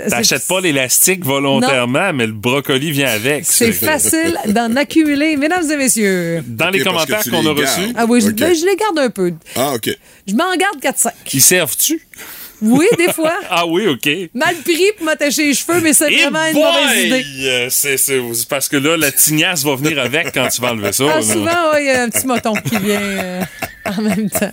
T'achètes 0.10 0.48
pas 0.48 0.62
l'élastique 0.62 1.24
volontairement, 1.26 2.14
mais 2.14 2.26
le 2.28 2.34
brocoli 2.34 2.92
vient 2.92 3.10
avec. 3.10 3.46
C'est 3.46 3.72
facile 3.72 4.38
d'en 4.48 4.76
accumuler, 4.76 5.36
mesdames 5.38 5.70
et 5.70 5.78
messieurs. 5.78 6.44
Dans 6.48 6.70
les 6.70 6.80
que 6.80 6.84
commentaires 6.86 7.22
qu'on 7.30 7.46
a 7.46 7.52
reçus. 7.52 7.94
Ah 7.96 8.06
oui, 8.08 8.22
je, 8.22 8.30
ben, 8.32 8.52
les 8.54 8.76
garde 8.76 9.00
un 9.00 9.10
peu. 9.10 9.34
Ah, 9.56 9.74
OK. 9.76 9.90
Je 10.28 10.34
m'en 10.36 10.56
garde 10.56 10.80
4-5. 10.82 11.10
ils 11.34 11.42
Oui, 12.62 12.86
des 12.97 13.13
fois. 13.13 13.34
Ah 13.49 13.65
oui, 13.65 13.88
OK. 13.88 14.10
Mal 14.34 14.56
pris 14.63 14.91
pour 14.97 15.06
m'attacher 15.06 15.45
les 15.45 15.54
cheveux, 15.54 15.80
mais 15.82 15.93
c'est 15.93 16.08
Eh 16.12 16.23
vraiment 16.23 16.45
une 16.45 16.54
mauvaise 16.56 17.06
idée. 17.06 17.25
Euh, 17.47 17.67
C'est 17.69 17.97
c'est- 17.97 18.21
c'est 18.34 18.47
parce 18.49 18.67
que 18.67 18.78
là, 18.78 18.97
la 18.97 19.12
tignasse 19.12 19.63
va 19.63 19.75
venir 19.75 19.97
avec 19.99 20.34
quand 20.34 20.47
tu 20.49 20.62
vas 20.62 20.71
enlever 20.73 20.91
ça. 20.91 21.06
Ah, 21.15 21.21
souvent, 21.21 21.71
ouais, 21.73 21.84
il 21.84 21.88
y 21.88 21.91
a 21.91 22.04
un 22.04 22.10
petit 22.10 22.28
moton 22.28 22.54
qui 22.54 22.78
vient 22.78 22.99
euh, 23.02 23.41
en 23.86 24.02
même 24.02 24.30
temps. 24.30 24.52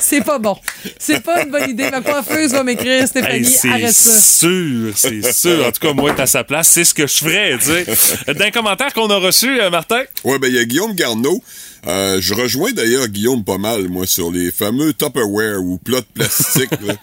C'est 0.00 0.24
pas 0.24 0.38
bon. 0.38 0.56
C'est 0.98 1.22
pas 1.22 1.42
une 1.42 1.50
bonne 1.50 1.70
idée. 1.70 1.90
Ma 1.90 2.00
coiffeuse 2.00 2.52
va 2.52 2.62
m'écrire, 2.64 3.06
Stéphanie, 3.06 3.44
c'est 3.44 3.68
arrête 3.70 3.92
ça. 3.92 4.20
sûr, 4.20 4.92
c'est 4.96 5.32
sûr. 5.32 5.66
En 5.66 5.72
tout 5.72 5.80
cas, 5.80 5.92
moi, 5.92 6.10
être 6.12 6.20
à 6.20 6.26
sa 6.26 6.44
place, 6.44 6.68
c'est 6.68 6.84
ce 6.84 6.94
que 6.94 7.06
je 7.06 7.14
ferais, 7.14 7.58
tu 7.58 7.66
sais. 7.66 8.34
D'un 8.34 8.50
commentaire 8.50 8.92
qu'on 8.92 9.10
a 9.10 9.16
reçu, 9.16 9.60
euh, 9.60 9.70
Martin, 9.70 10.02
Ouais, 10.24 10.38
ben, 10.38 10.48
il 10.48 10.54
y 10.56 10.58
a 10.58 10.64
Guillaume 10.64 10.94
Garneau. 10.94 11.42
Euh, 11.86 12.18
je 12.20 12.34
rejoins 12.34 12.72
d'ailleurs 12.72 13.06
Guillaume 13.06 13.44
pas 13.44 13.56
mal, 13.56 13.88
moi, 13.88 14.04
sur 14.04 14.32
les 14.32 14.50
fameux 14.50 14.92
Tupperware 14.92 15.62
ou 15.62 15.78
plats 15.78 16.00
de 16.00 16.06
plastique. 16.12 16.70
là. 16.84 16.94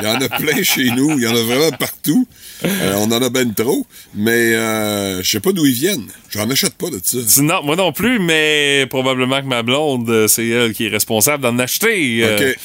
Il 0.00 0.04
y 0.04 0.06
en 0.10 0.20
a 0.20 0.28
plein 0.28 0.62
chez 0.62 0.90
nous. 0.90 1.10
Il 1.18 1.22
y 1.22 1.26
en 1.26 1.36
a 1.36 1.42
vraiment 1.42 1.70
partout. 1.72 2.26
Euh, 2.64 2.94
on 2.96 3.12
en 3.12 3.20
a 3.22 3.28
ben 3.28 3.52
trop. 3.52 3.86
Mais 4.14 4.54
euh, 4.54 5.22
je 5.22 5.30
sais 5.30 5.40
pas 5.40 5.52
d'où 5.52 5.66
ils 5.66 5.74
viennent. 5.74 6.06
J'en 6.30 6.48
achète 6.48 6.74
pas 6.74 6.88
de 6.88 6.98
ça. 7.04 7.42
non, 7.42 7.62
moi 7.62 7.76
non 7.76 7.92
plus, 7.92 8.18
mais 8.20 8.86
probablement 8.88 9.40
que 9.42 9.46
ma 9.46 9.62
blonde, 9.62 10.26
c'est 10.28 10.48
elle 10.48 10.72
qui 10.72 10.86
est 10.86 10.88
responsable 10.88 11.12
d'en 11.38 11.58
acheter. 11.58 12.20
euh, 12.24 12.50
OK. 12.52 12.58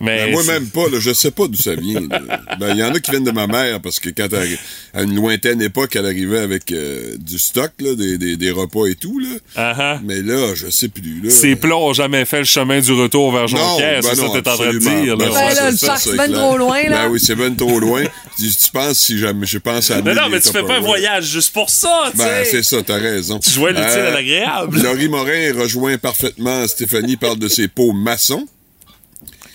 Mais 0.00 0.26
Ben, 0.26 0.32
moi 0.32 0.42
même 0.44 0.66
pas, 0.66 0.88
là, 0.90 0.98
je 1.00 1.12
sais 1.12 1.30
pas 1.30 1.46
d'où 1.46 1.56
ça 1.56 1.74
vient. 1.76 2.00
là. 2.00 2.20
Ben, 2.60 2.70
il 2.74 2.78
y 2.78 2.84
en 2.84 2.92
a 2.94 3.00
qui 3.00 3.10
viennent 3.10 3.24
de 3.24 3.30
ma 3.30 3.46
mère 3.46 3.80
parce 3.80 3.98
que 4.00 4.10
quand 4.10 4.28
elle- 4.32 4.58
à 4.92 5.02
une 5.02 5.14
lointaine 5.14 5.60
époque, 5.62 5.96
elle 5.96 6.06
arrivait 6.06 6.38
avec 6.38 6.70
euh, 6.72 7.16
du 7.18 7.38
stock, 7.38 7.72
là, 7.80 7.94
des, 7.94 8.16
des, 8.18 8.36
des 8.36 8.50
repas 8.50 8.86
et 8.86 8.94
tout. 8.94 9.18
Là. 9.18 9.28
Uh-huh. 9.56 10.00
Mais 10.04 10.20
là, 10.22 10.54
je 10.54 10.68
sais 10.70 10.88
plus. 10.88 11.20
Là. 11.22 11.30
Ces 11.30 11.56
plats 11.56 11.76
ont 11.76 11.92
jamais 11.92 12.24
fait 12.24 12.38
le 12.38 12.44
chemin 12.44 12.80
du 12.80 12.92
retour 12.92 13.32
vers 13.32 13.48
Jonquière, 13.48 14.02
ben 14.02 14.08
c'est 14.10 14.16
ça 14.16 14.22
non, 14.22 14.32
que 14.32 14.38
t'es 14.40 14.50
en 14.50 14.54
train 14.56 14.70
de 14.72 14.76
absolument. 14.76 15.02
dire. 15.04 15.16
Ben 15.16 15.28
là. 15.28 15.32
Ben 15.54 15.70
le 15.72 15.86
parc, 15.86 15.98
c'est 16.00 16.16
ben 16.16 16.26
clair. 16.26 16.38
trop 16.38 16.56
loin, 16.58 16.82
là. 16.84 17.04
Ben 17.04 17.08
oui, 17.10 17.20
c'est 17.24 17.34
ben 17.36 17.56
trop 17.56 17.80
loin. 17.80 18.04
tu, 18.38 18.48
tu 18.48 18.70
penses 18.72 18.98
si 18.98 19.18
jamais, 19.18 19.46
je 19.46 19.58
pense 19.58 19.90
à 19.90 19.96
Non, 19.96 20.00
amener 20.10 20.20
non, 20.20 20.28
mais 20.30 20.40
tu 20.40 20.50
fais 20.50 20.62
pas 20.62 20.74
un 20.76 20.80
voyage 20.80 21.24
juste 21.24 21.52
pour 21.52 21.70
ça, 21.70 22.08
tu 22.12 22.18
Ben, 22.18 22.44
c'est 22.44 22.62
ça, 22.62 22.82
t'as 22.82 22.98
raison. 22.98 23.38
Tu 23.38 23.50
jouais 23.50 23.70
l'utile 23.72 23.84
à 24.00 24.10
l'agréable. 24.10 24.80
Laurie 24.82 25.08
Morin 25.08 25.52
rejoint 25.58 25.98
parfaitement 25.98 26.66
Stéphanie, 26.68 27.16
parle 27.16 27.38
de 27.38 27.48
ses 27.48 27.68
pots 27.68 27.92
maçons. 27.92 28.46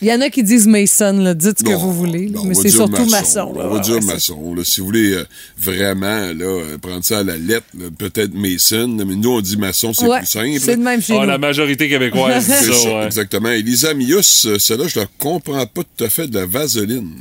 Il 0.01 0.07
y 0.07 0.13
en 0.13 0.21
a 0.21 0.29
qui 0.29 0.43
disent 0.43 0.67
Mason, 0.67 1.13
là. 1.19 1.33
dites 1.33 1.59
ce 1.59 1.63
que 1.63 1.73
vous 1.73 1.93
voulez. 1.93 2.31
mais 2.45 2.53
c'est 2.55 2.69
surtout 2.69 3.05
maçon. 3.05 3.53
là. 3.53 3.63
On 3.65 3.69
va 3.69 3.73
Ouais, 3.75 3.79
dire 3.81 3.95
ouais, 3.95 4.01
maçon. 4.01 4.53
là. 4.55 4.63
si 4.63 4.79
vous 4.79 4.85
voulez 4.87 5.13
euh, 5.13 5.25
vraiment 5.57 6.19
là, 6.33 6.33
euh, 6.45 6.77
prendre 6.77 7.03
ça 7.03 7.19
à 7.19 7.23
la 7.23 7.37
lettre, 7.37 7.65
peut-être 7.97 8.33
Mason, 8.33 8.87
mais 8.87 9.15
nous 9.15 9.29
on 9.31 9.41
dit 9.41 9.57
maçon, 9.57 9.93
c'est 9.93 10.05
Ouais, 10.07 10.19
plus 10.19 10.27
simple. 10.27 10.59
c'est 10.59 10.77
de 10.77 10.81
même 10.81 11.01
chez 11.01 11.13
Ah, 11.17 11.21
nous. 11.21 11.27
la 11.27 11.37
majorité 11.37 11.89
québécoise 11.89 12.45
dit 12.47 12.51
C'est 12.53 12.71
ça, 12.71 12.77
ça, 12.83 12.89
ouais. 12.99 13.05
exactement. 13.05 13.49
Elisa 13.49 13.93
Mius, 13.93 14.45
euh, 14.45 14.57
celle-là, 14.59 14.87
je 14.87 14.99
la 14.99 15.07
comprends 15.17 15.65
pas 15.65 15.81
tout 15.83 16.03
à 16.05 16.09
fait 16.09 16.27
de 16.27 16.39
la 16.39 16.45
vaseline. 16.45 17.11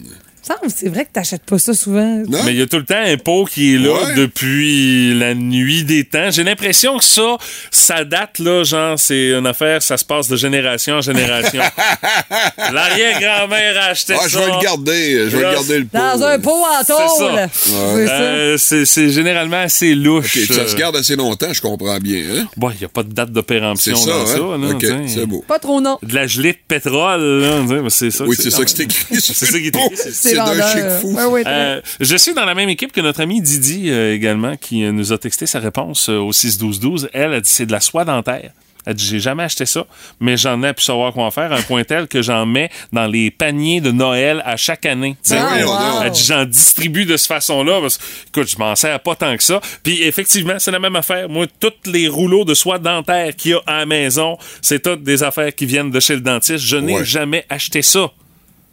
C'est 0.69 0.89
vrai 0.89 1.05
que 1.05 1.11
t'achètes 1.13 1.45
pas 1.45 1.59
ça 1.59 1.75
souvent. 1.75 2.23
Non? 2.29 2.39
Mais 2.45 2.53
il 2.53 2.59
y 2.59 2.63
a 2.63 2.67
tout 2.67 2.77
le 2.79 2.85
temps 2.85 3.01
un 3.03 3.17
pot 3.17 3.45
qui 3.45 3.75
est 3.75 3.79
là 3.79 3.93
Ouais. 3.93 4.15
depuis 4.17 5.15
la 5.19 5.35
nuit 5.35 5.85
des 5.85 6.05
temps. 6.05 6.31
J'ai 6.31 6.45
l'impression 6.45 6.99
que 6.99 7.05
ça, 7.05 7.37
ça 7.71 8.05
date, 8.05 8.39
là, 8.39 8.63
genre, 8.65 8.99
c'est 8.99 9.31
une 9.31 9.47
affaire, 9.47 9.83
ça 9.83 9.97
se 9.97 10.05
passe 10.05 10.29
de 10.29 10.37
génération 10.37 10.97
en 10.97 11.01
génération. 11.01 11.63
L'arrière-grand-mère 12.73 13.81
a 13.83 13.85
acheté 13.91 14.15
Ah, 14.17 14.23
ça. 14.23 14.29
je 14.29 14.39
vais 14.39 14.47
le 14.47 14.63
garder, 14.63 15.15
je 15.31 15.37
vais 15.37 15.43
Là, 15.43 15.53
garder 15.55 15.79
le 15.79 15.85
pot. 15.87 15.99
Dans 15.99 16.23
un 16.25 16.39
pot 16.39 16.51
en 16.81 16.85
tôle. 16.85 16.97
ça. 17.19 17.49
C'est 17.53 18.07
ça. 18.07 18.13
Euh, 18.13 18.57
c'est 18.59 19.11
généralement 19.11 19.61
assez 19.61 19.95
louche. 19.95 20.39
Ça 20.47 20.67
se 20.69 20.75
Euh, 20.75 20.79
garde 20.79 20.97
assez 20.97 21.17
longtemps, 21.17 21.53
je 21.53 21.61
comprends 21.61 21.99
bien. 21.99 22.23
Hein? 22.31 22.47
Bon, 22.57 22.71
il 22.71 22.79
n'y 22.79 22.85
a 22.85 22.89
pas 22.89 23.03
de 23.03 23.13
date 23.13 23.33
de 23.33 23.41
péremption 23.41 23.97
ça, 23.97 24.11
dans 24.11 24.21
hein? 24.21 24.27
ça. 24.27 24.39
Là, 24.39 24.73
ok, 24.75 24.87
c'est 25.09 25.27
beau. 25.27 25.45
Pas 25.47 25.59
trop 25.59 25.81
non. 25.81 25.99
De 26.03 26.15
la 26.15 26.27
gelée 26.27 26.53
de 26.53 26.59
pétrole, 26.67 27.41
là, 27.43 27.63
c'est 27.89 28.11
ça. 28.11 28.25
Oui, 28.25 28.37
c'est 28.39 28.51
ça 28.51 28.65
que 28.65 28.71
c'est 28.71 28.83
écrit. 28.85 29.21
sur 29.21 29.35
C'est 29.35 29.47
ça 29.47 29.59
qui 29.59 29.67
est 29.69 29.75
le 29.75 29.81
écrit, 29.81 29.97
c'est- 30.13 30.13
C'est 30.47 30.55
d'un 30.57 30.63
vendeur. 30.65 30.69
chic 30.73 31.01
fou. 31.01 31.17
Ouais, 31.17 31.25
ouais, 31.25 31.45
très 31.45 31.53
Euh, 31.53 31.81
je 32.01 32.17
suis 32.17 32.35
dans 32.35 32.45
la 32.45 32.55
même 32.55 32.69
équipe 32.69 32.93
que 32.93 33.01
notre 33.01 33.21
ami 33.21 33.41
Didi 33.41 33.91
euh, 33.91 34.15
également, 34.15 34.57
qui 34.57 34.85
euh, 34.85 34.93
nous 34.93 35.13
a 35.13 35.19
texté 35.19 35.47
sa 35.47 35.59
réponse 35.61 36.09
euh, 36.09 36.19
au 36.19 36.33
6-12-12. 36.33 37.09
Elle 37.13 37.35
a 37.35 37.41
dit 37.41 37.51
c'est 37.51 37.67
de 37.67 37.73
la 37.73 37.81
soie 37.81 38.05
dentaire. 38.05 38.51
Elle 38.87 38.95
dit, 38.95 39.05
j'ai 39.05 39.21
jamais 39.21 39.43
acheté 39.43 39.67
ça, 39.67 39.85
mais 40.19 40.39
j'en 40.39 40.63
ai 40.63 40.73
pu 40.73 40.83
savoir 40.83 41.13
quoi 41.13 41.25
en 41.27 41.31
faire, 41.31 41.53
un 41.53 41.61
point 41.61 41.85
tel 41.85 42.09
que 42.09 42.23
j'en 42.23 42.47
mets 42.47 42.71
dans 42.91 43.07
les 43.07 43.31
paniers 43.31 43.83
de 43.83 43.91
Noël 43.91 44.41
à 44.47 44.57
chaque 44.57 44.87
année. 44.87 45.15
Ben 45.29 45.47
voyons 45.47 45.67
donc. 45.67 46.03
Elle 46.07 46.11
dit, 46.13 46.25
j'en 46.25 46.45
distribue 46.47 47.05
de 47.05 47.19
cette 47.19 47.29
façon-là, 47.29 47.83
parce 47.83 47.99
que, 47.99 48.03
écoute, 48.29 48.49
je 48.49 48.57
m'en 48.57 48.75
sers 48.77 48.99
pas 49.01 49.15
tant 49.15 49.37
que 49.37 49.43
ça. 49.43 49.61
Puis 49.83 50.03
effectivement, 50.05 50.55
c'est 50.59 50.71
la 50.71 50.79
même 50.79 50.97
affaire. 50.97 51.29
Moi, 51.29 51.47
tous 51.61 51.91
les 51.91 52.09
rouleaux 52.09 52.47
de 52.47 52.55
soie 52.55 52.79
dentaire 52.79 53.37
qu'il 53.37 53.51
y 53.51 53.55
a 53.55 53.61
à 53.67 53.79
la 53.81 53.87
maison, 53.87 54.39
c'est 54.63 54.83
toutes 54.83 55.03
des 55.03 55.23
affaires 55.23 55.55
qui 55.55 55.67
viennent 55.67 55.91
de 55.91 56.01
chez 56.01 56.15
le 56.15 56.23
dentiste. 56.23 56.65
Je 56.65 56.77
n'ai 56.79 56.95
Ouais. 56.99 57.05
jamais 57.05 57.45
acheté 57.51 57.83
ça. 57.83 58.11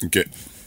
OK. 0.01 0.19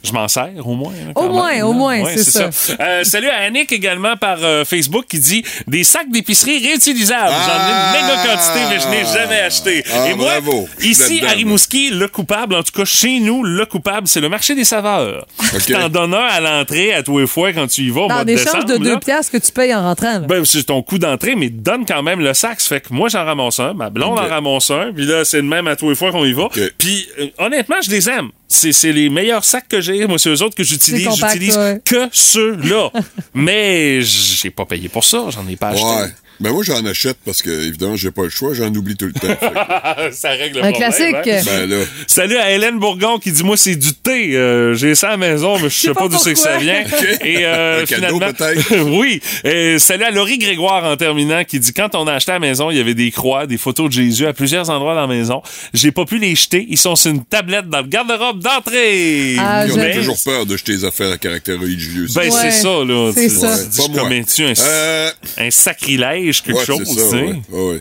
Je 0.04 0.12
m'en 0.12 0.28
sers 0.28 0.52
au 0.64 0.74
moins. 0.74 0.92
hein, 0.92 1.12
Au 1.16 1.28
moins, 1.28 1.52
même, 1.52 1.64
au 1.64 1.72
moins, 1.72 2.00
Ouais, 2.02 2.16
c'est 2.16 2.30
ça. 2.30 2.50
Euh, 2.80 3.02
salut 3.04 3.28
à 3.28 3.38
Annick 3.38 3.72
également 3.72 4.16
par 4.16 4.38
euh, 4.42 4.64
Facebook 4.64 5.06
qui 5.08 5.18
dit 5.18 5.44
des 5.66 5.82
sacs 5.82 6.10
d'épicerie 6.10 6.64
réutilisables. 6.64 7.28
J'en 7.30 7.66
ai 7.66 7.72
une 7.72 8.02
méga 8.06 8.24
quantité, 8.24 8.60
mais 8.70 8.78
je 8.80 8.88
n'ai 8.88 9.12
jamais 9.12 9.40
acheté. 9.40 9.84
Ah, 9.92 10.08
Et 10.08 10.14
moi, 10.14 10.40
bravo. 10.40 10.68
Ici 10.80 11.20
à 11.26 11.32
Rimouski, 11.32 11.90
le 11.90 12.06
coupable, 12.08 12.54
en 12.54 12.62
tout 12.62 12.72
cas 12.72 12.84
chez 12.84 13.18
nous, 13.20 13.42
le 13.42 13.66
coupable, 13.66 14.06
c'est 14.06 14.20
le 14.20 14.28
marché 14.28 14.54
des 14.54 14.64
saveurs. 14.64 15.26
Qui 15.66 15.72
t'en 15.72 15.88
donne 15.88 16.14
un 16.14 16.26
à 16.26 16.40
l'entrée 16.40 16.92
à 16.94 17.02
tous 17.02 17.18
les 17.18 17.26
fois 17.26 17.52
quand 17.52 17.66
tu 17.66 17.82
y 17.82 17.90
vas 17.90 18.02
mois 18.02 18.08
Dans 18.08 18.24
de 18.24 18.68
de 18.68 18.76
deux 18.84 18.98
piastres 19.00 19.32
que 19.32 19.38
tu 19.38 19.50
payes 19.52 19.74
en 19.74 19.82
rentrant. 19.82 20.20
là. 20.20 20.26
Ben, 20.28 20.44
c'est 20.44 20.62
ton 20.64 20.80
coût 20.82 20.98
d'entrée, 20.98 21.34
mais 21.34 21.50
donne 21.50 21.84
quand 21.84 22.02
même 22.02 22.20
le 22.20 22.34
sac. 22.34 22.60
Ça 22.60 22.68
fait 22.76 22.80
que 22.82 22.92
moi, 22.94 23.08
j'en 23.08 23.24
ramasse 23.24 23.58
un, 23.60 23.74
ma 23.74 23.90
blonde 23.90 24.18
en 24.18 24.26
ramasse 24.28 24.70
un, 24.70 24.92
puis 24.94 25.06
là, 25.06 25.24
c'est 25.24 25.38
le 25.38 25.42
même 25.48 25.66
à 25.66 25.74
tous 25.76 25.88
les 25.90 25.96
fois 25.96 26.12
qu'on 26.12 26.24
y 26.24 26.32
va. 26.32 26.48
Puis, 26.78 27.08
euh, 27.18 27.26
honnêtement, 27.38 27.76
je 27.82 27.90
les 27.90 28.08
aime. 28.08 28.30
C'est 28.48 28.72
c'est 28.72 28.92
les 28.92 29.10
meilleurs 29.10 29.44
sacs 29.44 29.68
que 29.68 29.80
j'ai. 29.80 30.06
Moi, 30.06 30.18
c'est 30.18 30.30
eux 30.30 30.42
autres 30.42 30.56
que 30.56 30.64
j'utilise. 30.64 31.08
J'utilise 31.14 31.56
ouais. 31.56 31.80
que 31.84 32.08
ceux-là. 32.10 32.90
mais 33.34 34.00
j'ai 34.02 34.50
pas 34.50 34.64
payé 34.64 34.88
pour 34.88 35.04
ça. 35.04 35.26
J'en 35.28 35.46
ai 35.46 35.56
pas 35.56 35.68
acheté. 35.68 35.84
Ouais. 35.84 36.12
Ben 36.40 36.52
moi, 36.52 36.62
j'en 36.64 36.84
achète 36.86 37.16
parce 37.24 37.42
que, 37.42 37.50
évidemment, 37.50 37.96
j'ai 37.96 38.12
pas 38.12 38.22
le 38.22 38.28
choix, 38.30 38.54
j'en 38.54 38.68
oublie 38.72 38.94
tout 38.96 39.06
le 39.06 39.12
temps. 39.12 39.26
Ça 40.12 40.30
règle 40.30 40.58
le 40.60 40.64
Un 40.64 40.70
problème, 40.70 40.90
classique. 40.92 41.16
hein. 41.26 41.42
ben 41.44 41.68
là. 41.68 41.84
Salut 42.06 42.36
à 42.36 42.52
Hélène 42.52 42.78
Bourgon 42.78 43.18
qui 43.18 43.32
dit 43.32 43.42
moi 43.42 43.56
c'est 43.56 43.74
du 43.74 43.92
thé. 43.92 44.36
Euh, 44.36 44.74
J'ai 44.74 44.94
ça 44.94 45.08
à 45.08 45.10
la 45.12 45.16
maison, 45.16 45.54
mais 45.58 45.68
je 45.68 45.74
sais 45.74 45.88
sais 45.88 45.94
pas, 45.94 46.02
pas 46.02 46.08
d'où 46.08 46.16
c'est 46.18 46.34
que 46.34 46.38
ça 46.38 46.58
vient. 46.58 46.84
Et 47.24 47.38
euh, 47.44 47.82
Un 47.82 47.84
cadeau, 47.86 48.20
finalement, 48.20 48.32
peut-être? 48.32 48.76
oui. 48.98 49.20
Et 49.42 49.78
salut 49.80 50.04
à 50.04 50.10
Laurie 50.12 50.38
Grégoire 50.38 50.84
en 50.84 50.96
terminant 50.96 51.42
qui 51.44 51.58
dit 51.58 51.72
quand 51.72 51.94
on 51.96 52.06
a 52.06 52.12
acheté 52.14 52.30
à 52.30 52.34
la 52.34 52.40
maison, 52.40 52.70
il 52.70 52.76
y 52.76 52.80
avait 52.80 52.94
des 52.94 53.10
croix, 53.10 53.46
des 53.48 53.58
photos 53.58 53.88
de 53.88 53.92
Jésus 53.94 54.26
à 54.26 54.32
plusieurs 54.32 54.70
endroits 54.70 54.94
dans 54.94 55.00
la 55.02 55.06
maison. 55.08 55.42
J'ai 55.74 55.90
pas 55.90 56.04
pu 56.04 56.18
les 56.18 56.36
jeter. 56.36 56.66
Ils 56.70 56.78
sont 56.78 56.94
sur 56.94 57.10
une 57.10 57.24
tablette 57.24 57.68
dans 57.68 57.80
le 57.80 57.88
garde-robe 57.88 58.40
d'entrée. 58.40 59.34
Ah, 59.40 59.62
Puis 59.64 59.72
on 59.72 59.76
Mais- 59.76 59.90
a 59.92 59.94
toujours 59.96 60.18
peur 60.24 60.46
de 60.46 60.56
jeter 60.56 60.72
des 60.76 60.84
affaires 60.84 61.10
à 61.10 61.18
caractère 61.18 61.58
religieux. 61.60 62.06
ben, 62.14 62.20
Ouais, 62.22 62.30
c'est 62.30 62.52
ça, 62.52 62.84
là. 62.84 63.10
c'est 63.12 63.28
Tu- 63.28 63.34
ça. 63.34 63.58
tu 63.64 63.68
dis, 63.70 63.76
Pas 63.78 63.88
moi. 63.88 64.02
commets-tu 64.02 64.44
un, 64.44 64.52
Euh, 64.56 65.10
un 65.38 65.50
sacrilège, 65.50 66.27
quelque 66.32 66.58
ouais, 66.58 66.64
chose, 66.64 66.88
tu 66.88 66.94
ça, 66.94 67.10
sais? 67.10 67.16
ouais, 67.22 67.42
ouais, 67.50 67.70
ouais. 67.72 67.80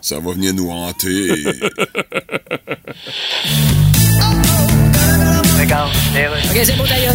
Ça 0.00 0.18
va 0.18 0.32
venir 0.32 0.52
nous 0.54 0.68
hanter. 0.70 1.08
et- 1.08 1.44
OK, 6.50 6.60
c'est 6.64 6.76
beau, 6.76 6.84
d'ailleurs. 6.86 7.14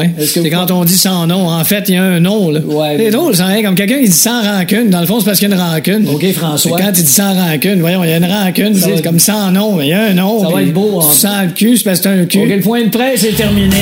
hein. 0.00 0.08
C'est 0.18 0.48
quand 0.50 0.70
on 0.70 0.84
dit 0.84 0.96
sans 0.98 1.26
nom. 1.26 1.48
En 1.48 1.64
fait, 1.64 1.84
il 1.88 1.94
y 1.94 1.98
a 1.98 2.02
un 2.04 2.20
nom, 2.20 2.50
là. 2.50 2.60
Ouais, 2.60 2.94
C'est 2.96 3.04
mais- 3.04 3.10
drôle, 3.10 3.34
ça, 3.34 3.46
hein, 3.46 3.62
comme 3.62 3.74
quelqu'un 3.74 3.98
qui 3.98 4.08
dit 4.08 4.12
sans 4.12 4.42
rancune. 4.42 4.90
Dans 4.90 5.00
le 5.00 5.06
fond, 5.06 5.18
c'est 5.20 5.26
parce 5.26 5.38
qu'il 5.38 5.48
y 5.48 5.52
a 5.52 5.56
une 5.56 5.60
rancune. 5.62 6.08
OK, 6.08 6.32
François. 6.32 6.76
Mais 6.76 6.82
quand 6.84 6.92
il 6.96 7.02
dit 7.04 7.10
sans 7.10 7.34
rancune, 7.34 7.80
voyons, 7.80 8.04
il 8.04 8.10
y 8.10 8.12
a 8.12 8.16
une 8.18 8.24
rancune, 8.30 8.74
tu 8.74 8.80
c'est 8.80 8.90
être- 8.90 9.02
comme 9.02 9.18
sans 9.18 9.50
nom, 9.50 9.72
mais 9.76 9.86
il 9.86 9.90
y 9.90 9.92
a 9.94 10.02
un 10.04 10.14
nom. 10.14 10.42
Ça 10.42 10.50
va 10.54 10.62
être 10.62 10.72
beau, 10.74 11.00
hein. 11.00 11.06
Tu 11.12 11.18
sens 11.18 11.42
le 11.44 11.50
cul, 11.52 11.76
c'est 11.76 11.84
parce 11.84 12.00
que 12.00 12.04
c'est 12.04 12.20
un 12.20 12.24
cul. 12.26 12.42
OK, 12.42 12.48
le 12.56 12.60
point 12.60 12.84
de 12.84 12.90
presse 12.90 13.24
est 13.24 13.32
terminé. 13.36 13.76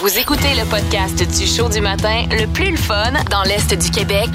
Vous 0.00 0.18
écoutez 0.18 0.48
le 0.58 0.64
podcast 0.68 1.16
du 1.38 1.46
show 1.46 1.68
du 1.70 1.80
matin 1.80 2.24
le 2.30 2.46
plus 2.46 2.70
le 2.72 2.76
fun 2.76 3.10
dans 3.30 3.42
l'Est 3.44 3.72
du 3.82 3.90
Québec 3.90 4.28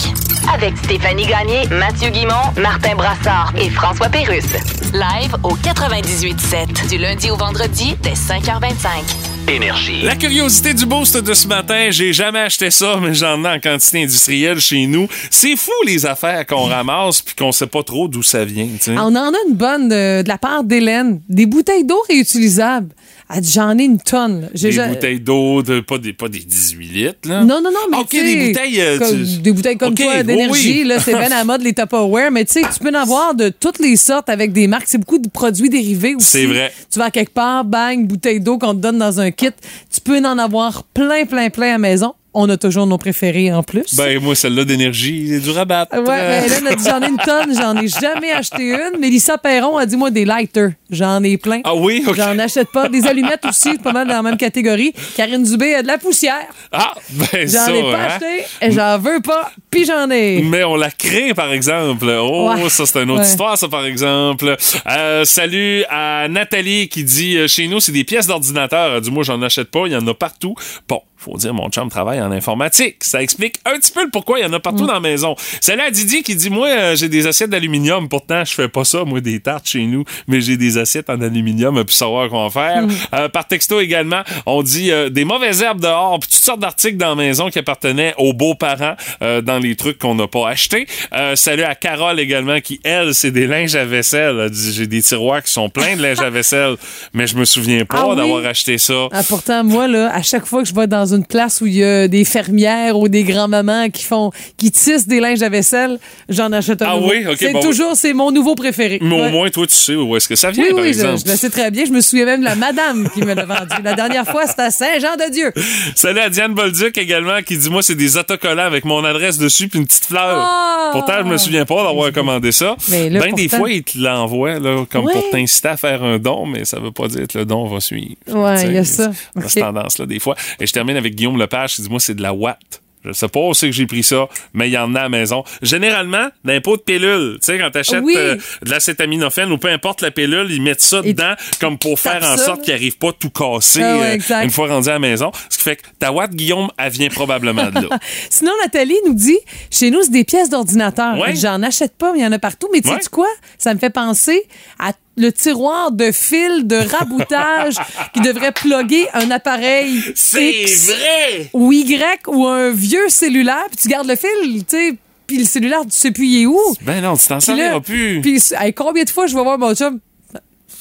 avec 0.51 0.73
Stéphanie 0.83 1.27
Gagné, 1.27 1.67
Mathieu 1.69 2.09
Guimont, 2.09 2.33
Martin 2.59 2.95
Brassard 2.95 3.53
et 3.61 3.69
François 3.69 4.09
Pérusse. 4.09 4.45
Live 4.93 5.35
au 5.43 5.53
98.7 5.55 6.89
du 6.89 6.97
lundi 6.97 7.29
au 7.29 7.35
vendredi 7.37 7.95
dès 8.01 8.13
5h25. 8.15 9.28
Énergie. 9.49 10.03
La 10.03 10.15
curiosité 10.15 10.75
du 10.75 10.85
boost 10.85 11.17
de 11.17 11.33
ce 11.33 11.47
matin, 11.47 11.87
j'ai 11.89 12.13
jamais 12.13 12.39
acheté 12.39 12.69
ça, 12.69 12.99
mais 13.01 13.15
j'en 13.15 13.43
ai 13.43 13.47
en 13.47 13.59
quantité 13.59 14.03
industrielle 14.03 14.59
chez 14.59 14.85
nous. 14.85 15.07
C'est 15.31 15.55
fou 15.55 15.71
les 15.87 16.05
affaires 16.05 16.45
qu'on 16.45 16.65
ramasse 16.65 17.21
puis 17.23 17.33
qu'on 17.33 17.51
sait 17.51 17.65
pas 17.65 17.81
trop 17.81 18.07
d'où 18.07 18.21
ça 18.21 18.45
vient. 18.45 18.67
Ah, 18.89 19.05
On 19.05 19.15
en 19.15 19.33
a 19.33 19.37
une 19.47 19.55
bonne 19.55 19.89
de, 19.89 20.21
de 20.21 20.27
la 20.27 20.37
part 20.37 20.63
d'Hélène. 20.63 21.21
Des 21.27 21.47
bouteilles 21.47 21.83
d'eau 21.83 21.99
réutilisables. 22.07 22.89
Elle 23.31 23.41
dit, 23.41 23.51
J'en 23.51 23.77
ai 23.77 23.83
une 23.83 23.99
tonne. 23.99 24.49
J'ai 24.55 24.69
Des 24.69 24.73
ja- 24.75 24.87
bouteilles 24.87 25.19
d'eau, 25.19 25.61
de, 25.61 25.81
pas, 25.81 25.97
des, 25.99 26.13
pas 26.13 26.27
des 26.29 26.39
18 26.39 26.87
litres. 26.87 27.29
Là. 27.29 27.43
Non, 27.43 27.61
non, 27.61 27.69
non, 27.71 27.79
mais 27.91 27.97
Ok, 27.97 28.09
tu 28.09 28.17
sais, 28.17 28.23
des 28.35 28.47
bouteilles, 28.47 28.81
euh, 28.81 28.97
comme- 28.97 29.23
tu- 29.23 29.37
des 29.41 29.51
bouteilles 29.51 29.77
comme 29.77 29.93
Ok, 29.93 29.99
toi 30.01 30.23
d'énergie, 30.23 30.81
oui. 30.81 30.87
là, 30.87 30.99
c'est 30.99 31.11
bien 31.11 31.21
à 31.25 31.29
la 31.29 31.43
mode 31.43 31.61
les 31.61 31.73
Tupperware, 31.73 32.31
mais 32.31 32.43
tu 32.45 32.53
sais, 32.53 32.61
tu 32.61 32.79
peux 32.79 32.89
en 32.89 32.99
avoir 33.01 33.35
de 33.35 33.49
toutes 33.49 33.77
les 33.79 33.95
sortes 33.97 34.29
avec 34.29 34.51
des 34.51 34.65
marques. 34.67 34.85
C'est 34.87 34.97
beaucoup 34.97 35.19
de 35.19 35.29
produits 35.29 35.69
dérivés 35.69 36.15
aussi. 36.15 36.25
C'est 36.27 36.45
vrai. 36.47 36.73
Tu 36.91 36.97
vas 36.97 37.05
à 37.05 37.11
quelque 37.11 37.33
part, 37.33 37.63
bang, 37.65 38.07
bouteille 38.07 38.39
d'eau 38.39 38.57
qu'on 38.57 38.73
te 38.73 38.79
donne 38.79 38.97
dans 38.97 39.19
un 39.19 39.29
kit. 39.31 39.49
Tu 39.93 40.01
peux 40.01 40.17
en 40.19 40.37
avoir 40.39 40.83
plein, 40.85 41.25
plein, 41.25 41.49
plein 41.51 41.75
à 41.75 41.77
maison. 41.77 42.13
On 42.33 42.47
a 42.49 42.57
toujours 42.57 42.85
nos 42.85 42.99
préférés 42.99 43.51
en 43.51 43.63
plus. 43.63 43.95
Ben, 43.95 44.21
moi, 44.21 44.35
celle-là 44.35 44.63
d'énergie, 44.63 45.25
c'est 45.29 45.39
du 45.39 45.49
rabat. 45.49 45.87
Ouais, 45.91 46.09
a 46.11 46.75
dit 46.75 46.83
j'en 46.85 47.01
ai 47.01 47.07
une 47.09 47.17
tonne, 47.17 47.55
j'en 47.55 47.75
ai 47.75 47.87
jamais 47.87 48.31
acheté 48.31 48.63
une. 48.69 48.99
Mélissa 48.99 49.39
Perron 49.39 49.77
a 49.77 49.85
dit 49.87 49.97
moi 49.97 50.11
des 50.11 50.25
lighters, 50.25 50.71
j'en 50.91 51.23
ai 51.23 51.37
plein. 51.37 51.61
Ah 51.63 51.73
oui, 51.73 52.03
ok. 52.07 52.15
J'en 52.15 52.37
achète 52.37 52.69
pas. 52.71 52.87
Des 52.87 53.07
allumettes 53.07 53.45
aussi, 53.45 53.79
pas 53.79 53.91
mal 53.93 54.07
dans 54.07 54.13
la 54.13 54.21
même 54.21 54.37
catégorie. 54.37 54.93
Karine 55.15 55.41
Dubé 55.43 55.73
a 55.73 55.81
de 55.81 55.87
la 55.87 55.97
poussière. 55.97 56.45
Ah, 56.71 56.93
ben 57.09 57.47
J'en 57.47 57.65
ça, 57.65 57.75
ai 57.75 57.81
pas 57.81 57.97
hein? 57.97 58.07
acheté, 58.11 58.43
et 58.61 58.71
j'en 58.71 58.99
veux 58.99 59.21
pas, 59.21 59.51
puis 59.71 59.85
j'en 59.85 60.09
ai. 60.11 60.43
Mais 60.43 60.63
on 60.63 60.75
la 60.75 60.91
crée, 60.91 61.33
par 61.33 61.51
exemple. 61.51 62.05
Oh, 62.21 62.51
Ouais. 62.53 62.69
ça, 62.69 62.85
c'est 62.85 63.01
une 63.01 63.09
autre 63.09 63.21
Ouais. 63.21 63.27
histoire, 63.27 63.57
ça, 63.57 63.67
par 63.67 63.85
exemple. 63.85 64.55
Euh, 64.87 65.25
salut 65.25 65.83
à 65.89 66.27
Nathalie 66.29 66.89
qui 66.89 67.03
dit 67.03 67.37
euh, 67.37 67.47
Chez 67.47 67.67
nous, 67.67 67.79
c'est 67.79 67.91
des 67.91 68.03
pièces 68.03 68.27
d'ordinateur. 68.27 68.93
Elle 68.95 69.01
dit 69.01 69.09
Moi, 69.11 69.23
j'en 69.23 69.41
achète 69.41 69.71
pas, 69.71 69.81
il 69.87 69.93
y 69.93 69.95
en 69.95 70.05
a 70.07 70.13
partout. 70.13 70.53
Bon, 70.87 71.01
faut 71.19 71.37
dire, 71.37 71.53
mon 71.53 71.69
chum 71.69 71.89
travaille 71.89 72.21
en 72.21 72.31
informatique. 72.31 72.95
Ça 73.03 73.21
explique 73.21 73.55
un 73.65 73.77
petit 73.77 73.91
peu 73.91 74.03
le 74.03 74.09
pourquoi 74.09 74.39
il 74.39 74.43
y 74.43 74.45
en 74.45 74.53
a 74.53 74.59
partout 74.59 74.85
dans 74.87 74.93
la 74.93 74.99
maison. 75.01 75.35
Salut 75.59 75.81
à 75.81 75.91
Didi 75.91 76.23
qui 76.23 76.35
dit 76.35 76.49
Moi, 76.49 76.67
euh, 76.69 76.95
j'ai 76.95 77.09
des 77.09 77.27
assiettes 77.27 77.49
d'aluminium. 77.49 78.07
Pourtant, 78.07 78.45
je 78.45 78.53
fais 78.53 78.69
pas 78.69 78.85
ça, 78.85 79.03
moi, 79.03 79.19
des 79.19 79.39
tartes 79.41 79.67
chez 79.67 79.85
nous, 79.85 80.05
mais 80.27 80.39
j'ai 80.41 80.55
des 80.55 80.77
assiettes 80.77 81.09
en 81.09 81.19
aluminium, 81.21 81.83
puis 81.83 81.95
savoir 81.95 82.29
quoi 82.29 82.39
en 82.39 82.49
faire. 82.49 82.85
Euh, 83.13 83.27
par 83.27 83.45
texto 83.47 83.79
également, 83.81 84.21
on 84.45 84.63
dit 84.63 84.91
euh, 84.91 85.09
des 85.09 85.25
mauvaises 85.25 85.61
herbes 85.61 85.81
dehors, 85.81 86.19
puis 86.19 86.29
toutes 86.29 86.43
sortes 86.45 86.59
d'articles 86.61 86.97
dans 86.97 87.09
la 87.09 87.15
maison 87.15 87.49
qui 87.49 87.59
appartenaient 87.59 88.13
aux 88.17 88.33
beaux-parents 88.33 88.95
euh, 89.21 89.41
dans 89.41 89.59
les 89.59 89.75
trucs 89.75 89.99
qu'on 89.99 90.15
n'a 90.15 90.27
pas 90.27 90.47
achetés. 90.49 90.87
Euh, 91.13 91.35
salut 91.35 91.63
à 91.63 91.75
Carole 91.75 92.19
également 92.19 92.59
qui, 92.61 92.79
elle, 92.83 93.13
c'est 93.13 93.31
des 93.31 93.45
linges 93.47 93.75
à 93.75 93.83
vaisselle. 93.85 94.39
Elle 94.45 94.49
dit 94.51 94.73
J'ai 94.73 94.87
des 94.87 95.01
tiroirs 95.01 95.43
qui 95.43 95.51
sont 95.51 95.69
pleins 95.69 95.97
de 95.97 96.01
linge 96.01 96.19
à 96.19 96.29
vaisselle, 96.29 96.75
mais 97.13 97.27
je 97.27 97.35
me 97.35 97.43
souviens 97.45 97.83
pas 97.85 97.97
Ah 98.03 98.07
oui? 98.09 98.15
d'avoir 98.15 98.45
acheté 98.45 98.77
ça. 98.77 99.07
Ah, 99.11 99.21
pourtant, 99.27 99.63
moi, 99.63 99.87
là, 99.87 100.13
à 100.13 100.21
chaque 100.21 100.45
fois 100.45 100.63
que 100.63 100.69
je 100.69 100.73
vais 100.75 100.87
dans 100.87 101.08
une 101.13 101.25
place 101.25 101.61
où 101.61 101.65
il 101.67 101.75
y 101.75 101.83
a 101.83 102.07
des 102.07 102.25
fermières 102.25 102.97
ou 102.97 103.07
des 103.09 103.23
grands-mamans 103.23 103.89
qui 103.89 104.03
font, 104.03 104.31
qui 104.57 104.71
tissent 104.71 105.07
des 105.07 105.19
linges 105.19 105.41
à 105.41 105.49
vaisselle, 105.49 105.99
j'en 106.29 106.51
achète 106.51 106.81
un 106.81 106.87
Ah 106.91 106.95
nouveau. 106.95 107.09
oui? 107.11 107.25
Ok, 107.27 107.35
c'est 107.39 107.51
bon, 107.53 107.59
toujours, 107.61 107.95
c'est 107.95 108.13
mon 108.13 108.31
nouveau 108.31 108.55
préféré. 108.55 108.99
Mais 109.01 109.27
au 109.27 109.29
moins, 109.29 109.49
toi, 109.49 109.65
tu 109.67 109.75
sais 109.75 109.95
où 109.95 110.15
est-ce 110.15 110.27
que 110.27 110.35
ça 110.35 110.51
vient, 110.51 110.63
Oui, 110.65 110.69
par 110.73 110.79
oui, 110.79 110.93
je, 110.93 110.99
exemple. 110.99 111.19
je 111.25 111.31
le 111.31 111.37
sais 111.37 111.49
très 111.49 111.71
bien. 111.71 111.85
Je 111.85 111.91
me 111.91 112.01
souviens 112.01 112.25
même 112.25 112.39
de 112.41 112.45
la 112.45 112.55
madame 112.55 113.09
qui 113.13 113.21
me 113.21 113.33
l'a 113.33 113.45
vendu. 113.45 113.75
La 113.83 113.93
dernière 113.93 114.27
fois, 114.27 114.45
c'était 114.47 114.63
à 114.63 114.71
Saint-Jean-de-Dieu. 114.71 115.51
Salut 115.95 116.19
à 116.19 116.29
Diane 116.29 116.53
Bolduc 116.53 116.97
également 116.97 117.41
qui 117.45 117.57
dit 117.57 117.69
moi 117.69 117.81
c'est 117.81 117.95
des 117.95 118.17
autocollants 118.17 118.63
avec 118.65 118.85
mon 118.85 119.03
adresse 119.03 119.37
dessus 119.37 119.67
puis 119.67 119.79
une 119.79 119.85
petite 119.85 120.05
fleur. 120.05 120.37
Oh! 120.47 120.89
Pourtant 120.91 121.13
je 121.19 121.23
me 121.25 121.37
souviens 121.37 121.65
pas 121.65 121.83
d'avoir 121.83 122.11
commandé 122.11 122.51
ça. 122.51 122.75
Mais 122.89 123.09
là, 123.09 123.19
ben 123.21 123.33
des 123.33 123.47
fois 123.49 123.69
ils 123.71 123.83
te 123.83 123.97
l'envoient 123.97 124.59
là 124.59 124.85
comme 124.91 125.05
Ouais. 125.05 125.13
pour 125.13 125.29
t'inciter 125.31 125.69
à 125.69 125.77
faire 125.77 126.03
un 126.03 126.17
don 126.19 126.45
mais 126.45 126.65
ça 126.65 126.79
veut 126.79 126.91
pas 126.91 127.07
dire 127.07 127.25
que 127.27 127.37
le 127.37 127.45
don 127.45 127.65
va 127.67 127.79
suivre. 127.79 128.15
Ouais, 128.27 128.65
il 128.65 128.73
y 128.73 128.77
a 128.77 128.83
ça. 128.83 129.11
c'est 129.13 129.39
Ok. 129.39 129.49
cette 129.49 129.63
tendance 129.63 129.97
là 129.97 130.05
des 130.05 130.19
fois. 130.19 130.35
Et 130.59 130.67
je 130.67 130.73
termine 130.73 130.97
avec 130.99 131.15
Guillaume 131.15 131.37
Lepage 131.39 131.75
qui 131.75 131.81
dit 131.81 131.89
moi 131.89 131.99
c'est 131.99 132.15
de 132.15 132.21
la 132.21 132.33
Watt. 132.33 132.59
Je 133.05 133.13
sais 133.13 133.29
pas 133.29 133.39
où 133.39 133.53
c'est 133.53 133.67
que 133.67 133.71
j'ai 133.71 133.85
pris 133.87 134.03
ça, 134.03 134.27
mais 134.53 134.67
il 134.67 134.73
y 134.73 134.77
en 134.77 134.93
a 134.93 134.99
à 134.99 135.03
la 135.03 135.09
maison. 135.09 135.45
Généralement, 135.61 136.27
dans 136.43 136.51
les 136.51 136.59
pots 136.59 136.75
de 136.75 136.81
pilule, 136.81 137.37
tu 137.39 137.45
sais, 137.45 137.57
quand 137.57 137.71
t'achètes 137.71 138.03
Oui. 138.03 138.13
euh, 138.17 138.35
de 138.61 138.69
l'acétaminophène 138.69 139.49
ou 139.53 139.57
peu 139.57 139.69
importe 139.69 140.01
la 140.01 140.11
pilule, 140.11 140.47
ils 140.51 140.61
mettent 140.61 140.81
ça 140.81 141.01
dedans 141.01 141.33
comme 141.61 141.77
pour 141.77 141.97
faire 141.97 142.21
en 142.21 142.35
ça, 142.35 142.43
sorte 142.43 142.61
qu'il 142.63 142.73
arrive 142.73 142.97
pas 142.97 143.13
tout 143.13 143.29
casser 143.29 143.81
Ah 143.81 143.97
ouais, 143.99 144.17
euh, 144.29 144.41
une 144.43 144.49
fois 144.49 144.67
rendu 144.67 144.89
à 144.89 144.93
la 144.93 144.99
maison. 144.99 145.31
Ce 145.49 145.57
qui 145.57 145.63
fait 145.63 145.77
que 145.77 145.83
ta 145.97 146.11
ouate, 146.11 146.31
Guillaume, 146.31 146.67
elle 146.77 146.91
vient 146.91 147.07
probablement 147.07 147.67
de 147.71 147.87
là. 147.87 147.99
Sinon, 148.29 148.51
Nathalie 148.63 148.97
nous 149.07 149.13
dit 149.13 149.39
chez 149.71 149.91
nous, 149.91 150.01
c'est 150.03 150.11
des 150.11 150.25
pièces 150.25 150.49
d'ordinateur. 150.49 151.17
Ouais. 151.19 151.37
J'en 151.37 151.63
achète 151.63 151.95
pas, 151.97 152.11
mais 152.11 152.19
il 152.19 152.23
y 152.23 152.27
en 152.27 152.33
a 152.33 152.39
partout. 152.39 152.67
Mais 152.73 152.81
tu 152.81 152.89
Ouais. 152.89 152.99
sais 152.99 153.09
quoi? 153.09 153.27
Ça 153.57 153.73
me 153.73 153.79
fait 153.79 153.91
penser 153.91 154.43
à 154.77 154.91
le 155.19 155.31
tiroir 155.33 155.91
de 155.91 156.11
fil 156.11 156.65
de 156.65 156.77
raboutage 156.77 157.75
qui 158.13 158.21
devrait 158.21 158.53
plugger 158.53 159.07
un 159.13 159.29
appareil 159.29 160.01
C'est 160.15 160.65
vrai! 160.85 161.49
ou 161.53 161.71
Y 161.71 161.99
ou 162.27 162.47
un 162.47 162.71
vieux 162.71 163.09
cellulaire, 163.09 163.65
puis 163.67 163.77
tu 163.81 163.89
gardes 163.89 164.07
le 164.07 164.15
fil, 164.15 164.65
tu 164.65 164.77
sais, 164.77 164.95
puis 165.27 165.37
le 165.37 165.43
cellulaire, 165.43 165.81
tu 165.83 165.91
sais 165.91 166.11
plus 166.11 166.25
il 166.25 166.41
est 166.43 166.45
où. 166.47 166.59
Ben 166.81 167.01
non, 167.01 167.15
tu 167.15 167.27
t'en 167.27 167.39
serviras 167.39 167.81
plus. 167.81 168.21
Puis 168.21 168.41
hey, 168.59 168.73
combien 168.73 169.03
de 169.03 169.09
fois 169.09 169.27
je 169.27 169.35
vais 169.35 169.43
voir 169.43 169.59
mon 169.59 169.75
chum? 169.75 169.99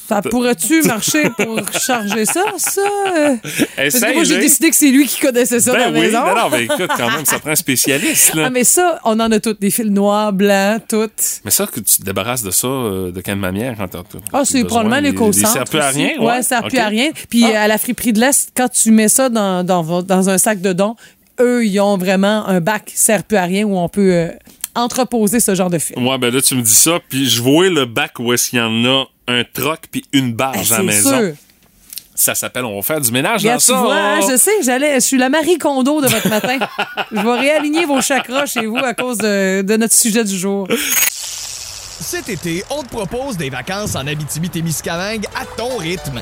Ça 0.09 0.21
pourrait-tu 0.23 0.81
marcher 0.87 1.29
pour 1.29 1.59
charger 1.79 2.25
ça, 2.25 2.43
ça? 2.57 2.81
Euh, 3.15 3.35
Parce 3.75 3.99
que 3.99 4.13
moi, 4.13 4.23
j'ai 4.23 4.39
décidé 4.39 4.69
que 4.71 4.75
c'est 4.75 4.89
lui 4.89 5.05
qui 5.07 5.19
connaissait 5.19 5.59
ça 5.59 5.71
Ben 5.73 5.79
dans 5.79 5.85
la 5.85 5.99
oui, 5.99 6.05
maison. 6.07 6.19
non, 6.19 6.35
non, 6.35 6.49
mais 6.51 6.63
écoute, 6.65 6.89
quand 6.97 7.11
même, 7.11 7.25
ça 7.25 7.39
prend 7.39 7.51
un 7.51 7.55
spécialiste, 7.55 8.33
là. 8.33 8.43
Ah, 8.47 8.49
mais 8.49 8.63
ça, 8.63 8.99
on 9.05 9.19
en 9.19 9.31
a 9.31 9.39
toutes. 9.39 9.61
Des 9.61 9.69
fils 9.71 9.85
noirs, 9.85 10.33
blancs, 10.33 10.81
toutes. 10.89 11.41
Mais 11.45 11.51
ça, 11.51 11.65
que 11.67 11.79
tu 11.79 11.97
te 11.97 12.03
débarrasses 12.03 12.43
de 12.43 12.51
ça, 12.51 12.67
euh, 12.67 13.11
de 13.11 13.21
quelle 13.21 13.37
manière 13.37 13.75
quand 13.77 13.87
t'as 13.87 13.99
Ah, 14.33 14.41
c'est 14.45 14.63
probablement 14.63 14.97
les 14.99 15.11
l'éco-centre. 15.11 15.47
Ça 15.47 15.53
sert 15.53 15.63
plus 15.65 15.79
à 15.79 15.89
rien? 15.89 16.11
Ouais, 16.19 16.41
ça 16.41 16.57
sert 16.59 16.63
plus 16.63 16.77
Ok. 16.77 16.83
à 16.83 16.87
rien. 16.87 17.09
Puis 17.29 17.45
Ah. 17.53 17.63
à 17.63 17.67
la 17.67 17.77
friperie 17.77 18.13
de 18.13 18.19
l'Est, 18.19 18.49
quand 18.55 18.69
tu 18.69 18.91
mets 18.91 19.07
ça 19.09 19.29
dans, 19.29 19.63
dans, 19.63 20.01
dans 20.01 20.29
un 20.29 20.37
sac 20.37 20.59
de 20.61 20.73
dons, 20.73 20.95
eux, 21.39 21.65
ils 21.65 21.79
ont 21.79 21.97
vraiment 21.97 22.47
un 22.47 22.59
bac 22.61 22.91
sert 22.95 23.23
plus 23.23 23.37
à 23.37 23.43
rien 23.43 23.63
où 23.65 23.77
on 23.77 23.87
peut 23.89 24.11
euh, 24.11 24.29
entreposer 24.75 25.39
ce 25.39 25.55
genre 25.55 25.69
de 25.69 25.79
fil. 25.79 25.97
Ouais, 25.99 26.17
ben 26.17 26.33
là, 26.33 26.41
tu 26.41 26.55
me 26.55 26.61
dis 26.61 26.73
ça, 26.73 26.99
puis 27.09 27.29
je 27.29 27.41
vois 27.41 27.69
le 27.69 27.85
bac 27.85 28.19
où 28.19 28.31
est-ce 28.33 28.49
qu'il 28.49 28.59
y 28.59 28.61
en 28.61 28.85
a 28.85 29.05
un 29.27 29.43
troc 29.43 29.81
puis 29.91 30.03
une 30.13 30.33
barge 30.33 30.71
Ah, 30.71 30.75
à 30.75 30.77
la 30.79 30.83
maison. 30.83 31.09
sûr. 31.19 31.33
Ça 32.15 32.35
s'appelle 32.35 32.65
On 32.65 32.75
va 32.75 32.81
faire 32.81 32.99
du 32.99 33.11
ménage 33.13 33.41
Regarde, 33.41 33.59
dans 33.59 33.65
tu 33.65 33.71
ça. 33.71 33.79
vois, 33.81 33.95
hein, 33.95 34.19
oh. 34.21 34.27
je 34.29 34.35
sais, 34.37 34.51
j'allais, 34.63 34.95
je 34.95 34.99
suis 35.05 35.17
la 35.17 35.29
Marie 35.29 35.57
Kondo 35.57 36.01
de 36.01 36.07
votre 36.07 36.27
matin. 36.27 36.57
je 37.11 37.19
vais 37.21 37.39
réaligner 37.39 37.85
vos 37.85 38.01
chakras 38.01 38.45
chez 38.45 38.65
vous 38.65 38.75
à 38.77 38.93
cause 38.93 39.17
de, 39.19 39.61
de 39.61 39.77
notre 39.77 39.93
sujet 39.95 40.23
du 40.25 40.37
jour. 40.37 40.67
Cet 42.01 42.27
été, 42.29 42.63
on 42.71 42.83
te 42.83 42.89
propose 42.89 43.37
des 43.37 43.49
vacances 43.49 43.95
en 43.95 44.05
Abitibi-Témiscamingue 44.07 45.25
à 45.39 45.45
ton 45.57 45.77
rythme. 45.77 46.21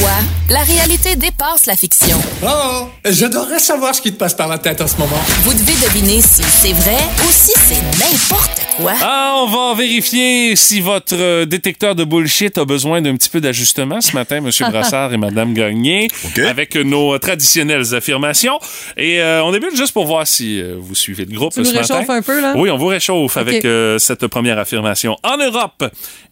Parfois, 0.00 0.24
la 0.50 0.62
réalité 0.62 1.16
dépasse 1.16 1.66
la 1.66 1.74
fiction. 1.74 2.16
Oh, 2.44 2.88
j'adorerais 3.04 3.58
savoir 3.58 3.94
ce 3.94 4.00
qui 4.00 4.12
te 4.12 4.16
passe 4.16 4.34
par 4.34 4.46
la 4.46 4.58
tête 4.58 4.80
en 4.80 4.86
ce 4.86 4.96
moment. 4.96 5.18
Vous 5.42 5.52
devez 5.52 5.72
deviner 5.86 6.20
si 6.20 6.42
c'est 6.44 6.72
vrai 6.72 6.96
ou 7.24 7.28
si 7.30 7.52
c'est 7.56 7.82
n'importe 7.98 8.60
quoi. 8.76 8.92
Ah, 9.00 9.34
on 9.38 9.46
va 9.46 9.74
vérifier 9.74 10.54
si 10.54 10.80
votre 10.80 11.16
euh, 11.16 11.46
détecteur 11.46 11.96
de 11.96 12.04
bullshit 12.04 12.58
a 12.58 12.64
besoin 12.64 13.02
d'un 13.02 13.16
petit 13.16 13.28
peu 13.28 13.40
d'ajustement 13.40 14.00
ce 14.00 14.12
matin, 14.12 14.40
Monsieur 14.40 14.66
Brassard 14.70 15.12
et 15.12 15.16
Madame 15.16 15.52
Gagné, 15.52 16.06
avec 16.46 16.76
nos 16.76 17.18
traditionnelles 17.18 17.92
affirmations. 17.94 18.60
Et 18.96 19.20
euh, 19.20 19.42
on 19.42 19.50
débute 19.50 19.74
juste 19.74 19.92
pour 19.92 20.06
voir 20.06 20.28
si 20.28 20.60
euh, 20.60 20.76
vous 20.78 20.94
suivez 20.94 21.24
le 21.24 21.34
groupe 21.34 21.54
Tu 21.54 21.60
nous 21.60 21.64
ce 21.66 21.74
matin. 21.74 21.94
réchauffes 21.96 22.10
un 22.10 22.22
peu, 22.22 22.40
là? 22.40 22.52
Oui, 22.56 22.70
on 22.70 22.76
vous 22.76 22.86
réchauffe 22.86 23.36
avec 23.36 23.64
euh, 23.64 23.98
cette 23.98 24.28
première 24.28 24.58
affirmation. 24.58 25.16
En 25.24 25.38
Europe, 25.38 25.84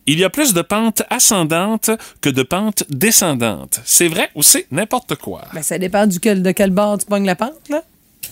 il 0.07 0.19
y 0.19 0.25
a 0.25 0.31
plus 0.31 0.55
de 0.55 0.63
pentes 0.63 1.03
ascendantes 1.11 1.91
que 2.21 2.31
de 2.31 2.43
pentes 2.43 2.85
descendantes. 2.91 3.81
C'est 3.85 4.09
vrai 4.09 4.31
ou 4.35 4.43
c'est 4.43 4.67
n'importe 4.71 5.17
quoi? 5.17 5.43
Ben, 5.53 5.63
ça 5.63 5.79
dépend 5.79 6.07
duquel, 6.07 6.43
de 6.43 6.53
quel 6.53 6.71
bord 6.71 6.99
tu 6.99 7.07
pognes 7.07 7.27
la 7.27 7.37
pente, 7.37 7.69
là. 7.69 7.83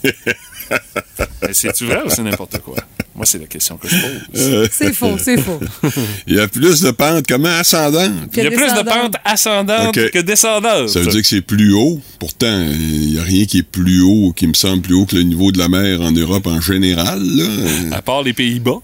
Ben, 1.40 1.52
C'est-tu 1.52 1.84
vrai 1.86 2.02
ou 2.04 2.10
c'est 2.10 2.22
n'importe 2.22 2.58
quoi? 2.60 2.76
Moi, 3.14 3.26
c'est 3.26 3.38
la 3.38 3.46
question 3.46 3.76
que 3.76 3.86
je 3.86 3.96
pose. 3.96 4.20
Euh, 4.36 4.68
C'est 4.72 4.92
faux, 4.92 5.16
c'est 5.18 5.36
faux. 5.36 5.60
Il 6.26 6.36
y 6.36 6.40
a 6.40 6.48
plus 6.48 6.80
de 6.80 6.90
pentes, 6.90 7.26
comment 7.28 7.48
ascendantes? 7.48 8.30
Que 8.32 8.40
Il 8.40 8.44
y 8.44 8.46
a 8.46 8.50
plus 8.50 8.72
de 8.72 8.82
pentes 8.82 9.14
ascendantes 9.24 9.94
que 9.94 10.18
descendantes. 10.20 10.88
Ça 10.88 11.00
veut 11.00 11.10
dire 11.10 11.20
que 11.20 11.26
c'est 11.28 11.42
plus 11.42 11.72
haut. 11.74 12.00
Pourtant, 12.18 12.66
il 12.70 13.12
n'y 13.12 13.18
a 13.18 13.22
rien 13.22 13.44
qui 13.44 13.58
est 13.58 13.62
plus 13.62 14.00
haut, 14.00 14.32
qui 14.34 14.46
me 14.46 14.54
semble 14.54 14.82
plus 14.82 14.94
haut 14.94 15.06
que 15.06 15.16
le 15.16 15.22
niveau 15.22 15.52
de 15.52 15.58
la 15.58 15.68
mer 15.68 16.00
en 16.00 16.12
Europe 16.12 16.46
en 16.46 16.60
général. 16.60 17.20
Là. 17.22 17.96
À 17.96 18.02
part 18.02 18.22
les 18.22 18.32
Pays-Bas. 18.32 18.80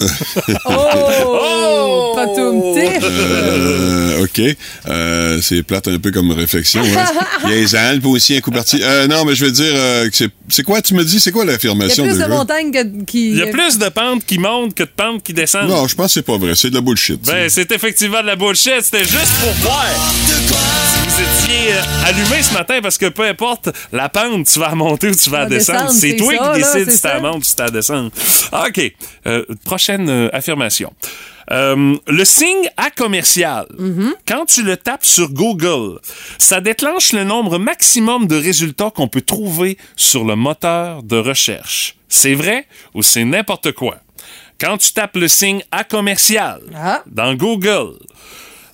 Oh! 0.66 2.12
Patoum 2.16 2.74
tif! 2.74 3.02
Euh, 3.02 4.24
OK. 4.24 4.40
Euh, 4.88 5.40
c'est 5.42 5.62
plate 5.62 5.88
un 5.88 5.98
peu 5.98 6.10
comme 6.10 6.30
réflexion. 6.32 6.82
Hein? 6.82 7.04
Il 7.44 7.50
y 7.50 7.52
a 7.52 7.56
les 7.56 7.74
Alpes 7.74 8.06
aussi, 8.06 8.36
un 8.36 8.40
coup 8.40 8.50
parti. 8.50 8.80
Euh, 8.82 9.06
non, 9.06 9.24
mais 9.24 9.34
je 9.34 9.44
veux 9.44 9.52
dire, 9.52 9.72
euh, 9.74 10.08
c'est, 10.48 10.62
quoi, 10.62 10.80
tu 10.82 10.94
me 10.94 11.04
dis, 11.04 11.20
c'est 11.20 11.32
quoi 11.32 11.44
Il 11.44 11.48
y 11.48 11.50
a 11.50 11.52
l'affirmation 11.52 12.04
plus 12.04 12.18
de 12.18 12.26
montagnes 12.26 12.70
que, 12.70 13.04
qui... 13.04 13.30
Il 13.30 13.36
y 13.38 13.42
a 13.42 13.46
plus 13.48 13.78
de 13.78 13.88
pentes 13.88 14.24
qui 14.24 14.38
montent 14.38 14.74
que 14.74 14.84
de 14.84 14.90
pentes 14.94 15.22
qui 15.22 15.32
descendent. 15.32 15.68
Non, 15.68 15.86
je 15.86 15.94
pense 15.94 16.06
que 16.06 16.12
c'est 16.14 16.22
pas 16.22 16.38
vrai. 16.38 16.54
C'est 16.54 16.70
de 16.70 16.74
la 16.74 16.80
bullshit. 16.80 17.20
Ben, 17.26 17.48
c'est 17.48 17.70
effectivement 17.72 18.22
de 18.22 18.26
la 18.26 18.36
bullshit. 18.36 18.80
C'était 18.82 19.04
juste 19.04 19.32
pour 19.40 19.52
voir 19.62 19.84
vous 21.14 21.22
étiez 21.22 21.72
allumé 22.06 22.42
ce 22.42 22.52
matin 22.54 22.80
parce 22.82 22.98
que 22.98 23.06
peu 23.06 23.22
importe 23.22 23.68
la 23.92 24.08
pente, 24.08 24.46
tu 24.46 24.58
vas 24.58 24.74
monter 24.74 25.08
ou 25.10 25.14
tu 25.14 25.30
vas 25.30 25.46
descendre. 25.46 25.90
C'est 25.90 26.16
toi 26.16 26.32
ça, 26.36 26.52
qui 26.54 26.60
décides 26.60 26.90
si 26.90 27.00
tu 27.02 27.20
montes 27.22 27.38
ou 27.38 27.44
si 27.44 27.56
tu 27.56 27.64
descends. 27.72 28.06
OK. 28.52 28.92
Euh, 29.26 29.44
prochaine 29.64 30.08
euh, 30.08 30.28
affirmation. 30.32 30.92
Euh, 31.50 31.94
le 32.08 32.24
signe 32.24 32.68
A 32.76 32.90
commercial, 32.90 33.66
quand 34.26 34.46
tu 34.46 34.62
le 34.62 34.76
tapes 34.76 35.04
sur 35.04 35.30
Google, 35.30 36.00
ça 36.38 36.60
déclenche 36.60 37.12
le 37.12 37.22
nombre 37.24 37.58
maximum 37.58 38.26
de 38.26 38.36
résultats 38.36 38.90
qu'on 38.90 39.08
peut 39.08 39.20
trouver 39.20 39.76
sur 39.94 40.24
le 40.24 40.36
moteur 40.36 41.02
de 41.02 41.16
recherche. 41.16 41.96
C'est 42.08 42.34
vrai 42.34 42.66
ou 42.94 43.02
c'est 43.02 43.24
n'importe 43.24 43.72
quoi? 43.72 43.96
Quand 44.58 44.78
tu 44.78 44.92
tapes 44.92 45.16
le 45.16 45.28
signe 45.28 45.62
A 45.70 45.84
commercial 45.84 46.60
Ah. 46.74 47.02
dans 47.06 47.34
Google, 47.34 47.92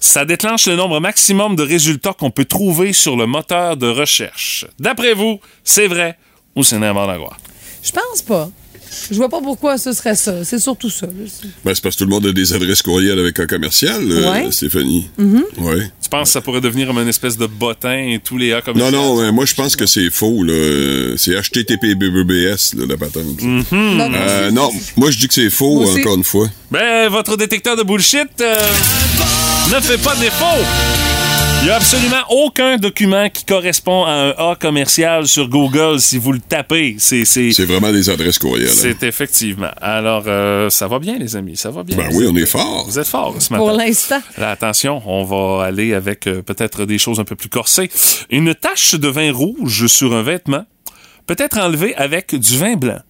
ça 0.00 0.24
déclenche 0.24 0.66
le 0.66 0.76
nombre 0.76 0.98
maximum 0.98 1.54
de 1.56 1.62
résultats 1.62 2.14
qu'on 2.14 2.30
peut 2.30 2.46
trouver 2.46 2.92
sur 2.92 3.16
le 3.16 3.26
moteur 3.26 3.76
de 3.76 3.86
recherche. 3.86 4.66
D'après 4.78 5.12
vous, 5.14 5.38
c'est 5.62 5.86
vrai 5.86 6.16
ou 6.56 6.64
c'est 6.64 6.78
n'importe 6.78 7.18
quoi? 7.18 7.36
Je 7.82 7.92
pense 7.92 8.22
pas. 8.22 8.50
Je 9.10 9.14
vois 9.16 9.28
pas 9.28 9.40
pourquoi 9.40 9.78
ce 9.78 9.92
serait 9.92 10.16
ça. 10.16 10.44
C'est 10.44 10.58
surtout 10.58 10.90
ça. 10.90 11.06
Ben, 11.06 11.74
c'est 11.74 11.80
parce 11.80 11.94
que 11.94 11.98
tout 12.00 12.04
le 12.04 12.10
monde 12.10 12.26
a 12.26 12.32
des 12.32 12.52
adresses 12.52 12.82
courriels 12.82 13.20
avec 13.20 13.38
un 13.38 13.46
commercial, 13.46 14.02
euh, 14.10 14.32
Ouais. 14.32 14.50
Stéphanie. 14.50 15.08
Mhm. 15.16 15.44
Ouais. 15.58 15.78
Tu 16.02 16.08
penses 16.08 16.24
que 16.24 16.32
ça 16.32 16.40
pourrait 16.40 16.60
devenir 16.60 16.88
comme 16.88 16.98
une 16.98 17.06
espèce 17.08 17.38
de 17.38 17.46
bottin 17.46 17.96
et 17.96 18.18
tous 18.22 18.36
les 18.36 18.52
A 18.52 18.62
comme 18.62 18.76
Non, 18.76 18.90
non, 18.90 19.32
moi, 19.32 19.44
je 19.46 19.54
pense 19.54 19.76
que 19.76 19.86
c'est 19.86 20.10
faux. 20.10 20.42
Là. 20.42 21.14
C'est 21.16 21.34
HTTPBBS, 21.40 22.74
là, 22.76 22.86
la 22.88 22.96
patente. 22.96 23.40
Mhm. 23.40 23.64
Euh, 23.70 24.50
non, 24.50 24.70
moi, 24.96 25.10
je 25.12 25.18
dis 25.18 25.28
que 25.28 25.34
c'est 25.34 25.50
faux, 25.50 25.84
encore 25.88 26.16
une 26.16 26.24
fois. 26.24 26.48
Ben, 26.72 27.08
votre 27.10 27.36
détecteur 27.36 27.76
de 27.76 27.84
bullshit 27.84 28.28
euh, 28.40 28.58
ne 29.76 29.80
fait 29.80 29.98
pas 30.02 30.14
défaut. 30.16 30.44
Il 31.60 31.64
n'y 31.66 31.70
a 31.70 31.76
absolument 31.76 32.22
aucun 32.30 32.78
document 32.78 33.28
qui 33.28 33.44
correspond 33.44 34.04
à 34.04 34.10
un 34.12 34.30
A 34.30 34.56
commercial 34.58 35.26
sur 35.28 35.46
Google 35.48 36.00
si 36.00 36.16
vous 36.16 36.32
le 36.32 36.38
tapez. 36.40 36.96
C'est, 36.98 37.26
c'est, 37.26 37.52
C'est 37.52 37.66
vraiment 37.66 37.92
des 37.92 38.08
adresses 38.08 38.38
courriels. 38.38 38.68
hein. 38.68 38.74
c'est 38.74 39.02
effectivement. 39.02 39.70
Alors, 39.80 40.24
euh, 40.26 40.70
ça 40.70 40.88
va 40.88 40.98
bien, 40.98 41.18
les 41.18 41.36
amis. 41.36 41.56
Ça 41.58 41.70
va 41.70 41.82
bien. 41.82 41.98
Ben 41.98 42.08
oui, 42.12 42.24
êtes- 42.24 42.30
on 42.32 42.36
est 42.36 42.46
fort. 42.46 42.86
Vous 42.86 42.98
êtes 42.98 43.06
forts 43.06 43.34
ce 43.38 43.52
matin. 43.52 43.62
Pour 43.64 43.72
l'instant. 43.72 44.20
Là, 44.38 44.50
attention, 44.52 45.02
on 45.04 45.24
va 45.24 45.64
aller 45.66 45.92
avec 45.92 46.26
euh, 46.26 46.40
peut-être 46.40 46.86
des 46.86 46.96
choses 46.98 47.20
un 47.20 47.24
peu 47.24 47.36
plus 47.36 47.50
corsées. 47.50 47.90
Une 48.30 48.54
tache 48.54 48.94
de 48.94 49.08
vin 49.08 49.30
rouge 49.32 49.86
sur 49.86 50.14
un 50.14 50.22
vêtement 50.22 50.64
peut 51.26 51.36
être 51.38 51.58
enlevée 51.58 51.94
avec 51.96 52.34
du 52.34 52.56
vin 52.56 52.74
blanc. 52.76 53.00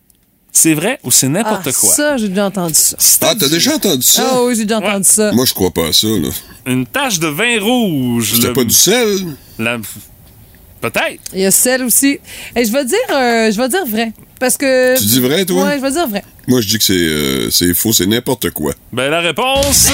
C'est 0.53 0.75
vrai 0.75 0.99
ou 1.05 1.11
c'est 1.11 1.29
n'importe 1.29 1.67
Ah, 1.69 1.73
quoi? 1.73 1.95
Ça, 1.95 2.17
j'ai 2.17 2.29
déjà 2.29 2.47
entendu 2.47 2.75
ça. 2.75 2.97
Ah, 3.23 3.35
t'as 3.39 3.49
déjà 3.49 3.75
entendu 3.77 4.03
ça? 4.03 4.31
Ah 4.33 4.43
oui, 4.43 4.57
j'ai 4.57 4.65
déjà 4.65 4.79
entendu 4.79 5.05
ça. 5.09 5.33
Moi, 5.33 5.45
je 5.45 5.55
crois 5.55 5.71
pas 5.71 5.87
à 5.89 5.93
ça. 5.93 6.09
Là. 6.09 6.29
Une 6.67 6.87
tache 6.87 7.19
de 7.21 7.29
vin 7.29 7.61
rouge. 7.61 8.33
C'était 8.35 8.49
le- 8.49 8.53
pas 8.53 8.65
du 8.65 8.75
sel? 8.75 9.19
la- 9.59 9.79
Peut-être. 10.81 11.21
Il 11.35 11.41
y 11.41 11.45
a 11.47 11.51
celle 11.51 11.85
aussi. 11.85 12.19
Et 12.57 12.65
je 12.65 12.73
vais 12.73 12.85
dire, 12.85 12.99
euh, 13.13 13.51
je 13.53 13.57
vais 13.61 13.69
dire 13.69 13.85
vrai. 13.87 14.13
Parce 14.41 14.57
que. 14.57 14.99
Tu 14.99 15.05
dis 15.05 15.21
vrai, 15.21 15.45
toi? 15.45 15.65
Ouais, 15.67 15.77
je 15.77 15.83
vais 15.83 15.91
dire 15.93 16.09
vrai. 16.09 16.25
Moi, 16.49 16.61
je 16.63 16.67
dis 16.67 16.79
que 16.79 16.85
c'est 16.85 16.95
euh, 16.95 17.51
c'est 17.51 17.73
faux, 17.75 17.93
c'est 17.93 18.07
n'importe 18.07 18.51
quoi. 18.51 18.73
Ben, 18.93 19.09
la 19.11 19.21
réponse. 19.21 19.89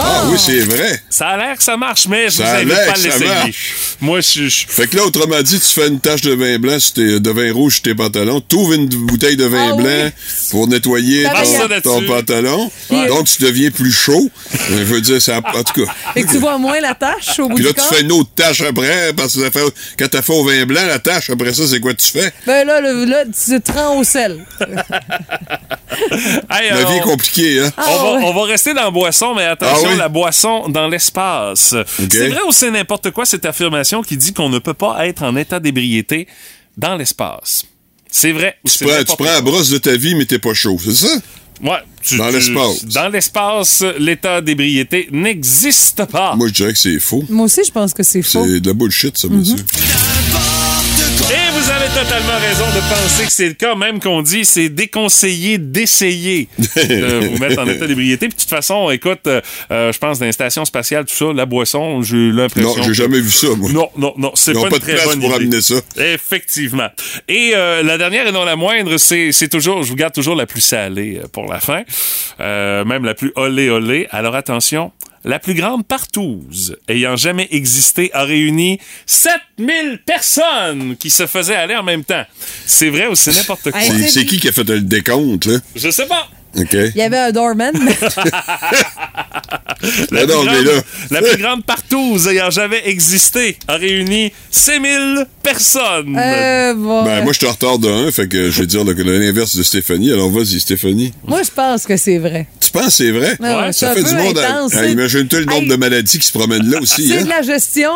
Ah 0.00 0.24
oui, 0.26 0.36
c'est 0.38 0.60
vrai. 0.60 1.00
Ça 1.10 1.28
a 1.28 1.36
l'air 1.36 1.56
que 1.56 1.62
ça 1.62 1.76
marche, 1.76 2.06
mais 2.08 2.24
je 2.26 2.36
Ça 2.38 2.44
vous 2.44 2.50
invite 2.72 2.74
pas 2.86 2.92
à 2.92 2.96
l'essayer. 2.96 3.54
Moi, 4.00 4.20
je 4.20 4.48
suis. 4.48 4.66
Fait 4.68 4.86
que 4.88 4.96
là, 4.96 5.04
autrement 5.04 5.40
dit, 5.42 5.60
tu 5.60 5.68
fais 5.68 5.86
une 5.88 6.00
tache 6.00 6.22
de 6.22 6.32
vin 6.34 6.58
blanc 6.58 6.78
sur 6.80 6.94
tes- 6.94 7.20
de 7.20 7.30
vin 7.30 7.52
rouge 7.52 7.74
sur 7.74 7.82
tes 7.82 7.94
pantalons, 7.94 8.40
t'ouvres 8.40 8.72
une 8.72 8.86
bouteille 8.88 9.36
de 9.36 9.44
vin 9.44 9.68
Ah 9.70 9.74
oui. 9.76 9.82
blanc 9.84 10.10
pour 10.50 10.66
nettoyer 10.68 11.26
ton, 11.82 12.02
pantalon. 12.06 12.70
Ouais. 12.90 13.06
Donc, 13.08 13.26
tu 13.26 13.42
deviens 13.42 13.70
plus 13.70 13.92
chaud. 13.92 14.28
Je 14.70 14.74
veux 14.82 15.00
dire, 15.00 15.20
ça, 15.22 15.38
en 15.44 15.62
tout 15.62 15.84
cas. 15.84 15.92
Fait 16.14 16.22
que 16.24 16.30
tu 16.30 16.38
vois 16.38 16.58
moins 16.58 16.80
la 16.80 16.94
tâche 16.94 17.38
au 17.38 17.48
bout 17.48 17.54
Puis 17.54 17.62
du 17.64 17.68
là, 17.68 17.74
tu 17.74 17.80
corps? 17.80 17.88
fais 17.94 18.00
une 18.02 18.12
autre 18.12 18.30
tâche 18.34 18.60
après, 18.62 19.12
parce 19.16 19.34
que 19.34 19.40
ça 19.42 19.50
fait- 19.50 19.60
quand 19.98 20.08
t'as 20.10 20.22
fait 20.22 20.32
au 20.32 20.44
vin 20.44 20.64
blanc, 20.66 20.84
la 20.86 20.98
tâche, 20.98 21.30
après 21.30 21.52
ça, 21.54 21.62
c'est 21.68 21.80
quoi 21.80 21.94
tu 21.94 22.10
fais? 22.10 22.32
Ben 22.46 22.66
là, 22.66 22.80
le- 22.80 23.04
là, 23.12 23.24
tu 23.26 23.60
te 23.60 23.72
rends 23.72 23.98
au 23.98 24.04
sel. 24.04 24.44
Hey, 26.50 26.70
La 26.70 26.84
vie 26.84 26.94
est 26.96 27.00
on- 27.00 27.04
compliquée, 27.04 27.60
hein? 27.60 27.70
Ah, 27.76 27.84
on, 27.88 28.02
va, 28.02 28.12
ouais. 28.16 28.24
on 28.24 28.34
va 28.34 28.44
rester 28.44 28.72
dans 28.74 28.84
la 28.84 28.90
boisson, 28.90 29.34
mais 29.34 29.44
attention, 29.44 29.88
Ah 29.88 29.92
oui? 29.92 29.98
la 29.98 30.08
boisson 30.08 30.68
dans 30.68 30.88
l'espace. 30.88 31.74
C'est 31.98 32.28
vrai 32.28 32.40
ou 32.48 32.52
c'est 32.52 32.70
n'importe 32.70 33.10
quoi 33.10 33.24
cette 33.26 33.44
affirmation 33.44 34.02
qui 34.02 34.16
dit 34.16 34.32
qu'on 34.32 34.48
ne 34.48 34.58
peut 34.58 34.74
pas 34.74 35.06
être 35.06 35.22
en 35.22 35.36
état 35.36 35.60
d'ébriété 35.60 36.26
dans 36.76 36.96
l'espace? 36.96 37.64
C'est 38.10 38.32
vrai 38.32 38.56
Tu 38.66 38.84
prends, 38.84 38.98
tu 39.00 39.16
prends 39.16 39.24
la 39.24 39.40
brosse 39.42 39.68
de 39.70 39.78
ta 39.78 39.96
vie, 39.96 40.14
mais 40.14 40.24
t'es 40.24 40.38
pas 40.38 40.54
chaud, 40.54 40.78
c'est 40.82 40.92
ça? 40.94 41.08
Ouais, 41.62 41.78
tu- 42.02 42.16
Dans 42.16 42.28
l'espace. 42.30 42.84
Dans 42.86 43.08
l'espace, 43.08 43.84
l'état 43.98 44.40
d'ébriété 44.40 45.08
n'existe 45.12 46.04
pas. 46.06 46.34
Moi, 46.34 46.48
je 46.48 46.54
dirais 46.54 46.72
que 46.72 46.78
c'est 46.78 46.98
faux. 46.98 47.22
Moi 47.28 47.44
aussi, 47.46 47.60
je 47.64 47.70
pense 47.70 47.92
que 47.94 48.02
c'est 48.02 48.22
faux. 48.22 48.44
C'est 48.46 48.60
de 48.60 48.66
la 48.68 48.74
bullshit, 48.74 49.16
ça, 49.16 49.28
monsieur. 49.28 49.56
Et 51.30 51.50
vous 51.58 51.70
avez 51.70 51.81
totalement 51.94 52.38
raison 52.40 52.64
de 52.66 52.80
penser 52.88 53.24
que 53.26 53.32
c'est 53.32 53.48
le 53.48 53.54
cas, 53.54 53.74
même 53.74 54.00
qu'on 54.00 54.22
dit 54.22 54.44
c'est 54.44 54.68
déconseillé 54.70 55.58
d'essayer 55.58 56.48
de 56.58 57.26
vous 57.28 57.38
mettre 57.38 57.60
en 57.60 57.66
état 57.66 57.86
d'ébriété. 57.86 58.28
Puis 58.28 58.36
de 58.36 58.40
toute 58.40 58.48
façon, 58.48 58.90
écoute, 58.90 59.20
euh, 59.26 59.40
euh, 59.70 59.92
je 59.92 59.98
pense 59.98 60.18
dans 60.18 60.24
les 60.24 60.32
stations 60.32 60.64
spatiales, 60.64 61.04
tout 61.04 61.14
ça, 61.14 61.32
la 61.34 61.44
boisson, 61.44 62.00
j'ai 62.02 62.30
l'impression. 62.30 62.76
Non, 62.76 62.82
j'ai 62.82 62.94
jamais 62.94 63.20
vu 63.20 63.30
ça, 63.30 63.48
moi. 63.56 63.70
Non, 63.70 63.90
non, 63.96 64.14
non, 64.16 64.32
c'est 64.34 64.54
pas 64.54 64.60
une 64.60 64.68
pas 64.70 64.78
de 64.78 64.82
très 64.82 64.94
place 64.94 65.04
bonne 65.06 65.20
pour 65.20 65.34
idée. 65.34 65.44
amener 65.44 65.60
ça. 65.60 65.74
Effectivement. 65.96 66.88
Et 67.28 67.52
euh, 67.54 67.82
la 67.82 67.98
dernière 67.98 68.26
et 68.26 68.32
non 68.32 68.44
la 68.44 68.56
moindre, 68.56 68.96
c'est 68.96 69.32
c'est 69.32 69.48
toujours, 69.48 69.82
je 69.82 69.88
vous 69.90 69.96
garde 69.96 70.14
toujours 70.14 70.34
la 70.36 70.46
plus 70.46 70.62
salée 70.62 71.20
euh, 71.22 71.28
pour 71.28 71.44
la 71.52 71.60
fin, 71.60 71.82
euh, 72.40 72.84
même 72.84 73.04
la 73.04 73.14
plus 73.14 73.32
olé 73.36 73.68
olé. 73.68 74.06
Alors 74.10 74.34
attention, 74.34 74.92
la 75.24 75.38
plus 75.38 75.54
grande 75.54 75.86
partouze 75.86 76.76
ayant 76.88 77.16
jamais 77.16 77.48
existé 77.50 78.10
a 78.12 78.24
réuni 78.24 78.78
7000 79.06 80.00
personnes 80.04 80.96
qui 80.96 81.10
se 81.10 81.26
faisaient 81.26 81.56
aller 81.56 81.76
en 81.76 81.82
même 81.82 82.04
temps. 82.04 82.24
C'est 82.66 82.90
vrai 82.90 83.06
ou 83.06 83.14
c'est 83.14 83.34
n'importe 83.34 83.70
quoi? 83.70 83.80
C'est 83.80 84.08
c'est 84.08 84.26
qui 84.26 84.38
qui 84.38 84.48
a 84.48 84.52
fait 84.52 84.68
le 84.68 84.80
décompte, 84.80 85.46
là? 85.46 85.58
Je 85.74 85.90
sais 85.90 86.06
pas. 86.06 86.28
Il 86.54 86.92
y 86.96 87.02
avait 87.02 87.18
un 87.18 87.32
doorman. 87.32 87.72
La, 90.12 90.20
Ah 90.20 90.26
non, 90.26 90.42
plus, 90.42 90.46
grande, 90.48 90.64
là- 90.66 90.82
la 91.10 91.22
plus 91.22 91.42
grande 91.42 91.64
partouze 91.64 92.28
ayant 92.28 92.50
jamais 92.50 92.82
existé 92.86 93.56
a 93.66 93.74
réuni 93.74 94.32
6000 94.52 95.26
personnes. 95.42 96.16
Euh, 96.16 96.74
bon. 96.74 97.04
Ben, 97.04 97.24
moi, 97.24 97.32
je 97.32 97.38
suis 97.38 97.46
en 97.48 97.50
retard 97.52 97.78
de 97.80 97.88
un, 97.88 98.12
fait 98.12 98.28
que 98.28 98.48
je 98.50 98.60
vais 98.60 98.66
dire 98.66 98.84
le- 98.84 98.92
l'inverse 98.92 99.56
de 99.56 99.62
Stéphanie. 99.64 100.12
Alors, 100.12 100.30
vas-y, 100.30 100.60
Stéphanie. 100.60 101.12
Moi, 101.26 101.42
je 101.42 101.50
pense 101.50 101.84
que 101.84 101.96
c'est 101.96 102.18
vrai. 102.18 102.46
Tu 102.60 102.70
penses 102.70 102.84
que 102.86 102.90
c'est 102.92 103.10
vrai? 103.10 103.36
Ouais, 103.40 103.72
ça 103.72 103.92
fait 103.92 104.04
du 104.04 104.14
monde. 104.14 104.38
à- 104.38 104.50
intense, 104.50 104.74
à- 104.74 104.84
c'est- 104.84 104.92
Imagine-toi 104.92 105.40
le 105.40 105.46
nombre 105.46 105.62
Hey. 105.62 105.68
de 105.68 105.76
maladies 105.76 106.18
qui 106.20 106.26
se 106.28 106.32
promènent 106.32 106.70
là 106.70 106.78
aussi, 106.80 107.08
C'est 107.08 107.18
hein? 107.18 107.24
de 107.24 107.28
la 107.28 107.42
gestion. 107.42 107.90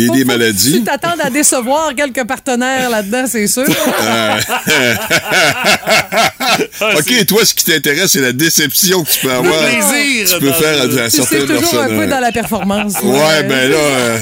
Et 0.00 0.06
Faut- 0.06 0.14
des 0.14 0.20
faut 0.20 0.26
maladies. 0.26 0.72
Tu 0.78 0.84
t'attendes 0.84 1.20
à 1.22 1.30
décevoir 1.30 1.94
quelques 1.94 2.24
partenaires 2.24 2.88
là-dedans, 2.90 3.24
c'est 3.26 3.46
sûr. 3.46 3.64
Euh, 4.02 4.40
OK, 6.98 7.26
toi, 7.26 7.44
ce 7.44 7.54
qui 7.54 7.64
t'intéresse, 7.64 8.12
c'est 8.12 8.20
la 8.20 8.32
déception 8.32 9.02
que 9.04 9.10
tu 9.10 9.20
peux 9.20 9.32
avoir. 9.32 9.60
plaisir 9.64 10.28
Tu 10.28 10.38
peux 10.40 10.52
faire 10.52 10.82
à, 10.82 10.86
le- 10.86 11.02
à 11.02 11.10
C'est 11.10 11.16
certaines 11.18 11.40
toujours 11.46 11.58
personnes. 11.60 11.92
un 11.94 11.98
peu 11.98 12.06
dans 12.06 12.20
la 12.20 12.32
performance. 12.32 12.94
Ouais, 13.02 13.42
ben 13.44 13.70
là, 13.70 13.76
euh, 13.76 14.18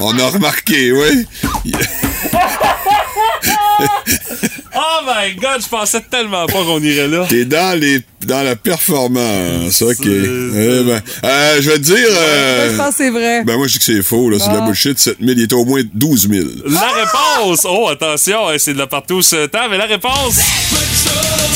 on 0.00 0.18
a 0.18 0.26
remarqué, 0.28 0.92
oui. 0.92 1.26
Oh 5.08 5.12
my 5.14 5.34
god, 5.36 5.62
je 5.62 5.68
pensais 5.68 6.00
tellement 6.10 6.46
pas 6.46 6.52
qu'on 6.64 6.80
irait 6.82 7.06
là. 7.08 7.26
T'es 7.28 7.44
dans 7.44 7.78
les 7.78 8.00
dans 8.26 8.42
la 8.42 8.56
performance, 8.56 9.80
ok. 9.82 10.04
Eh 10.04 10.82
ben, 10.82 11.00
euh, 11.24 11.56
je 11.60 11.70
vais 11.70 11.76
te 11.76 11.82
dire. 11.82 11.94
euh, 12.10 12.64
Moi, 12.66 12.72
je 12.72 12.76
pense 12.76 12.88
que 12.88 12.94
c'est 13.04 13.10
vrai. 13.10 13.44
ben 13.44 13.56
moi 13.56 13.66
je 13.68 13.72
dis 13.74 13.78
que 13.78 13.84
c'est 13.84 14.02
faux, 14.02 14.30
là, 14.30 14.38
c'est 14.40 14.48
de 14.48 14.54
la 14.54 14.62
Ah. 14.62 14.66
bullshit. 14.66 14.98
7000, 14.98 15.38
il 15.38 15.44
était 15.44 15.54
au 15.54 15.64
moins 15.64 15.82
12 15.94 16.28
000. 16.28 16.44
La 16.66 16.88
réponse! 16.90 17.60
Oh, 17.68 17.88
attention, 17.88 18.48
hein, 18.48 18.56
c'est 18.58 18.72
de 18.72 18.78
la 18.78 18.86
partout 18.88 19.22
ce 19.22 19.46
temps, 19.46 19.68
mais 19.70 19.78
la 19.78 19.86
réponse, 19.86 20.40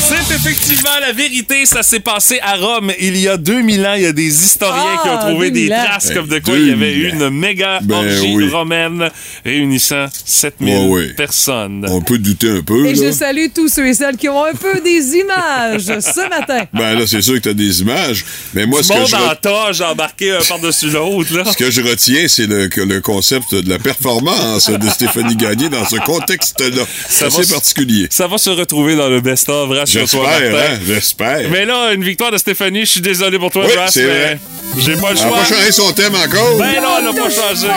c'est 0.01 0.35
effectivement 0.35 0.89
la 0.99 1.13
vérité. 1.13 1.65
Ça 1.65 1.83
s'est 1.83 1.99
passé 1.99 2.39
à 2.41 2.55
Rome 2.55 2.91
il 2.99 3.17
y 3.17 3.27
a 3.27 3.37
2000 3.37 3.85
ans. 3.85 3.93
Il 3.95 4.03
y 4.03 4.05
a 4.05 4.11
des 4.13 4.43
historiens 4.43 4.97
qui 5.03 5.09
ont 5.09 5.17
Ah, 5.19 5.25
trouvé 5.29 5.51
des 5.51 5.67
2000 5.67 5.73
ans. 5.73 5.83
traces 5.85 6.07
Ben, 6.09 6.13
comme 6.15 6.27
de 6.27 6.39
quoi 6.39 6.57
il 6.57 6.67
y 6.67 6.71
avait 6.71 6.93
2000 6.93 7.13
une 7.15 7.29
méga 7.29 7.79
Ben 7.83 7.95
orgie 7.97 8.33
oui. 8.35 8.49
romaine 8.49 9.09
réunissant 9.45 10.07
7000 10.25 10.73
Ouais, 10.77 10.87
ouais. 10.87 11.07
personnes. 11.13 11.85
On 11.89 12.01
peut 12.01 12.17
douter 12.17 12.49
un 12.49 12.61
peu, 12.61 12.85
Et 12.85 12.93
là. 12.95 13.07
je 13.07 13.11
salue 13.11 13.47
tous 13.53 13.67
ceux 13.69 13.87
et 13.87 13.93
celles 13.93 14.17
qui 14.17 14.27
ont 14.29 14.43
un 14.43 14.53
peu 14.53 14.79
des 14.81 15.15
images 15.17 15.83
ce 15.85 16.29
matin. 16.29 16.63
Ben 16.73 16.97
là, 16.97 17.05
c'est 17.07 17.21
sûr 17.21 17.35
que 17.35 17.39
t'as 17.39 17.53
des 17.53 17.81
images. 17.81 18.25
Mais 18.53 18.65
moi, 18.65 18.81
ce 18.83 18.89
le 18.89 18.95
que, 18.95 18.99
monde 18.99 19.09
je 19.09 19.15
en 19.15 19.35
toge 19.35 19.81
embarqué 19.81 20.31
un 20.31 20.41
par-dessus 20.41 20.89
l'autre. 20.89 21.35
là. 21.37 21.45
ce 21.51 21.57
que 21.57 21.69
je 21.71 21.81
retiens, 21.81 22.27
c'est 22.27 22.47
le, 22.47 22.67
que 22.67 22.81
le 22.81 23.01
concept 23.01 23.53
de 23.55 23.69
la 23.69 23.79
performance 23.79 24.69
de 24.69 24.89
Stéphanie 24.89 25.35
Gagné 25.35 25.69
dans 25.69 25.85
ce 25.87 25.97
contexte-là. 25.97 26.83
C'est 27.07 27.19
Ça 27.25 27.29
va 27.29 27.39
assez 27.39 27.53
particulier. 27.53 28.07
Ça 28.09 28.27
va 28.27 28.37
se 28.37 28.49
retrouver 28.49 28.95
dans 28.95 29.07
le 29.09 29.21
best-of, 29.21 29.69
J'espère, 29.91 30.21
hein, 30.55 30.79
j'espère. 30.85 31.49
Mais 31.51 31.65
là, 31.65 31.91
une 31.93 32.03
victoire 32.03 32.31
de 32.31 32.37
Stéphanie, 32.37 32.81
je 32.81 32.91
suis 32.91 33.01
désolé 33.01 33.37
pour 33.37 33.51
toi, 33.51 33.65
Oui, 33.65 33.73
Brass, 33.75 33.93
c'est 33.93 34.03
mais 34.03 34.07
vrai. 34.07 34.39
J'ai 34.79 34.95
pas 34.95 35.11
le 35.11 35.17
Elle 35.17 35.23
a 35.23 35.27
choix. 35.27 35.37
pas 35.37 35.45
changé 35.45 35.71
son 35.71 35.91
thème 35.91 36.15
encore. 36.15 36.57
Ben 36.57 36.81
non, 36.81 36.89
elle 37.01 37.07
a 37.07 37.13
pas 37.13 37.29
changé. 37.29 37.67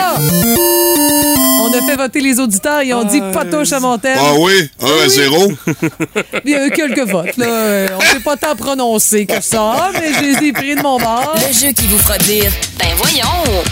On 1.67 1.73
a 1.73 1.81
fait 1.81 1.95
voter 1.97 2.21
les 2.21 2.39
auditeurs, 2.39 2.83
ils 2.83 2.93
ont 2.93 3.03
dit 3.03 3.21
pas 3.33 3.43
touche 3.43 3.73
à 3.73 3.79
mon 3.79 3.97
thème. 3.97 4.17
Ah 4.19 4.33
oui, 4.37 4.69
1 4.81 5.05
à 5.05 5.09
0. 5.09 5.51
Il 6.45 6.51
y 6.51 6.55
a 6.55 6.65
eu 6.67 6.71
quelques 6.71 7.05
votes. 7.09 7.35
Là. 7.37 7.87
On 7.97 8.01
s'est 8.01 8.19
pas 8.23 8.37
tant 8.37 8.55
prononcé 8.55 9.25
que 9.25 9.41
ça, 9.41 9.91
mais 9.93 10.11
je 10.13 10.39
les 10.39 10.47
ai 10.47 10.53
pris 10.53 10.75
de 10.75 10.81
mon 10.81 10.97
bord. 10.99 11.35
Le 11.35 11.53
jeu 11.53 11.73
qui 11.73 11.85
vous 11.87 11.97
fera 11.97 12.17
dire 12.19 12.51
Ben 12.79 12.89
voyons! 12.97 13.63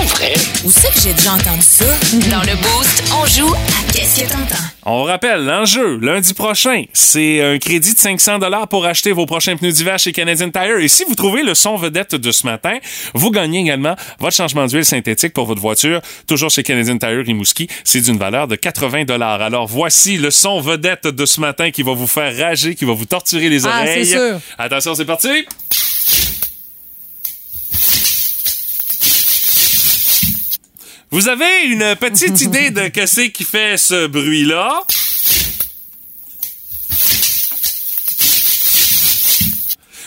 Pas 0.00 0.06
vrai? 0.06 0.32
Où 0.64 0.70
c'est 0.70 0.90
que 0.94 1.00
j'ai 1.02 1.12
déjà 1.12 1.34
entendu 1.34 1.60
ça? 1.60 1.84
Dans 2.30 2.40
le 2.40 2.56
Boost, 2.56 3.02
on 3.12 3.26
joue 3.26 3.52
à 3.54 3.92
Qu'est-ce 3.92 4.22
que 4.22 4.28
t'entends? 4.32 4.64
On 4.86 5.02
rappelle, 5.02 5.44
l'enjeu, 5.44 5.98
lundi 5.98 6.32
prochain, 6.32 6.84
c'est 6.94 7.42
un 7.42 7.58
crédit 7.58 7.92
de 7.92 7.98
500 7.98 8.38
pour 8.70 8.86
acheter 8.86 9.12
vos 9.12 9.26
prochains 9.26 9.56
pneus 9.56 9.72
d'hiver 9.72 9.98
chez 9.98 10.12
Canadian 10.12 10.48
Tire. 10.50 10.78
Et 10.78 10.88
si 10.88 11.04
vous 11.04 11.14
trouvez 11.14 11.42
le 11.42 11.54
son 11.54 11.76
vedette 11.76 12.14
de 12.14 12.30
ce 12.32 12.46
matin, 12.46 12.78
vous 13.12 13.30
gagnez 13.30 13.58
également 13.60 13.94
votre 14.18 14.34
changement 14.34 14.64
d'huile 14.66 14.86
synthétique 14.86 15.34
pour 15.34 15.44
votre 15.44 15.60
voiture, 15.60 16.00
toujours 16.26 16.48
chez 16.50 16.62
Canadian 16.62 16.96
Tire 16.96 17.22
Rimouski. 17.26 17.68
C'est 17.84 18.00
d'une 18.00 18.16
valeur 18.16 18.48
de 18.48 18.56
80 18.56 19.04
Alors 19.20 19.66
voici 19.66 20.16
le 20.16 20.30
son 20.30 20.62
vedette 20.62 21.08
de 21.08 21.26
ce 21.26 21.40
matin 21.40 21.70
qui 21.70 21.82
va 21.82 21.92
vous 21.92 22.06
faire 22.06 22.34
rager, 22.38 22.74
qui 22.74 22.86
va 22.86 22.94
vous 22.94 23.04
torturer 23.04 23.50
les 23.50 23.66
Ah, 23.66 23.80
oreilles. 23.82 24.06
c'est 24.06 24.12
sûr. 24.16 24.40
Attention, 24.56 24.94
c'est 24.94 25.04
parti. 25.04 25.28
Vous 31.12 31.28
avez 31.28 31.64
une 31.64 31.96
petite 31.96 32.40
idée 32.42 32.70
de 32.70 32.86
qu'est-ce 32.86 33.22
qui 33.22 33.42
fait 33.42 33.76
ce 33.76 34.06
bruit-là? 34.06 34.82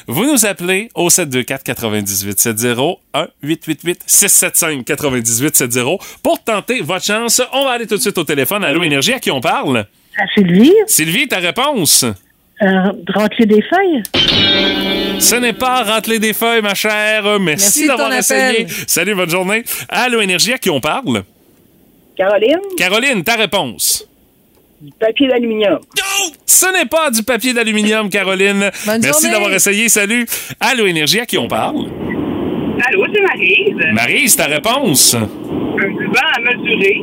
Vous 0.07 0.25
nous 0.25 0.45
appelez 0.45 0.89
au 0.95 1.09
724-9870, 1.09 2.97
1-888-675-9870 3.43 5.99
pour 6.21 6.41
tenter 6.43 6.81
votre 6.81 7.05
chance. 7.05 7.41
On 7.51 7.65
va 7.65 7.71
aller 7.71 7.87
tout 7.87 7.95
de 7.95 8.01
suite 8.01 8.17
au 8.17 8.23
téléphone. 8.23 8.63
Allô, 8.63 8.81
Énergie, 8.83 9.11
à 9.13 9.19
qui 9.19 9.31
on 9.31 9.41
parle? 9.41 9.85
À 10.17 10.27
Sylvie, 10.33 10.71
Sylvie, 10.87 11.27
ta 11.27 11.39
réponse? 11.39 12.05
Euh, 12.63 12.91
rentrer 13.13 13.45
des 13.45 13.61
feuilles. 13.61 14.03
Ce 15.19 15.35
n'est 15.35 15.53
pas 15.53 15.83
rentrer 15.83 16.19
des 16.19 16.33
feuilles, 16.33 16.61
ma 16.61 16.73
chère. 16.73 17.39
Merci, 17.39 17.87
d'avoir 17.87 18.13
essayé. 18.13 18.65
Salut, 18.87 19.15
bonne 19.15 19.29
journée. 19.29 19.63
Allô, 19.89 20.21
Énergie, 20.21 20.53
à 20.53 20.57
qui 20.57 20.69
on 20.69 20.79
parle? 20.79 21.23
Caroline, 22.15 22.59
Caroline, 22.77 23.23
ta 23.23 23.35
réponse? 23.35 24.07
du 24.83 24.91
papier 24.99 25.27
d'aluminium. 25.29 25.79
Ce 26.45 26.65
n'est 26.73 26.85
pas 26.85 27.09
du 27.09 27.23
papier 27.23 27.53
d'aluminium, 27.53 28.09
Caroline. 28.09 28.69
Bonne 28.85 29.01
Merci 29.01 29.29
d'avoir 29.31 29.53
essayé. 29.53 29.87
Salut. 29.87 30.25
Allô, 30.59 30.85
Énergie, 30.85 31.21
à 31.21 31.25
qui 31.25 31.37
on 31.37 31.47
parle? 31.47 31.87
Allô, 32.85 33.05
c'est 33.13 33.21
Maryse. 33.21 33.93
Maryse, 33.93 34.35
ta 34.35 34.45
réponse? 34.45 35.15
À 35.83 36.39
mesurer. 36.39 37.01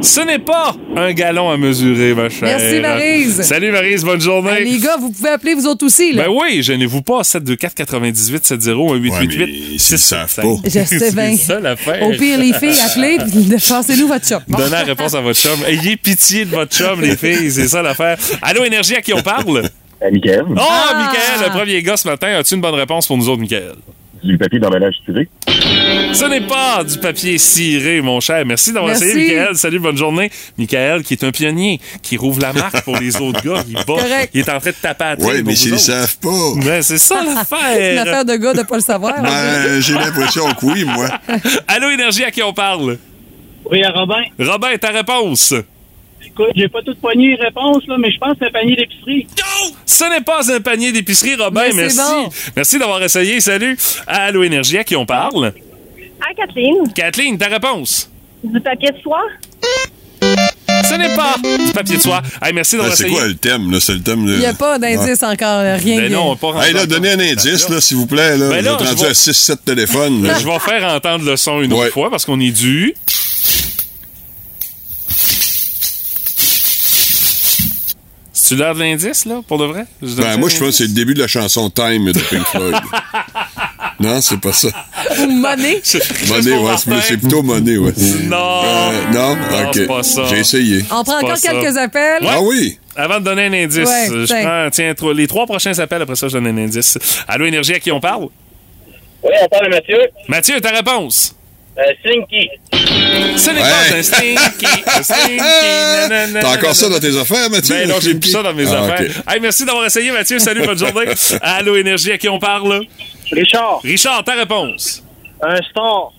Ce 0.00 0.20
n'est 0.20 0.38
pas 0.38 0.74
un 0.96 1.12
gallon 1.12 1.50
à 1.50 1.56
mesurer, 1.56 2.14
ma 2.14 2.28
chère. 2.28 2.58
Merci, 2.58 2.80
Maryse. 2.80 3.42
Salut, 3.42 3.70
Maryse. 3.70 4.04
Bonne 4.04 4.20
journée. 4.20 4.50
Ah, 4.52 4.60
les 4.60 4.78
gars, 4.78 4.96
vous 4.98 5.10
pouvez 5.10 5.30
appeler 5.30 5.54
vous 5.54 5.66
autres 5.66 5.86
aussi. 5.86 6.12
Là. 6.12 6.24
Ben 6.24 6.30
oui, 6.30 6.62
gênez-vous 6.62 7.02
pas. 7.02 7.22
724 7.24 7.74
98 7.74 8.44
70 8.44 8.68
1888 9.00 9.78
6 9.80 9.96
savent 9.98 10.34
pas. 10.34 10.42
Je 10.64 10.70
sais 10.70 11.12
bien. 11.12 11.36
C'est 11.36 11.36
ça 11.36 11.60
l'affaire. 11.60 12.02
Au 12.02 12.10
pire, 12.12 12.38
les 12.38 12.52
filles, 12.52 12.78
appelez, 12.84 13.18
passez-nous 13.68 14.08
votre 14.08 14.26
chum. 14.26 14.40
Donnez 14.48 14.70
la 14.70 14.82
réponse 14.82 15.14
à 15.14 15.20
votre 15.20 15.38
chum. 15.40 15.58
Ayez 15.66 15.96
pitié 15.96 16.44
de 16.44 16.50
votre 16.50 16.74
chum, 16.76 17.00
les 17.00 17.16
filles. 17.16 17.50
C'est 17.50 17.68
ça 17.68 17.82
l'affaire. 17.82 18.18
Allô, 18.42 18.64
Énergie, 18.64 18.96
à 18.96 19.00
qui 19.02 19.12
on 19.12 19.22
parle? 19.22 19.68
Michael. 20.00 20.44
Oh, 20.48 20.54
Michael, 20.54 21.44
le 21.44 21.50
premier 21.56 21.82
gars 21.82 21.96
ce 21.96 22.08
matin. 22.08 22.28
As-tu 22.28 22.54
une 22.54 22.60
bonne 22.60 22.74
réponse 22.74 23.06
pour 23.06 23.16
nous 23.16 23.28
autres, 23.28 23.40
Michael? 23.40 23.74
Du 24.24 24.38
papier 24.38 24.58
d'emballage 24.58 24.94
tiré? 25.04 25.28
Ce 26.12 26.24
n'est 26.28 26.40
pas 26.42 26.84
du 26.84 26.98
papier 26.98 27.38
ciré, 27.38 28.00
mon 28.00 28.20
cher. 28.20 28.44
Merci 28.46 28.72
d'avoir 28.72 28.90
Merci. 28.92 29.04
essayé, 29.08 29.36
Michael. 29.36 29.56
Salut, 29.56 29.78
bonne 29.78 29.96
journée. 29.96 30.30
Michael, 30.58 31.02
qui 31.02 31.14
est 31.14 31.24
un 31.24 31.30
pionnier, 31.30 31.80
qui 32.02 32.16
rouvre 32.16 32.40
la 32.40 32.52
marque 32.52 32.82
pour 32.82 32.96
les 32.98 33.16
autres 33.20 33.42
gars. 33.42 33.62
Il, 33.66 33.74
bat. 33.74 33.84
Correct. 33.86 34.30
il 34.34 34.40
est 34.40 34.48
en 34.50 34.60
train 34.60 34.70
de 34.70 34.76
taper 34.80 35.04
à 35.04 35.16
Oui, 35.18 35.42
mais 35.44 35.54
s'ils 35.54 35.72
ne 35.72 35.78
savent 35.78 36.16
pas. 36.18 36.28
Ben, 36.64 36.82
c'est 36.82 36.98
ça 36.98 37.20
C'est 37.22 37.28
une 37.28 37.34
l'affaire. 37.34 38.02
affaire 38.02 38.24
de 38.24 38.36
gars 38.36 38.54
de 38.54 38.62
pas 38.62 38.76
le 38.76 38.82
savoir. 38.82 39.22
Ben, 39.22 39.80
j'ai 39.80 39.94
l'impression 39.94 40.44
que 40.54 40.66
oui, 40.66 40.84
moi. 40.84 41.08
Allô, 41.68 41.90
Énergie, 41.90 42.24
à 42.24 42.30
qui 42.30 42.42
on 42.42 42.52
parle? 42.52 42.98
Oui, 43.70 43.82
à 43.82 43.90
Robin. 43.90 44.22
Robin, 44.38 44.76
ta 44.78 44.88
réponse? 44.90 45.54
Écoute, 46.34 46.52
j'ai 46.56 46.68
pas 46.68 46.80
toute 46.82 46.98
poignée 47.00 47.36
les 47.36 47.44
réponses, 47.44 47.82
là, 47.86 47.96
mais 47.98 48.10
je 48.10 48.18
pense 48.18 48.32
que 48.32 48.36
c'est 48.40 48.46
un 48.46 48.50
panier 48.50 48.74
d'épicerie. 48.76 49.26
Ce 49.84 50.04
n'est 50.04 50.22
pas 50.22 50.50
un 50.50 50.60
panier 50.60 50.90
d'épicerie, 50.92 51.34
Robin. 51.36 51.62
Mais 51.74 51.90
c'est 51.90 51.96
Merci. 51.96 52.12
bon. 52.14 52.28
Merci 52.56 52.78
d'avoir 52.78 53.02
essayé. 53.02 53.40
Salut. 53.40 53.76
Allô, 54.06 54.42
Énergie, 54.42 54.78
à 54.78 54.84
qui 54.84 54.96
on 54.96 55.04
parle? 55.04 55.52
Ah, 56.20 56.32
Kathleen, 56.36 56.92
Kathleen, 56.94 57.36
ta 57.38 57.48
réponse? 57.48 58.08
du 58.42 58.60
papier 58.60 58.90
de 58.90 58.98
soie? 59.02 59.22
Ce 60.20 60.94
n'est 60.96 61.14
pas 61.14 61.36
du 61.42 61.72
papier 61.72 61.96
de 61.96 62.02
soie. 62.02 62.22
Hey, 62.42 62.52
merci 62.52 62.76
Ben, 62.76 62.82
d'avoir 62.82 62.96
c'est 62.96 63.04
essayé. 63.04 63.18
quoi 63.18 63.28
le 63.28 63.34
thème, 63.34 63.70
là? 63.70 63.78
C'est 63.80 63.92
le 63.94 64.02
thème 64.02 64.26
de. 64.26 64.32
Il 64.34 64.38
n'y 64.40 64.46
a 64.46 64.52
pas 64.54 64.78
d'indice 64.78 65.22
encore, 65.22 65.62
rien. 65.78 66.00
Ben 66.00 66.12
non, 66.12 66.34
pas 66.36 66.48
Hey, 66.66 66.72
là, 66.72 66.80
encore. 66.80 66.86
donnez 66.88 67.12
un 67.12 67.20
indice, 67.20 67.68
là, 67.68 67.80
s'il 67.80 67.96
vous 67.98 68.06
plaît. 68.06 68.36
Là. 68.36 68.48
Ben 68.50 68.64
là, 68.64 68.74
rendu 68.76 69.02
vais- 69.02 69.08
à 69.10 69.14
6-7 69.14 69.64
téléphones. 69.64 70.22
là. 70.24 70.38
Je 70.40 70.44
vais 70.46 70.58
faire 70.58 70.84
entendre 70.92 71.24
le 71.24 71.36
son 71.36 71.60
une 71.62 71.72
autre 71.72 71.90
fois 71.92 72.10
parce 72.10 72.24
qu'on 72.24 72.40
est 72.40 72.50
dû. 72.50 72.94
C'est-tu 78.52 78.62
l'heure 78.62 78.74
de 78.74 78.80
l'indice, 78.80 79.24
là, 79.24 79.40
pour 79.48 79.58
de 79.58 79.64
vrai? 79.64 79.84
Ben, 80.02 80.36
moi, 80.38 80.48
je 80.48 80.58
pense 80.58 80.68
que 80.68 80.70
c'est 80.72 80.82
le 80.84 80.90
début 80.90 81.14
de 81.14 81.20
la 81.20 81.26
chanson 81.26 81.70
Time 81.70 82.12
de 82.12 82.18
Pink 82.18 82.44
Floyd. 82.46 82.74
non, 84.00 84.20
c'est 84.20 84.40
pas 84.40 84.52
ça. 84.52 84.68
Ou 85.20 85.26
monnaie. 85.26 85.80
Money, 86.28 86.52
ouais, 86.52 86.76
c'est 86.76 87.00
c'est 87.00 87.16
plutôt 87.16 87.42
money, 87.42 87.78
ouais. 87.78 87.92
Non! 88.24 88.62
Euh, 88.64 89.12
non? 89.12 89.36
Non, 89.36 89.62
ok. 89.66 89.70
c'est 89.74 89.86
pas 89.86 90.02
ça. 90.02 90.24
J'ai 90.28 90.38
essayé. 90.40 90.84
On 90.90 91.02
prend 91.02 91.18
encore 91.18 91.36
ça. 91.36 91.50
quelques 91.50 91.76
appels. 91.78 92.26
Ah 92.28 92.40
oui? 92.42 92.78
Avant 92.94 93.20
de 93.20 93.24
donner 93.24 93.46
un 93.46 93.52
indice, 93.64 93.88
Ouais, 93.88 94.08
je 94.10 94.24
tiens. 94.26 94.42
prends, 94.44 94.68
tiens, 94.70 94.94
trois- 94.94 95.14
les 95.14 95.26
trois 95.26 95.46
prochains 95.46 95.78
appels, 95.78 96.02
après 96.02 96.16
ça, 96.16 96.28
je 96.28 96.34
donne 96.34 96.46
un 96.46 96.58
indice. 96.64 96.98
Allô, 97.26 97.46
Énergie, 97.46 97.72
à 97.74 97.80
qui 97.80 97.90
on 97.90 98.00
parle? 98.00 98.24
Oui, 99.22 99.30
on 99.42 99.48
parle 99.48 99.66
à 99.66 99.68
Mathieu. 99.70 99.98
Mathieu, 100.28 100.60
ta 100.60 100.70
réponse? 100.70 101.34
Euh, 101.78 101.82
Slinky. 102.02 102.50
Ce 103.38 103.50
n'est 103.50 103.62
Ouais. 103.62 103.68
pas 103.90 103.96
un 103.96 104.02
stinky, 104.02 104.66
un 104.86 105.02
stinky, 105.02 105.36
nanana, 105.38 106.40
T'as 106.40 106.56
encore 106.58 106.74
ça 106.76 106.88
dans 106.90 107.00
tes 107.00 107.16
affaires, 107.18 107.48
Mathieu? 107.48 107.74
Ben 107.74 107.88
non, 107.88 107.94
j'ai 108.00 108.14
plus 108.14 108.30
ça 108.30 108.42
dans 108.42 108.52
mes 108.52 108.66
Ah, 108.66 108.82
affaires. 108.84 109.10
ok. 109.26 109.32
Hey, 109.32 109.40
merci 109.40 109.64
d'avoir 109.64 109.86
essayé, 109.86 110.10
Mathieu. 110.12 110.38
Salut, 110.38 110.66
bonne 110.66 110.78
journée. 110.78 111.06
Allô, 111.40 111.76
Énergie, 111.76 112.12
à 112.12 112.18
qui 112.18 112.28
on 112.28 112.38
parle? 112.38 112.82
Richard. 113.30 113.80
Richard, 113.82 114.22
ta 114.24 114.34
réponse? 114.34 115.02
Un 115.42 115.56
star. 115.70 116.12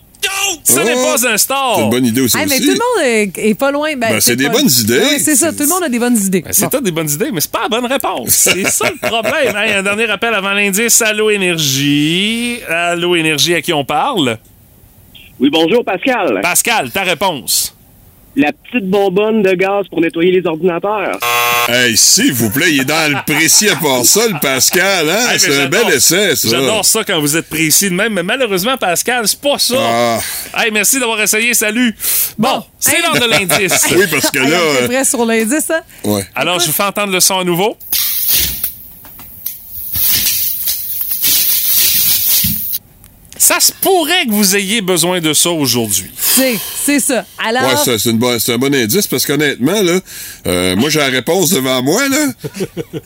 Ce 0.64 0.80
n'est 0.80 0.93
Oh! 0.95 1.04
pas 1.18 1.28
un 1.28 1.38
star. 1.38 1.74
C'est 1.76 1.82
une 1.84 1.89
bonne 1.89 2.06
idée 2.06 2.22
aussi. 2.22 2.38
Hey, 2.38 2.45
mais 2.47 2.56
aussi. 2.56 2.66
tout 2.66 2.72
le 2.72 2.78
monde 2.78 3.06
est, 3.38 3.49
est 3.49 3.54
pas 3.56 3.72
loin. 3.72 3.89
Ben, 3.95 4.14
Ben, 4.14 4.22
c'est 4.22 4.36
des 4.38 4.45
pas- 4.45 4.54
bonnes 4.54 4.70
idées. 4.80 5.01
Oui, 5.12 5.20
c'est 5.20 5.36
ça. 5.36 5.51
Tout 5.51 5.60
le 5.64 5.68
monde 5.68 5.84
a 5.84 5.89
des 5.89 5.99
bonnes 5.99 6.18
idées. 6.18 6.41
Ben, 6.41 6.51
c'est 6.54 6.72
Bon. 6.72 6.80
des 6.80 6.91
bonnes 6.91 7.10
idées, 7.10 7.30
mais 7.32 7.41
c'est 7.41 7.51
pas 7.51 7.64
la 7.64 7.70
bonne 7.70 7.86
réponse. 7.86 8.30
C'est 8.30 8.64
ça 8.70 8.89
le 8.89 8.97
problème. 9.08 9.56
Hey, 9.56 9.74
un 9.74 9.84
dernier 9.84 10.10
appel 10.10 10.34
avant 10.34 10.54
l'indice. 10.54 10.99
Allô, 11.01 11.30
Énergie. 11.30 12.60
Allô, 12.68 13.16
Énergie, 13.16 13.54
à 13.54 13.62
qui 13.62 13.74
on 13.74 13.84
parle? 13.86 14.38
Oui, 15.44 15.50
bonjour, 15.52 15.84
Pascal. 15.84 16.39
Pascal, 16.41 16.89
ta 16.89 17.04
réponse? 17.04 17.76
La 18.38 18.54
petite 18.54 18.89
bonbonne 18.89 19.41
de 19.44 19.52
gaz 19.56 19.86
pour 19.89 20.00
nettoyer 20.00 20.32
les 20.32 20.48
ordinateurs. 20.48 21.20
Hey, 21.68 21.98
s'il 21.98 22.32
vous 22.32 22.50
plaît, 22.50 22.72
il 22.72 22.80
est 22.80 22.86
dans 22.86 23.12
le 23.12 23.18
précis 23.30 23.68
à 23.70 23.76
part 23.76 24.06
ça, 24.06 24.22
le 24.26 24.39
Pascal, 24.39 25.10
hein? 25.10 25.30
Hey, 25.34 25.38
c'est 25.41 25.62
un 25.64 25.68
bel 25.68 25.89
essai, 25.94 26.34
ça. 26.38 26.48
J'adore 26.48 26.86
ça 26.86 27.04
quand 27.04 27.20
vous 27.20 27.36
êtes 27.36 27.50
précis 27.50 27.89
de 27.89 27.94
même, 27.94 28.14
mais 28.14 28.24
malheureusement, 28.24 28.78
Pascal, 28.78 29.28
c'est 29.28 29.41
pas 29.41 29.60
ça. 29.60 29.76
Ah. 29.78 30.20
Hey, 30.64 30.72
merci 30.72 30.98
d'avoir 30.98 31.20
essayé. 31.20 31.54
Salut. 31.54 31.94
Bon, 32.38 32.64
c'est 32.80 33.02
l'heure 33.02 33.20
de 33.20 33.26
l'indice. 33.30 33.86
Oui, 33.98 34.06
parce 34.10 34.32
que 34.32 34.39
Hey, 34.39 34.50
là. 34.50 34.58
on 34.62 34.76
est 34.76 34.84
euh, 34.84 34.88
prêt 34.88 35.04
sur 35.04 35.26
l'indice, 35.26 35.70
hein? 35.72 35.82
Ouais. 36.06 36.26
Alors, 36.36 36.62
je 36.62 36.68
vous 36.68 36.72
fais 36.72 36.84
entendre 36.84 37.12
le 37.12 37.20
son 37.20 37.39
à 37.39 37.44
nouveau. 37.44 37.76
Ça 43.44 43.60
se 43.60 43.74
pourrait 43.74 44.26
que 44.26 44.32
vous 44.32 44.56
ayez 44.56 44.80
besoin 44.80 45.20
de 45.20 45.34
ça 45.34 45.50
aujourd'hui. 45.50 46.10
C'est, 46.18 46.58
c'est 46.86 47.00
ça. 47.02 47.26
Alors, 47.38 47.64
Ouais, 47.86 47.98
c'est, 48.00 48.10
une 48.10 48.18
bonne- 48.18 48.39
c'est 48.39 48.54
un 48.54 48.58
bon 48.58 48.74
indice 48.74 49.06
parce 49.08 49.26
qu'honnêtement, 49.26 49.82
là, 49.82 50.00
euh, 50.48 50.76
moi 50.78 50.89
j'ai 50.89 51.00
la 51.00 51.08
réponse 51.08 51.50
devant 51.50 51.84
moi, 51.84 52.08
là. 52.08 52.28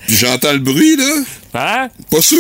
Puis 0.06 0.16
j'entends 0.16 0.54
le 0.54 0.60
bruit, 0.60 0.96
là. 0.96 1.16
Hein? 1.56 1.88
Pas 2.12 2.22
sûr. 2.22 2.40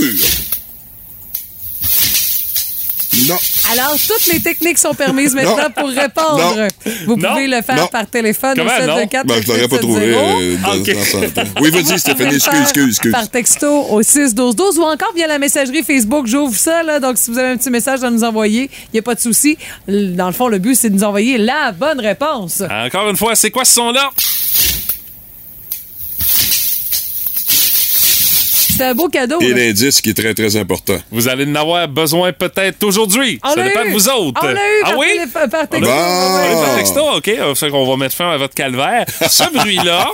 Non. 3.27 3.35
alors, 3.71 3.95
toutes 4.07 4.27
les 4.33 4.39
techniques 4.39 4.77
sont 4.77 4.93
permises 4.93 5.33
maintenant 5.33 5.69
pour 5.75 5.89
répondre. 5.89 6.55
Non. 6.57 6.67
Vous 7.07 7.15
Non. 7.17 7.29
pouvez 7.29 7.47
le 7.47 7.61
faire 7.61 7.75
Non. 7.77 7.87
par 7.87 8.07
téléphone 8.07 8.53
Comment, 8.55 8.69
au 8.69 8.85
non? 8.87 8.97
724 8.97 9.25
Ben, 9.27 9.41
je 9.41 9.47
l'aurais 9.47 9.67
pas 9.67 9.77
trouvé. 9.79 10.01
euh, 10.13 10.57
dans, 10.57 10.75
Ok. 10.77 11.33
dans. 11.33 11.61
Oui, 11.61 11.71
vas-y, 11.71 11.99
Stéphanie, 11.99 12.35
excuse, 12.35 12.61
excuse, 12.61 12.89
excuse. 12.89 13.11
Par 13.11 13.29
texto 13.29 13.67
au 13.89 14.01
61212 14.01 14.77
ou 14.79 14.83
encore 14.83 15.13
via 15.15 15.27
la 15.27 15.39
messagerie 15.39 15.83
Facebook. 15.83 16.27
J'ouvre 16.27 16.55
ça, 16.57 16.83
là. 16.83 16.99
Donc, 16.99 17.17
si 17.17 17.31
vous 17.31 17.37
avez 17.37 17.49
un 17.49 17.57
petit 17.57 17.69
message 17.69 18.03
à 18.03 18.09
nous 18.09 18.23
envoyer, 18.23 18.69
il 18.85 18.89
n'y 18.93 18.99
a 18.99 19.03
pas 19.03 19.15
de 19.15 19.19
souci. 19.21 19.57
Dans 19.87 20.27
le 20.27 20.33
fond, 20.33 20.47
le 20.47 20.59
but, 20.59 20.75
c'est 20.75 20.89
de 20.89 20.95
nous 20.95 21.03
envoyer 21.03 21.37
la 21.37 21.71
bonne 21.71 21.99
réponse. 21.99 22.61
Encore 22.85 23.09
une 23.09 23.17
fois, 23.17 23.35
c'est 23.35 23.51
quoi 23.51 23.65
ce 23.65 23.73
son-là? 23.73 24.09
C'est 28.77 28.83
un 28.85 28.93
beau 28.93 29.07
cadeau. 29.09 29.39
Et 29.41 29.53
l'indice 29.53 30.01
qui 30.01 30.11
est 30.11 30.13
très, 30.13 30.33
très 30.35 30.55
important. 30.55 30.97
Vous 31.11 31.27
allez 31.27 31.45
en 31.45 31.55
avoir 31.55 31.87
besoin 31.87 32.31
peut-être 32.31 32.83
aujourd'hui. 32.83 33.39
On 33.43 33.49
Ça 33.55 33.63
dépend 33.63 33.83
eu. 33.83 33.87
de 33.89 33.93
vous 33.93 34.07
autres. 34.09 34.39
On 34.43 34.45
l'a 34.47 34.53
eu 34.53 34.81
ah 34.83 34.89
par, 34.91 34.97
oui? 34.99 35.07
télé- 35.13 35.25
par 35.31 35.67
texto. 35.67 35.79
Bon. 35.79 35.87
On 35.91 36.37
l'a 36.37 36.51
eu 36.51 36.65
par 36.65 36.75
texto, 36.77 37.01
OK. 37.17 37.31
Ça 37.37 37.55
fait 37.55 37.69
qu'on 37.71 37.89
va 37.89 37.97
mettre 37.97 38.15
fin 38.15 38.29
à 38.31 38.37
votre 38.37 38.53
calvaire. 38.53 39.05
Ce 39.27 39.51
bruit-là... 39.57 40.05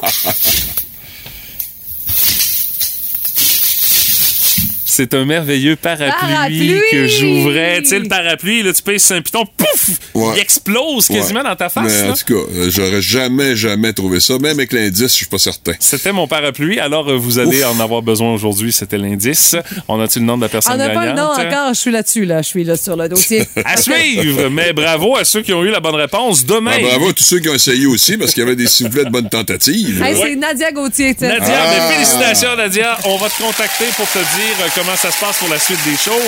C'est 4.95 5.15
un 5.15 5.25
merveilleux 5.25 5.75
parapluie, 5.75 6.11
Parapluie! 6.29 6.81
que 6.91 7.07
j'ouvrais. 7.07 7.81
Tu 7.81 7.89
sais, 7.89 7.99
le 7.99 8.07
parapluie, 8.07 8.61
là, 8.61 8.71
tu 8.73 8.83
pèses 8.83 9.03
sur 9.03 9.15
un 9.15 9.21
piton, 9.23 9.43
pouf! 9.57 9.89
Ouais. 10.13 10.33
Il 10.35 10.39
explose 10.39 11.07
quasiment 11.07 11.39
Ouais. 11.39 11.45
dans 11.49 11.55
ta 11.55 11.69
face. 11.69 11.83
Mais 11.91 12.07
là. 12.07 12.11
en 12.11 12.15
tout 12.15 12.25
cas, 12.25 12.51
euh, 12.55 12.69
j'aurais 12.69 13.01
jamais, 13.01 13.55
jamais 13.55 13.91
trouvé 13.93 14.19
ça. 14.19 14.33
Même 14.37 14.51
avec 14.59 14.71
l'indice, 14.71 15.07
je 15.07 15.15
suis 15.15 15.25
pas 15.25 15.39
certain. 15.39 15.71
C'était 15.79 16.11
mon 16.11 16.27
parapluie, 16.27 16.79
alors 16.79 17.09
euh, 17.09 17.17
vous 17.17 17.39
allez 17.39 17.63
en 17.63 17.79
avoir 17.79 18.03
besoin 18.03 18.31
aujourd'hui. 18.35 18.71
C'était 18.71 18.99
l'indice. 18.99 19.55
On 19.87 19.99
a-tu 19.99 20.19
le 20.19 20.25
nom 20.25 20.37
de 20.37 20.43
la 20.43 20.49
personne 20.49 20.73
On 20.73 20.77
n'a 20.77 20.89
pas 20.89 21.07
le 21.07 21.13
nom 21.13 21.23
encore. 21.31 21.73
Je 21.73 21.79
suis 21.79 21.91
là-dessus, 21.91 22.25
là. 22.25 22.43
Je 22.43 22.47
suis 22.49 22.63
là 22.63 22.77
sur 22.77 22.95
le 22.95 23.09
dossier. 23.09 23.47
À 23.65 23.77
suivre! 23.77 24.49
Mais 24.49 24.73
bravo 24.73 25.15
à 25.17 25.23
ceux 25.25 25.41
qui 25.41 25.53
ont 25.53 25.63
eu 25.63 25.71
la 25.71 25.79
bonne 25.79 25.95
réponse. 25.95 26.45
Demain, 26.45 26.73
Ah, 26.75 26.81
bravo 26.81 27.09
à 27.09 27.13
tous 27.13 27.23
ceux 27.23 27.39
qui 27.39 27.49
ont 27.49 27.55
essayé 27.55 27.87
aussi 27.87 28.15
parce 28.17 28.31
qu'il 28.33 28.43
y 28.43 28.45
avait 28.45 28.55
des 28.55 28.67
sifflets 28.67 29.05
de 29.05 29.09
bonne 29.09 29.29
tentative. 29.29 30.03
Hey, 30.03 30.15
c'est 30.21 30.35
Nadia 30.35 30.71
Gauthier. 30.71 31.15
Nadia, 31.19 31.39
Ah. 31.41 31.73
ben, 31.89 31.93
félicitations 31.95 32.55
Nadia. 32.55 32.95
On 33.05 33.17
va 33.17 33.29
te 33.29 33.41
contacter 33.41 33.85
pour 33.97 34.07
te 34.11 34.19
dire 34.19 34.55
euh, 34.61 34.67
comment 34.83 34.97
ça 34.97 35.11
se 35.11 35.19
passe 35.19 35.37
pour 35.37 35.49
la 35.49 35.59
suite 35.59 35.79
des 35.85 35.95
choses. 35.95 36.21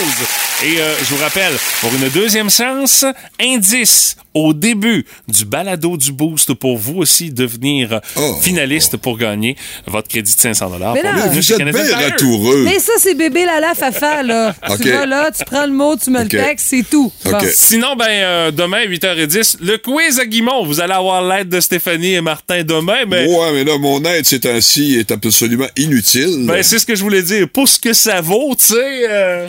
Et 0.63 0.79
euh, 0.79 0.93
je 0.99 1.13
vous 1.13 1.21
rappelle, 1.21 1.53
pour 1.81 1.91
une 1.93 2.07
deuxième 2.09 2.49
chance, 2.49 3.05
indice 3.41 4.15
au 4.33 4.53
début 4.53 5.05
du 5.27 5.45
balado 5.45 5.95
du 5.97 6.11
Boost 6.11 6.53
pour 6.53 6.77
vous 6.77 6.97
aussi 6.97 7.31
devenir 7.31 7.99
Oh. 8.17 8.35
finaliste 8.41 8.97
pour 8.97 9.17
gagner 9.17 9.55
votre 9.87 10.07
crédit 10.07 10.33
de 10.35 10.39
500 10.39 10.69
Mais 10.69 11.01
pour 11.01 11.03
là, 11.03 11.27
Vous 11.27 11.51
êtes 11.53 11.57
bien. 11.57 11.81
Mais 12.63 12.79
ça, 12.79 12.93
c'est 12.97 13.15
bébé 13.15 13.45
Lala 13.45 13.73
Fafa, 13.75 14.23
là. 14.23 14.53
Tu 14.81 14.91
vas 14.91 15.05
là, 15.05 15.31
tu 15.31 15.43
prends 15.45 15.65
le 15.65 15.71
mot, 15.71 15.95
tu 15.97 16.09
me 16.11 16.21
le 16.23 16.27
textes, 16.27 16.67
c'est 16.69 16.83
tout. 16.89 17.11
Bon. 17.23 17.37
Sinon, 17.53 17.95
ben, 17.95 18.05
euh, 18.09 18.51
demain, 18.51 18.85
8h10, 18.85 19.57
le 19.61 19.77
quiz 19.77 20.19
à 20.19 20.25
Guimont. 20.25 20.65
Vous 20.65 20.79
allez 20.79 20.93
avoir 20.93 21.21
l'aide 21.23 21.49
de 21.49 21.59
Stéphanie 21.59 22.13
et 22.13 22.21
Martin 22.21 22.63
demain, 22.63 23.05
mais 23.07 23.25
Ouais, 23.25 23.51
mais 23.53 23.63
là, 23.63 23.77
mon 23.77 24.03
aide 24.05 24.25
ces 24.25 24.39
temps-ci 24.39 24.95
est 24.99 25.11
absolument 25.11 25.67
inutile. 25.77 26.45
ben, 26.45 26.61
c'est 26.61 26.79
ce 26.79 26.85
que 26.85 26.95
je 26.95 27.01
voulais 27.03 27.21
dire. 27.23 27.47
Pour 27.49 27.67
ce 27.67 27.79
que 27.79 27.93
ça 27.93 28.21
vaut, 28.21 28.44
tu 28.53 28.65
sais. 28.65 29.09
euh, 29.09 29.47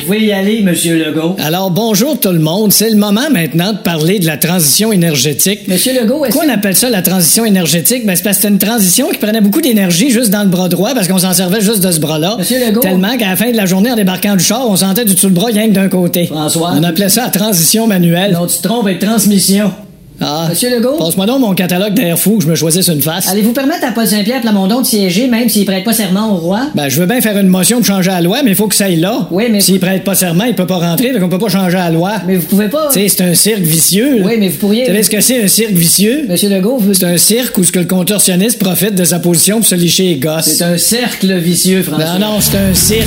Vous 0.00 0.04
pouvez 0.14 0.24
y 0.26 0.32
aller, 0.32 0.62
Monsieur 0.62 0.96
Legault. 1.04 1.36
Alors, 1.38 1.70
bonjour 1.70 2.18
tout 2.18 2.30
le 2.30 2.38
monde. 2.38 2.72
C'est 2.72 2.88
le 2.90 2.96
moment 2.96 3.28
maintenant 3.30 3.72
de 3.72 3.78
parler 3.78 4.18
de 4.18 4.26
la 4.26 4.36
transition 4.36 4.90
énergétique. 4.92 5.68
Monsieur 5.68 5.92
Legault, 6.00 6.24
est-ce 6.24 6.32
Pourquoi 6.34 6.50
on 6.50 6.54
appelle 6.54 6.76
ça 6.76 6.88
la 6.90 7.02
transition 7.02 7.44
énergétique? 7.44 8.06
Ben, 8.06 8.16
c'est 8.16 8.22
parce 8.22 8.36
que 8.38 8.42
c'était 8.42 8.52
une 8.54 8.58
transition 8.58 9.08
qui 9.10 9.18
prenait 9.18 9.40
beaucoup 9.40 9.60
d'énergie 9.60 10.10
juste 10.10 10.30
dans 10.30 10.42
le 10.42 10.48
bras 10.48 10.68
droit 10.68 10.94
parce 10.94 11.08
qu'on 11.08 11.18
s'en 11.18 11.32
servait 11.34 11.60
juste 11.60 11.80
de 11.82 11.90
ce 11.92 12.00
bras-là. 12.00 12.36
Monsieur 12.38 12.58
Legault. 12.66 12.80
Tellement 12.80 13.16
qu'à 13.16 13.28
la 13.28 13.36
fin 13.36 13.50
de 13.50 13.56
la 13.56 13.66
journée, 13.66 13.90
en 13.90 13.96
débarquant 13.96 14.36
du 14.36 14.44
char, 14.44 14.68
on 14.68 14.76
sentait 14.76 15.04
du 15.04 15.14
tout 15.14 15.26
le 15.26 15.32
bras 15.34 15.46
rien 15.46 15.68
que 15.68 15.72
d'un 15.74 15.88
côté. 15.88 16.26
François. 16.26 16.72
On 16.74 16.82
appelait 16.84 17.08
ça 17.10 17.24
la 17.24 17.30
transition 17.30 17.86
manuelle. 17.86 18.32
Non, 18.32 18.46
tu 18.46 18.56
te 18.58 18.62
trompes 18.62 18.86
avec 18.86 18.98
transmission. 19.00 19.72
Ah, 20.20 20.46
Monsieur 20.50 20.68
Legault? 20.76 20.96
Passe-moi 20.98 21.26
donc 21.26 21.40
mon 21.40 21.54
catalogue 21.54 21.94
d'air 21.94 22.18
fou 22.18 22.38
que 22.38 22.44
je 22.44 22.48
me 22.48 22.54
choisisse 22.56 22.88
une 22.88 23.00
face. 23.00 23.28
Allez-vous 23.28 23.52
permettre 23.52 23.86
à 23.86 23.92
Paul 23.92 24.06
Saint-Pierre 24.06 24.40
Plamondon 24.40 24.80
de 24.80 24.86
siéger 24.86 25.28
même 25.28 25.48
s'il 25.48 25.64
prête 25.64 25.84
pas 25.84 25.92
serment 25.92 26.32
au 26.32 26.36
roi? 26.38 26.62
Ben, 26.74 26.88
je 26.88 26.98
veux 27.00 27.06
bien 27.06 27.20
faire 27.20 27.38
une 27.38 27.46
motion 27.46 27.76
pour 27.78 27.86
changer 27.86 28.10
la 28.10 28.20
loi, 28.20 28.38
mais 28.42 28.50
il 28.50 28.56
faut 28.56 28.66
que 28.66 28.74
ça 28.74 28.86
aille 28.86 28.96
là. 28.96 29.28
Oui, 29.30 29.44
mais- 29.50 29.60
S'il 29.60 29.78
prête 29.78 30.02
pas 30.02 30.16
serment, 30.16 30.44
il 30.44 30.54
peut 30.56 30.66
pas 30.66 30.78
rentrer, 30.78 31.12
donc 31.12 31.22
on 31.22 31.28
peut 31.28 31.38
pas 31.38 31.48
changer 31.48 31.76
la 31.76 31.90
loi. 31.90 32.14
Mais 32.26 32.34
vous 32.36 32.46
pouvez 32.46 32.68
pas. 32.68 32.88
Tu 32.92 33.00
sais, 33.00 33.08
c'est 33.08 33.22
un 33.24 33.34
cirque 33.34 33.60
vicieux. 33.60 34.18
là. 34.18 34.24
Oui, 34.26 34.32
mais 34.40 34.48
vous 34.48 34.58
pourriez- 34.58 34.82
Vous 34.82 34.88
savez 34.88 35.02
ce 35.04 35.10
que 35.10 35.20
c'est, 35.20 35.42
un 35.42 35.46
cirque 35.48 35.72
vicieux? 35.72 36.24
Monsieur 36.28 36.48
Legault, 36.48 36.78
vous... 36.78 36.94
C'est 36.94 37.04
un 37.06 37.16
cirque 37.16 37.56
où 37.58 37.62
ce 37.64 37.70
que 37.70 37.78
le 37.78 37.84
contorsionniste 37.86 38.58
profite 38.58 38.94
de 38.96 39.04
sa 39.04 39.20
position 39.20 39.58
pour 39.58 39.66
se 39.66 39.74
licher 39.76 40.02
les 40.04 40.16
gosses. 40.16 40.46
C'est 40.56 40.64
un 40.64 40.78
cercle 40.78 41.32
vicieux, 41.38 41.82
François. 41.84 42.18
Non, 42.18 42.32
non, 42.34 42.40
c'est 42.40 42.56
un 42.58 42.74
cirque. 42.74 43.06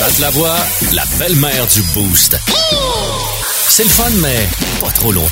Pat 0.00 0.18
la 0.20 0.30
voix, 0.30 0.56
la 0.92 1.04
belle-mère 1.20 1.66
du 1.72 1.82
Boost. 1.94 2.36
C'est 3.68 3.82
le 3.82 3.88
fun, 3.88 4.10
mais 4.22 4.46
pas 4.80 4.92
trop 4.92 5.10
longtemps. 5.10 5.28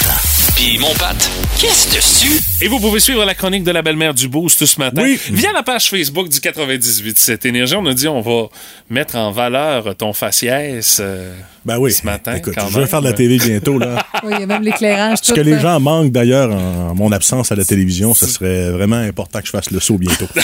Puis 0.57 0.77
mon 0.79 0.93
Pat, 0.95 1.17
qu'est-ce 1.61 1.95
dessus? 1.95 2.41
Et 2.61 2.69
vous 2.69 2.81
pouvez 2.81 2.99
suivre 2.99 3.25
la 3.25 3.35
chronique 3.35 3.63
de 3.63 3.71
la 3.71 3.83
belle-mère 3.83 4.15
du 4.15 4.29
Boost 4.29 4.67
ce 4.67 4.79
matin. 4.81 5.03
Via 5.31 5.53
la 5.53 5.63
page 5.63 5.89
Facebook 5.89 6.29
du 6.29 6.41
98 6.41 7.19
cette 7.19 7.47
énergie, 7.47 7.77
on 7.77 7.87
a 7.87 7.95
dit 7.95 8.09
on 8.09 8.21
va 8.21 8.49
mettre 8.91 9.17
en 9.17 9.31
valeur 9.31 9.95
ton 9.97 10.13
faciès 10.13 10.99
euh, 11.01 11.35
Ben 11.65 11.79
oui. 11.79 11.93
ce 11.93 12.05
matin. 12.05 12.35
Écoute, 12.35 12.55
quand 12.57 12.67
je 12.69 12.75
vais 12.75 12.81
même. 12.81 12.89
faire 12.89 13.01
de 13.03 13.07
la 13.07 13.13
TV 13.13 13.39
bientôt, 13.39 13.79
là. 13.79 14.05
Oui, 14.25 14.33
il 14.37 14.41
y 14.41 14.43
a 14.45 14.47
même 14.47 14.63
l'éclairage. 14.63 15.19
Ce 15.23 15.31
tout, 15.31 15.35
que 15.35 15.41
les 15.41 15.59
gens 15.59 15.81
manquent 15.81 16.13
d'ailleurs 16.13 16.51
en 16.53 16.95
mon 16.95 17.11
absence 17.11 17.51
à 17.51 17.57
la 17.57 17.65
télévision, 17.65 18.15
ce 18.15 18.27
serait 18.27 18.71
vraiment 18.71 18.97
important 18.97 19.41
que 19.41 19.47
je 19.47 19.51
fasse 19.51 19.71
le 19.73 19.81
saut 19.81 19.99
bientôt. 19.99 20.29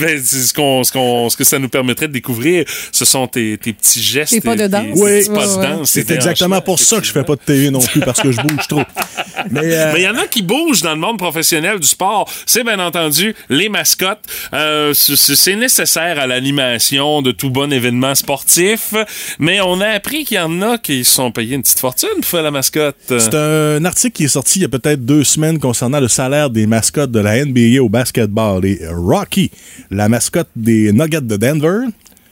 Ben, 0.00 0.20
c'est 0.22 0.42
ce, 0.42 0.52
qu'on, 0.52 0.82
ce, 0.84 0.92
qu'on- 0.92 1.30
ce 1.30 1.36
que 1.36 1.44
ça 1.44 1.58
nous 1.58 1.68
permettrait 1.68 2.08
de 2.08 2.12
découvrir, 2.12 2.64
ce 2.92 3.04
sont 3.04 3.26
tes, 3.26 3.56
tes 3.58 3.72
petits 3.72 4.02
gestes. 4.02 4.32
Tes 4.32 4.40
pas 4.40 4.54
de 4.56 4.62
tes- 4.62 4.68
danse. 4.68 4.86
Oui, 4.96 5.26
de 5.28 5.62
danse, 5.62 5.90
c'est 5.90 6.10
exactement 6.10 6.60
pour 6.60 6.78
ça 6.78 6.98
que 7.00 7.06
je 7.06 7.12
fais 7.12 7.24
pas 7.24 7.36
de 7.36 7.40
TV 7.40 7.70
non 7.70 7.78
plus, 7.80 8.00
parce 8.00 8.20
que 8.20 8.30
je 8.32 8.40
bouge 8.40 8.66
trop. 8.68 8.82
Mais, 9.50 9.60
euh, 9.64 9.92
Mais 9.92 10.00
il 10.00 10.04
y 10.04 10.08
en 10.08 10.16
a 10.16 10.26
qui 10.26 10.42
bougent 10.42 10.82
dans 10.82 10.94
le 10.94 11.00
monde 11.00 11.18
professionnel 11.18 11.78
du 11.78 11.86
sport. 11.86 12.30
C'est 12.46 12.64
bien 12.64 12.78
entendu 12.78 13.34
les 13.48 13.68
mascottes. 13.68 14.24
Euh, 14.52 14.92
c'est 14.94 15.56
nécessaire 15.56 16.18
à 16.18 16.26
l'animation 16.26 17.22
de 17.22 17.32
tout 17.32 17.50
bon 17.50 17.72
événement 17.72 18.14
sportif. 18.14 18.94
Mais 19.38 19.60
on 19.60 19.80
a 19.80 19.88
appris 19.88 20.24
qu'il 20.24 20.36
y 20.36 20.40
en 20.40 20.62
a 20.62 20.78
qui 20.78 21.04
sont 21.04 21.30
payés 21.32 21.56
une 21.56 21.62
petite 21.62 21.80
fortune 21.80 22.08
pour 22.16 22.26
faire 22.26 22.42
la 22.42 22.50
mascotte. 22.50 22.96
C'est 23.08 23.34
un 23.34 23.84
article 23.84 24.16
qui 24.16 24.24
est 24.24 24.28
sorti 24.28 24.60
il 24.60 24.62
y 24.62 24.66
a 24.66 24.68
peut-être 24.68 25.04
deux 25.04 25.24
semaines 25.24 25.58
concernant 25.58 26.00
le 26.00 26.08
salaire 26.08 26.50
des 26.50 26.66
mascottes 26.66 27.10
de 27.10 27.20
la 27.20 27.44
NBA 27.44 27.82
au 27.82 27.88
basketball. 27.88 28.64
Et 28.64 28.80
Rocky, 28.88 29.50
la 29.90 30.08
mascotte 30.08 30.48
des 30.56 30.92
Nuggets 30.92 31.20
de 31.20 31.36
Denver, 31.36 31.86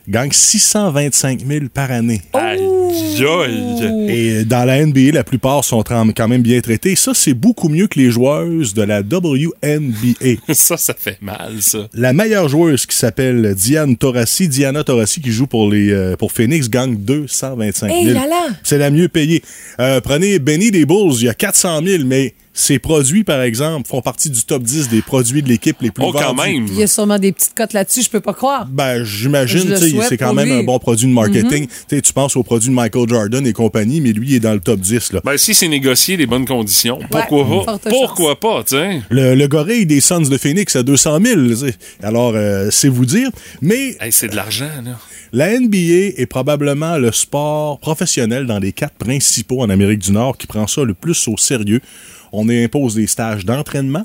gagne 0.09 0.33
625 0.33 1.47
000 1.47 1.65
par 1.73 1.91
année. 1.91 2.23
Aïe. 2.33 2.61
Et 4.09 4.45
dans 4.45 4.65
la 4.65 4.85
NBA, 4.85 5.13
la 5.13 5.25
plupart 5.25 5.65
sont 5.65 5.83
quand 5.83 6.29
même 6.29 6.43
bien 6.43 6.61
traités. 6.61 6.97
Ça, 6.97 7.13
c'est 7.15 7.35
beaucoup 7.35 7.69
mieux 7.69 7.87
que 7.87 7.99
les 7.99 8.11
joueuses 8.11 8.75
de 8.75 8.83
la 8.83 9.01
WNBA. 9.01 10.41
Ça, 10.53 10.77
ça 10.77 10.95
fait 10.97 11.19
mal, 11.21 11.61
ça. 11.61 11.89
La 11.95 12.13
meilleure 12.13 12.49
joueuse 12.49 12.87
qui 12.87 12.97
s'appelle 12.97 13.55
Diane 13.55 13.97
Taurasi, 13.97 14.49
Diana 14.49 14.85
Taurasi, 14.85 15.21
qui 15.21 15.33
joue 15.33 15.47
pour 15.47 15.71
les 15.71 15.91
euh, 15.91 16.17
pour 16.17 16.31
Phoenix, 16.33 16.69
gagne 16.69 16.97
225 16.97 17.89
000. 17.89 17.99
Hey 17.99 18.07
là 18.13 18.27
là! 18.27 18.49
C'est 18.63 18.79
la 18.79 18.91
mieux 18.91 19.09
payée. 19.09 19.43
Euh, 19.81 20.01
prenez 20.01 20.39
Benny 20.39 20.71
des 20.71 20.85
Bulls, 20.85 21.15
il 21.19 21.25
y 21.25 21.29
a 21.29 21.35
400 21.35 21.81
000, 21.85 22.05
mais 22.05 22.35
ses 22.55 22.79
produits, 22.79 23.25
par 23.25 23.41
exemple, 23.41 23.89
font 23.89 24.03
partie 24.03 24.29
du 24.29 24.43
top 24.45 24.63
10 24.63 24.89
des 24.91 25.01
produits 25.01 25.43
de 25.43 25.49
l'équipe 25.49 25.81
les 25.81 25.91
plus 25.91 26.05
Oh, 26.05 26.13
quand 26.13 26.35
vendus. 26.35 26.53
même. 26.53 26.67
Il 26.69 26.75
y 26.79 26.83
a 26.83 26.87
sûrement 26.87 27.19
des 27.19 27.33
petites 27.33 27.55
cotes 27.55 27.73
là-dessus, 27.73 28.03
je 28.03 28.11
peux 28.11 28.21
pas 28.21 28.35
croire. 28.35 28.67
Ben, 28.67 29.03
j'imagine, 29.05 29.75
c'est 30.09 30.17
quand 30.19 30.35
même 30.35 30.47
lui. 30.49 30.55
un 30.55 30.63
bon 30.63 30.79
produit 30.79 31.07
de 31.07 31.13
marketing. 31.13 31.63
Mhm. 31.63 31.69
Tu 31.89 31.97
sais, 31.97 32.03
Tu 32.03 32.13
penses 32.13 32.37
aux 32.37 32.43
produits 32.43 32.69
de 32.69 32.75
Michael 32.75 33.09
Jordan 33.09 33.47
et 33.47 33.53
compagnie, 33.55 34.01
mais 34.03 34.13
lui, 34.13 34.29
il 34.31 34.35
est 34.35 34.41
dans 34.41 34.53
le 34.53 34.61
top 34.61 34.81
10. 34.81 35.13
Là. 35.15 35.21
Ben, 35.25 35.39
si 35.39 35.55
c'est 35.55 35.69
négocié 35.69 36.17
les 36.19 36.27
bonnes 36.27 36.45
conditions, 36.47 36.99
pourquoi 37.11 37.43
Ouais, 37.49 37.65
pas? 37.65 37.79
Pourquoi 37.89 38.39
pas, 38.39 38.63
tu 38.65 38.77
sais? 38.77 39.01
Le, 39.09 39.35
le 39.35 39.49
gorille 39.49 39.87
des 39.87 40.01
Suns 40.03 40.29
de 40.29 40.37
Phoenix 40.37 40.77
à 40.77 40.83
200 40.83 41.21
000. 41.25 41.41
tu 41.49 41.57
sais. 41.57 41.75
Alors, 42.03 42.33
euh, 42.35 42.69
c'est 42.71 42.89
vous 42.89 43.07
dire. 43.07 43.31
Mais 43.63 43.97
Hey, 44.01 44.13
c'est 44.13 44.29
de 44.29 44.37
l'argent, 44.37 44.69
là. 44.85 44.99
La 45.35 45.59
NBA 45.59 46.13
est 46.19 46.27
probablement 46.27 46.99
le 46.99 47.11
sport 47.11 47.79
professionnel 47.79 48.45
dans 48.47 48.59
les 48.59 48.73
quatre 48.73 48.95
principaux 48.97 49.63
en 49.63 49.71
Amérique 49.71 50.01
du 50.01 50.13
Nord 50.13 50.37
qui 50.37 50.47
prend 50.47 50.67
ça 50.67 50.83
le 50.85 50.93
plus 50.93 51.27
au 51.27 51.39
sérieux. 51.39 51.81
On 52.33 52.49
impose 52.49 52.95
des 52.95 53.07
stages 53.07 53.45
d'entraînement. 53.45 54.05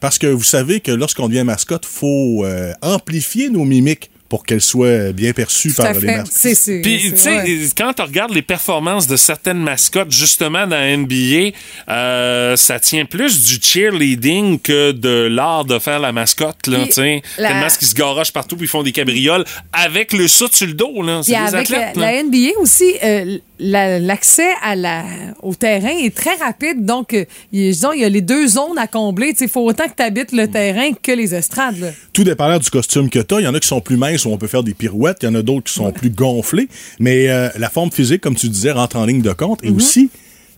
Parce 0.00 0.18
que 0.18 0.26
vous 0.26 0.44
savez 0.44 0.80
que 0.80 0.92
lorsqu'on 0.92 1.28
devient 1.28 1.44
mascotte, 1.44 1.86
faut 1.86 2.44
euh, 2.44 2.72
amplifier 2.82 3.48
nos 3.48 3.64
mimiques 3.64 4.10
pour 4.28 4.44
qu'elles 4.44 4.60
soient 4.60 5.12
bien 5.12 5.30
à 5.30 5.34
par 5.34 5.92
les 5.94 6.00
fait. 6.00 6.06
mascottes. 6.06 6.32
C'est, 6.32 6.54
c'est, 6.54 6.80
Puis, 6.80 7.10
tu 7.12 7.16
sais, 7.16 7.36
ouais. 7.36 7.58
quand 7.76 7.92
tu 7.92 8.02
regardes 8.02 8.32
les 8.34 8.42
performances 8.42 9.06
de 9.06 9.16
certaines 9.16 9.58
mascottes, 9.58 10.10
justement, 10.10 10.66
dans 10.66 10.76
la 10.76 10.96
NBA, 10.96 11.52
euh, 11.88 12.56
ça 12.56 12.80
tient 12.80 13.04
plus 13.04 13.42
du 13.44 13.58
cheerleading 13.62 14.58
que 14.60 14.92
de 14.92 15.28
l'art 15.30 15.64
de 15.64 15.78
faire 15.78 15.98
la 16.00 16.12
mascotte, 16.12 16.66
là, 16.66 16.78
tu 16.86 16.92
sais. 16.92 17.22
la- 17.38 17.48
Tellement 17.48 17.68
qu'ils 17.78 17.88
se 17.88 17.94
garochent 17.94 18.32
partout 18.32 18.56
puis 18.56 18.66
ils 18.66 18.68
font 18.68 18.82
des 18.82 18.92
cabrioles 18.92 19.44
avec 19.72 20.12
le 20.12 20.26
soute 20.28 20.54
sur 20.54 20.66
le 20.66 20.74
dos, 20.74 21.02
là. 21.02 21.20
C'est 21.22 21.32
Puis 21.34 21.40
des 21.42 21.54
avec 21.54 21.70
athlètes, 21.70 21.96
la, 21.96 22.02
là. 22.06 22.12
la 22.12 22.22
NBA 22.24 22.58
aussi, 22.60 22.94
euh, 23.04 23.38
la- 23.58 23.98
l'accès 23.98 24.48
à 24.62 24.74
la, 24.76 25.04
au 25.42 25.54
terrain 25.54 25.96
est 26.02 26.14
très 26.14 26.34
rapide. 26.34 26.84
Donc, 26.84 27.14
euh, 27.14 27.24
il, 27.52 27.70
disons, 27.72 27.92
il 27.92 28.00
y 28.00 28.04
a 28.04 28.08
les 28.08 28.20
deux 28.20 28.46
zones 28.48 28.78
à 28.78 28.86
combler. 28.86 29.34
Il 29.40 29.48
faut 29.48 29.64
autant 29.64 29.84
que 29.84 29.94
tu 29.96 30.02
habites 30.02 30.32
le 30.32 30.48
terrain 30.48 30.90
que 31.00 31.12
les 31.12 31.34
estrades. 31.34 31.78
là. 31.78 31.88
Tout 32.12 32.24
dépendant 32.24 32.58
du 32.58 32.70
costume 32.70 33.08
que 33.10 33.18
tu 33.20 33.34
as. 33.34 33.40
Il 33.40 33.44
y 33.44 33.46
en 33.46 33.54
a 33.54 33.60
qui 33.60 33.68
sont 33.68 33.80
plus 33.80 33.96
minces 33.96 34.15
où 34.24 34.30
on 34.30 34.38
peut 34.38 34.46
faire 34.46 34.62
des 34.62 34.74
pirouettes. 34.74 35.18
Il 35.22 35.26
y 35.26 35.28
en 35.28 35.34
a 35.34 35.42
d'autres 35.42 35.64
qui 35.64 35.74
sont 35.74 35.90
plus 35.92 36.10
gonflés. 36.10 36.68
Mais 36.98 37.28
euh, 37.28 37.48
la 37.58 37.68
forme 37.68 37.90
physique, 37.90 38.20
comme 38.20 38.36
tu 38.36 38.48
disais, 38.48 38.72
rentre 38.72 38.96
en 38.96 39.04
ligne 39.04 39.22
de 39.22 39.32
compte. 39.32 39.62
Et 39.62 39.70
aussi 39.70 40.10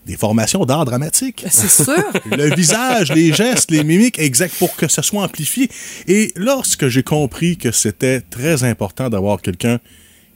des 0.07 0.17
formations 0.17 0.65
d'art 0.65 0.85
dramatique. 0.85 1.43
Ben, 1.45 1.51
C'est 1.53 1.85
sûr. 1.85 1.95
le 2.25 2.55
visage, 2.55 3.13
les 3.13 3.33
gestes, 3.33 3.71
les 3.71 3.85
mimiques, 3.85 4.19
exact, 4.19 4.55
pour 4.59 4.75
que 4.75 4.89
ça 4.89 5.03
soit 5.03 5.23
amplifié. 5.23 5.69
Et 6.09 6.33
lorsque 6.35 6.89
j'ai 6.89 7.03
compris 7.03 7.57
que 7.59 7.71
c'était 7.71 8.23
très 8.23 8.65
important 8.65 9.11
d'avoir 9.11 9.43
quelqu'un 9.43 9.79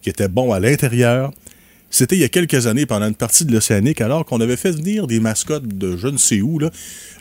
qui 0.03 0.11
était 0.11 0.29
bon 0.29 0.53
à 0.53 0.61
l'intérieur, 0.61 1.33
c'était 1.93 2.17
il 2.17 2.21
y 2.21 2.25
a 2.25 2.29
quelques 2.29 2.67
années, 2.67 2.87
pendant 2.87 3.07
une 3.07 3.15
partie 3.15 3.45
de 3.45 3.53
l'Océanique, 3.53 4.01
alors 4.01 4.25
qu'on 4.25 4.41
avait 4.41 4.57
fait 4.57 4.73
venir 4.73 5.07
des 5.07 5.21
mascottes 5.21 5.69
de 5.69 5.97
je 5.97 6.09
ne 6.09 6.17
sais 6.17 6.41
où, 6.41 6.59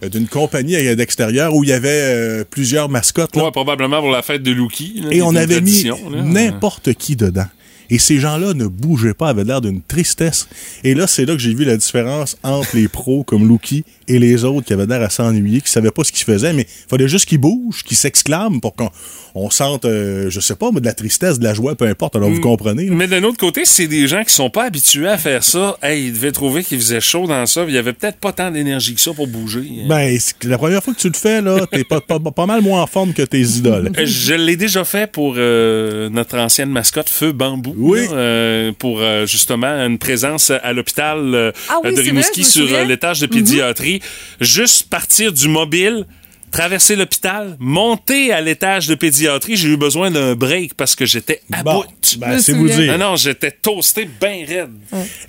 d'une 0.02 0.28
compagnie 0.28 0.96
d'extérieur 0.96 1.54
où 1.54 1.64
il 1.64 1.70
y 1.70 1.74
avait 1.74 1.90
euh, 1.90 2.44
plusieurs 2.50 2.88
mascottes. 2.88 3.36
là. 3.36 3.44
Ouais, 3.44 3.52
probablement 3.52 4.00
pour 4.00 4.12
la 4.12 4.22
fête 4.22 4.42
de 4.42 4.52
Lucky. 4.52 5.02
là, 5.04 5.10
Et 5.12 5.22
on 5.22 5.36
avait 5.36 5.62
mis 5.62 5.86
n'importe 6.10 6.94
qui 6.94 7.18
dedans. 7.18 7.48
Et 7.92 8.00
ces 8.00 8.18
gens-là 8.20 8.54
ne 8.56 8.66
bougeaient 8.66 9.14
pas, 9.14 9.30
avaient 9.30 9.44
l'air 9.44 9.62
d'une 9.62 9.82
tristesse. 9.82 10.48
Et 10.84 10.96
là, 10.96 11.06
c'est 11.06 11.26
là 11.26 11.34
que 11.36 11.40
j'ai 11.42 11.54
vu 11.54 11.66
la 11.66 11.78
différence 11.78 12.38
entre 12.42 12.70
les 12.76 12.88
pros 12.88 13.24
comme 13.24 13.48
Lucky 13.48 13.84
et 14.08 14.18
les 14.18 14.44
autres 14.44 14.66
qui 14.66 14.74
avaient 14.74 14.88
l'air 14.88 15.02
à 15.04 15.10
s'ennuyer, 15.10 15.62
qui 15.62 15.70
savaient 15.70 15.92
pas 15.92 16.04
ce 16.04 16.12
qu'ils 16.12 16.24
faisaient, 16.26 16.54
mais 16.54 16.64
il 16.64 16.90
fallait 16.90 17.08
juste 17.08 17.26
qu'ils 17.26 17.38
bougent, 17.38 17.84
qu'ils 17.84 17.98
s'exclament 17.98 18.60
pour 18.62 18.76
qu'on 18.76 18.90
on 19.36 19.50
sente, 19.50 19.86
euh, 19.86 20.30
je 20.30 20.40
sais 20.42 20.56
pas, 20.56 20.72
mais 20.74 20.82
de 20.82 20.86
la 20.86 20.94
tristesse, 20.94 21.38
de 21.40 21.44
la 21.46 21.54
joie, 21.54 21.76
peu 21.76 21.86
importe. 21.86 22.16
Alors, 22.18 22.30
vous 22.30 22.38
Mm. 22.40 22.42
comprenez. 22.42 22.86
là. 22.88 22.96
Mais 22.96 23.08
d'un 23.08 23.24
autre 23.24 23.38
côté, 23.38 23.62
c'est 23.66 23.88
des 23.88 24.08
gens 24.08 24.24
qui 24.26 24.34
sont 24.34 24.50
pas 24.50 24.66
habitués 24.66 25.08
à 25.08 25.18
faire 25.18 25.44
ça. 25.44 25.78
Hey, 25.82 26.08
ils 26.08 26.14
devaient 26.14 26.32
trouver 26.34 26.64
qu'il 26.64 26.80
faisait 26.80 27.00
chaud 27.00 27.28
dans 27.28 27.46
ça. 27.46 27.64
Il 27.68 27.74
y 27.74 27.78
avait 27.78 27.94
peut-être 27.94 28.18
pas 28.18 28.34
tant 28.34 28.52
d'énergie 28.52 28.94
que 28.96 29.00
ça 29.02 29.14
pour 29.14 29.28
bouger. 29.28 29.64
Ben, 29.88 30.18
c'est- 30.20 30.44
la 30.46 30.58
première 30.58 30.84
fois 30.84 30.94
que 30.94 31.00
tu 31.00 31.08
le 31.08 31.14
fais, 31.14 31.42
là, 31.42 31.66
t'es 31.72 31.84
pas, 31.86 32.02
pas, 32.02 32.20
pas 32.20 32.46
mal 32.46 32.62
moins 32.62 32.82
en 32.82 32.88
forme 32.88 33.14
que 33.14 33.22
tes 33.22 33.42
idoles. 33.42 33.92
Je 34.06 34.34
l'ai 34.34 34.56
déjà 34.58 34.84
fait 34.84 35.10
pour 35.10 35.36
euh, 35.38 36.10
notre 36.10 36.38
ancienne 36.38 36.70
mascotte 36.70 37.10
Feu 37.10 37.32
Bambou. 37.32 37.74
Oui. 37.82 38.08
euh, 38.12 38.72
pour 38.78 39.02
euh, 39.02 39.26
justement 39.26 39.68
une 39.68 39.98
présence 39.98 40.52
à 40.52 40.74
l'hôpital 40.74 41.34
euh, 41.34 41.52
Ah 41.70 41.78
oui, 41.84 41.96
de 41.96 42.02
Rimouski 42.02 42.42
vrai, 42.42 42.50
sur 42.50 42.74
euh, 42.74 42.84
l'étage 42.86 43.20
de 43.20 43.26
pédiatrie. 43.26 44.02
Juste 44.40 44.90
partir 44.90 45.34
du 45.34 45.48
mobile. 45.48 46.06
Traverser 46.52 46.96
l'hôpital, 46.98 47.56
monter 47.60 48.34
à 48.34 48.42
l'étage 48.42 48.88
de 48.88 48.96
pédiatrie, 48.96 49.56
j'ai 49.56 49.70
eu 49.70 49.78
besoin 49.78 50.12
d'un 50.12 50.36
break 50.36 50.74
parce 50.74 50.96
que 50.96 51.06
j'étais 51.06 51.42
à 51.54 51.64
Bon, 51.64 51.76
bout. 51.82 52.18
ben, 52.20 52.40
c'est 52.40 52.52
vous 52.54 52.68
dire. 52.68 52.98
Non, 52.98 53.12
non, 53.12 53.16
j'étais 53.16 53.52
toasté 53.52 54.10
bien 54.20 54.44
raide. 54.46 54.70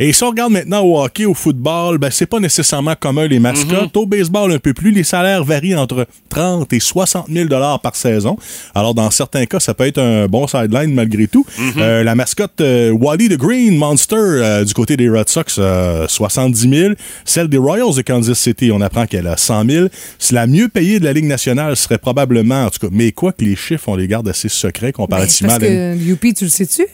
Et 0.01 0.13
si 0.13 0.23
on 0.25 0.31
regarde 0.31 0.53
maintenant 0.53 0.81
au 0.83 1.01
hockey, 1.01 1.25
au 1.25 1.35
football, 1.35 1.99
ben 1.99 2.11
c'est 2.11 2.27
pas 2.27 2.41
nécessairement 2.41 2.95
commun 2.99 3.29
les 3.29 3.39
mascottes. 3.39 3.97
Au 3.97 4.05
baseball 4.07 4.51
un 4.53 4.59
peu 4.59 4.75
plus, 4.75 4.91
les 4.91 5.05
salaires 5.05 5.45
varient 5.45 5.77
entre 5.77 6.07
30 6.29 6.73
et 6.73 6.81
60 6.81 7.27
000 7.31 7.49
dollars 7.49 7.81
par 7.81 7.95
saison. 7.95 8.37
Alors 8.75 8.95
dans 8.95 9.11
certains 9.13 9.47
cas, 9.47 9.61
ça 9.61 9.75
peut 9.75 9.87
être 9.87 9.99
un 9.99 10.27
bon 10.27 10.47
sideline 10.49 10.93
malgré 10.93 11.29
tout. 11.29 11.47
Euh, 11.77 12.03
la 12.03 12.15
mascotte 12.17 12.61
euh, 12.61 12.91
Wally 12.91 13.29
the 13.29 13.37
Green 13.37 13.77
Monster 13.77 14.17
euh, 14.17 14.65
du 14.65 14.75
côté 14.75 14.97
des 14.97 15.09
Red 15.09 15.29
Sox, 15.29 15.55
euh, 15.59 16.07
70 16.09 16.69
000. 16.69 16.95
Celle 17.25 17.47
des 17.49 17.59
Royals 17.59 17.95
de 17.95 18.03
Kansas 18.03 18.39
City, 18.39 18.71
on 18.73 18.81
apprend 18.81 19.07
qu'elle 19.07 19.29
a 19.29 19.37
100 19.37 19.71
000. 19.71 19.87
C'est 20.19 20.35
la 20.35 20.47
mieux 20.49 20.69
payée 20.69 20.99
de 20.99 21.05
la 21.05 21.12
Ligue 21.13 21.25
nationale 21.27 21.77
serait 21.77 21.99
probablement, 21.99 22.65
en 22.67 22.71
tout 22.71 22.79
cas, 22.81 22.89
mais 22.93 23.13
quoi 23.13 23.33
que 23.33 23.45
les 23.45 23.57
chiffres, 23.57 23.89
on 23.89 23.97
les 23.97 24.07
garde 24.09 24.29
assez 24.29 24.49
secrets 24.49 24.93
comparativement 24.93 25.49
Parce 25.59 25.63
à 25.63 25.67
la 25.69 25.95
que 25.95 25.99
Youpi, 25.99 26.35
tu 26.35 26.45
le 26.45 26.51
sais-tu? 26.51 26.87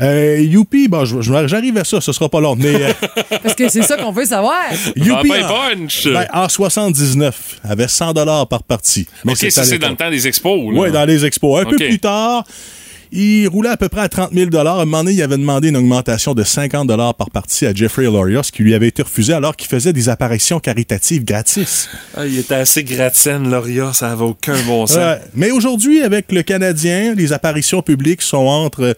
euh, 0.00 0.38
Youpi, 0.40 0.88
bon, 0.88 1.04
j'arrive 1.04 1.76
à 1.78 1.84
ça, 1.84 2.00
ce 2.00 2.12
sera 2.12 2.28
pas 2.28 2.40
long, 2.40 2.56
mais 2.56 2.74
euh, 2.74 2.92
Parce 3.42 3.54
que 3.54 3.68
c'est 3.68 3.82
ça 3.82 3.96
qu'on 3.96 4.12
veut 4.12 4.24
savoir. 4.24 4.56
Youpi, 4.96 5.30
Ah, 5.32 5.40
ben, 5.40 5.44
en, 5.44 5.76
punch! 5.76 6.08
ben, 6.12 6.26
en 6.32 6.48
79, 6.48 7.60
avait 7.64 7.88
100 7.88 8.12
dollars 8.14 8.48
par 8.48 8.62
partie. 8.62 9.06
Mais 9.24 9.32
OK, 9.32 9.50
ça, 9.50 9.60
à 9.60 9.64
c'est 9.64 9.78
dans 9.78 9.90
le 9.90 9.96
temps 9.96 10.10
des 10.10 10.26
expos. 10.26 10.72
là. 10.74 10.80
Oui, 10.80 10.90
dans 10.92 11.04
les 11.04 11.24
expos. 11.24 11.60
Un 11.60 11.64
peu 11.68 11.76
plus 11.76 11.98
tard, 11.98 12.44
Il 13.14 13.46
roulait 13.48 13.68
à 13.68 13.76
peu 13.76 13.90
près 13.90 14.00
à 14.00 14.08
30 14.08 14.32
000 14.32 14.56
À 14.56 14.60
un 14.60 14.84
moment 14.86 15.04
donné, 15.04 15.12
il 15.12 15.22
avait 15.22 15.36
demandé 15.36 15.68
une 15.68 15.76
augmentation 15.76 16.32
de 16.32 16.42
50 16.42 16.88
par 17.14 17.30
partie 17.30 17.66
à 17.66 17.74
Jeffrey 17.74 18.04
Lorios, 18.04 18.40
qui 18.50 18.62
lui 18.62 18.74
avait 18.74 18.88
été 18.88 19.02
refusé 19.02 19.34
alors 19.34 19.54
qu'il 19.54 19.68
faisait 19.68 19.92
des 19.92 20.08
apparitions 20.08 20.60
caritatives 20.60 21.22
gratis. 21.22 21.90
Ah, 22.16 22.26
il 22.26 22.38
était 22.38 22.54
assez 22.54 22.84
gratienne, 22.84 23.50
Loria, 23.50 23.92
ça 23.92 24.08
n'avait 24.08 24.24
aucun 24.24 24.56
bon 24.62 24.86
sens. 24.86 25.18
Mais 25.34 25.50
aujourd'hui, 25.50 26.00
avec 26.00 26.32
le 26.32 26.42
Canadien, 26.42 27.14
les 27.14 27.34
apparitions 27.34 27.82
publiques 27.82 28.22
sont 28.22 28.46
entre 28.46 28.96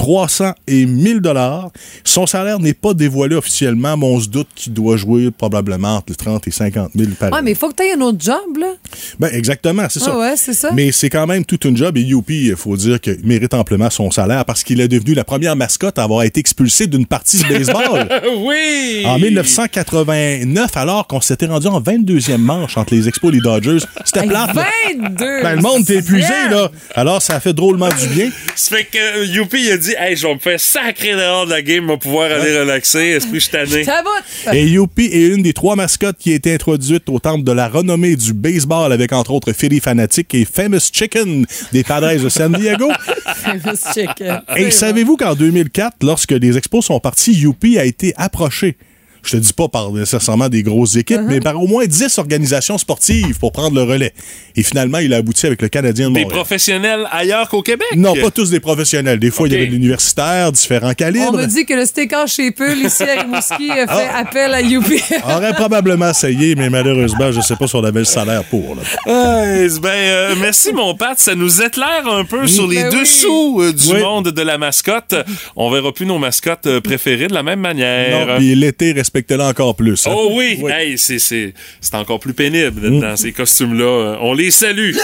300 0.00 0.54
et 0.66 0.86
1000 0.86 1.20
dollars. 1.20 1.70
Son 2.04 2.26
salaire 2.26 2.58
n'est 2.58 2.72
pas 2.72 2.94
dévoilé 2.94 3.36
officiellement, 3.36 3.98
mais 3.98 4.06
on 4.06 4.18
se 4.18 4.28
doute 4.30 4.48
qu'il 4.54 4.72
doit 4.72 4.96
jouer 4.96 5.30
probablement 5.30 5.96
entre 5.96 6.14
30 6.14 6.48
et 6.48 6.50
50 6.50 6.92
000 6.96 7.10
par 7.20 7.30
Ouais, 7.32 7.42
mais 7.42 7.50
il 7.50 7.56
faut 7.56 7.68
que 7.68 7.74
tu 7.76 7.82
aies 7.82 7.92
un 7.92 8.00
autre 8.00 8.16
job, 8.18 8.56
là. 8.58 8.72
Ben, 9.18 9.28
exactement, 9.30 9.84
c'est 9.90 9.98
ça. 10.00 10.12
Ah 10.14 10.18
ouais, 10.18 10.34
c'est 10.38 10.54
ça. 10.54 10.70
Mais 10.72 10.90
c'est 10.90 11.10
quand 11.10 11.26
même 11.26 11.44
toute 11.44 11.66
une 11.66 11.76
job 11.76 11.98
et 11.98 12.00
Youpi, 12.00 12.46
il 12.46 12.56
faut 12.56 12.78
dire 12.78 12.98
qu'il 12.98 13.18
mérite 13.24 13.52
amplement 13.52 13.90
son 13.90 14.10
salaire 14.10 14.46
parce 14.46 14.64
qu'il 14.64 14.80
est 14.80 14.88
devenu 14.88 15.12
la 15.12 15.24
première 15.24 15.54
mascotte 15.54 15.98
à 15.98 16.04
avoir 16.04 16.22
été 16.22 16.40
expulsé 16.40 16.86
d'une 16.86 17.04
partie 17.04 17.36
de 17.36 17.48
baseball. 17.48 18.08
oui! 18.38 19.02
En 19.04 19.18
1989, 19.18 20.76
alors 20.78 21.06
qu'on 21.08 21.20
s'était 21.20 21.44
rendu 21.46 21.66
en 21.66 21.80
22e 21.82 22.38
manche 22.38 22.78
entre 22.78 22.94
les 22.94 23.06
Expos 23.06 23.30
et 23.32 23.34
les 23.34 23.40
Dodgers. 23.42 23.84
C'était 24.06 24.20
Hey, 24.20 24.28
plate. 24.28 24.54
là. 24.54 24.64
22! 24.94 25.24
Ben, 25.42 25.56
le 25.56 25.60
monde 25.62 25.80
était 25.82 25.96
épuisé, 25.96 26.32
là. 26.50 26.70
Alors, 26.94 27.20
ça 27.20 27.34
a 27.36 27.40
fait 27.40 27.52
drôlement 27.52 27.88
du 27.88 28.06
bien. 28.08 28.30
Ça 28.56 28.76
fait 28.76 28.84
que 28.84 29.26
Youpi, 29.26 29.58
il 29.66 29.72
a 29.72 29.76
dit 29.76 29.89
Hey, 29.98 30.16
je 30.16 30.26
vais 30.26 30.34
me 30.34 30.38
faire 30.38 30.60
sacrer 30.60 31.12
dehors 31.12 31.46
de 31.46 31.50
la 31.50 31.62
game, 31.62 31.84
je 31.86 31.92
vais 31.92 31.98
pouvoir 31.98 32.30
aller 32.30 32.58
relaxer. 32.58 32.98
Est-ce 32.98 33.26
que 33.26 33.34
je 33.34 33.40
suis 33.40 33.50
tanné? 33.50 33.84
Et 34.52 34.66
Youpi 34.66 35.06
est 35.06 35.28
une 35.28 35.42
des 35.42 35.52
trois 35.52 35.76
mascottes 35.76 36.16
qui 36.18 36.32
a 36.32 36.34
été 36.34 36.54
introduite 36.54 37.08
au 37.08 37.18
temple 37.18 37.44
de 37.44 37.52
la 37.52 37.68
renommée 37.68 38.16
du 38.16 38.32
baseball 38.32 38.92
avec 38.92 39.12
entre 39.12 39.32
autres 39.32 39.52
Philly 39.52 39.80
Fanatic 39.80 40.34
et 40.34 40.44
Famous 40.44 40.90
Chicken 40.92 41.46
des 41.72 41.84
Padres 41.84 42.22
de 42.22 42.28
San 42.28 42.52
Diego. 42.52 42.90
Famous 43.36 43.76
chicken. 43.94 44.42
Et 44.56 44.70
savez-vous 44.70 45.16
qu'en 45.16 45.34
2004, 45.34 45.96
lorsque 46.02 46.32
les 46.32 46.56
expos 46.56 46.84
sont 46.84 47.00
partis, 47.00 47.32
Youpi 47.32 47.78
a 47.78 47.84
été 47.84 48.12
approché. 48.16 48.76
Je 49.22 49.32
te 49.32 49.36
dis 49.36 49.52
pas 49.52 49.68
par 49.68 49.92
nécessairement 49.92 50.48
des 50.48 50.62
grosses 50.62 50.96
équipes, 50.96 51.20
mais 51.26 51.40
par 51.40 51.60
au 51.60 51.66
moins 51.66 51.84
10 51.86 52.18
organisations 52.18 52.78
sportives 52.78 53.38
pour 53.38 53.52
prendre 53.52 53.74
le 53.76 53.82
relais. 53.82 54.12
Et 54.56 54.62
finalement, 54.62 54.98
il 54.98 55.12
a 55.14 55.18
abouti 55.18 55.46
avec 55.46 55.62
le 55.62 55.68
Canadien 55.68 56.08
de 56.10 56.14
Des 56.14 56.22
Montréal. 56.22 56.38
professionnels 56.38 57.06
ailleurs 57.10 57.48
qu'au 57.48 57.62
Québec? 57.62 57.86
Non, 57.96 58.14
pas 58.14 58.30
tous 58.30 58.50
des 58.50 58.60
professionnels. 58.60 59.18
Des 59.18 59.30
fois, 59.30 59.46
il 59.48 59.52
y 59.52 59.56
avait 59.56 59.66
de 59.66 59.72
l'universitaire, 59.72 60.50
différents 60.52 60.90
On 60.90 60.94
calibres. 60.94 61.32
me 61.36 61.46
dit 61.46 61.64
que 61.66 61.74
le 61.74 61.84
steakhouse 61.86 62.32
chez 62.32 62.50
Peul, 62.50 62.78
ici 62.78 63.02
à 63.04 63.20
Rimouski, 63.22 63.70
a 63.70 63.86
fait 63.86 64.08
Ah. 64.12 64.18
appel 64.18 64.52
à 64.54 64.60
Youpi. 64.60 65.00
On 65.24 65.30
aurait 65.36 65.52
probablement 65.54 66.10
essayé, 66.10 66.54
mais 66.54 66.70
malheureusement, 66.70 67.30
je 67.32 67.40
sais 67.40 67.56
pas 67.56 67.66
si 67.66 67.76
on 67.76 67.84
avait 67.84 68.00
le 68.00 68.04
salaire 68.04 68.44
pour. 68.44 68.74
là. 68.76 68.82
Ben, 69.06 69.86
euh, 69.86 70.34
merci, 70.40 70.72
mon 70.72 70.94
Pat. 70.94 71.18
Ça 71.18 71.34
nous 71.34 71.62
éclaire 71.62 72.06
un 72.08 72.24
peu 72.24 72.46
sur 72.46 72.66
les 72.66 72.82
Ben 72.82 72.90
oui. 72.92 73.00
dessous 73.00 73.60
euh, 73.62 73.72
du 73.72 73.92
Oui. 73.92 74.00
monde 74.00 74.28
de 74.28 74.42
la 74.42 74.58
mascotte. 74.58 75.14
On 75.56 75.70
verra 75.70 75.92
plus 75.92 76.06
nos 76.06 76.18
mascottes 76.18 76.66
euh, 76.66 76.80
préférées 76.80 77.28
de 77.28 77.34
la 77.34 77.42
même 77.42 77.60
manière. 77.60 78.26
Non, 78.26 78.36
puis 78.36 78.54
l'été, 78.54 78.92
encore 79.40 79.74
plus. 79.76 80.06
hein. 80.06 80.12
Oh 80.14 80.30
oui, 80.32 80.62
Hey, 80.68 80.96
c'est, 80.98 81.18
c'est, 81.18 81.54
c'est 81.80 81.94
encore 81.94 82.20
plus 82.20 82.34
pénible 82.34 82.80
d'être 82.80 83.00
dans 83.00 83.16
ces 83.16 83.32
costumes-là. 83.32 84.18
On 84.20 84.34
les 84.34 84.50
salue. 84.50 84.94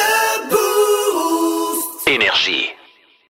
Énergie. 2.07 2.67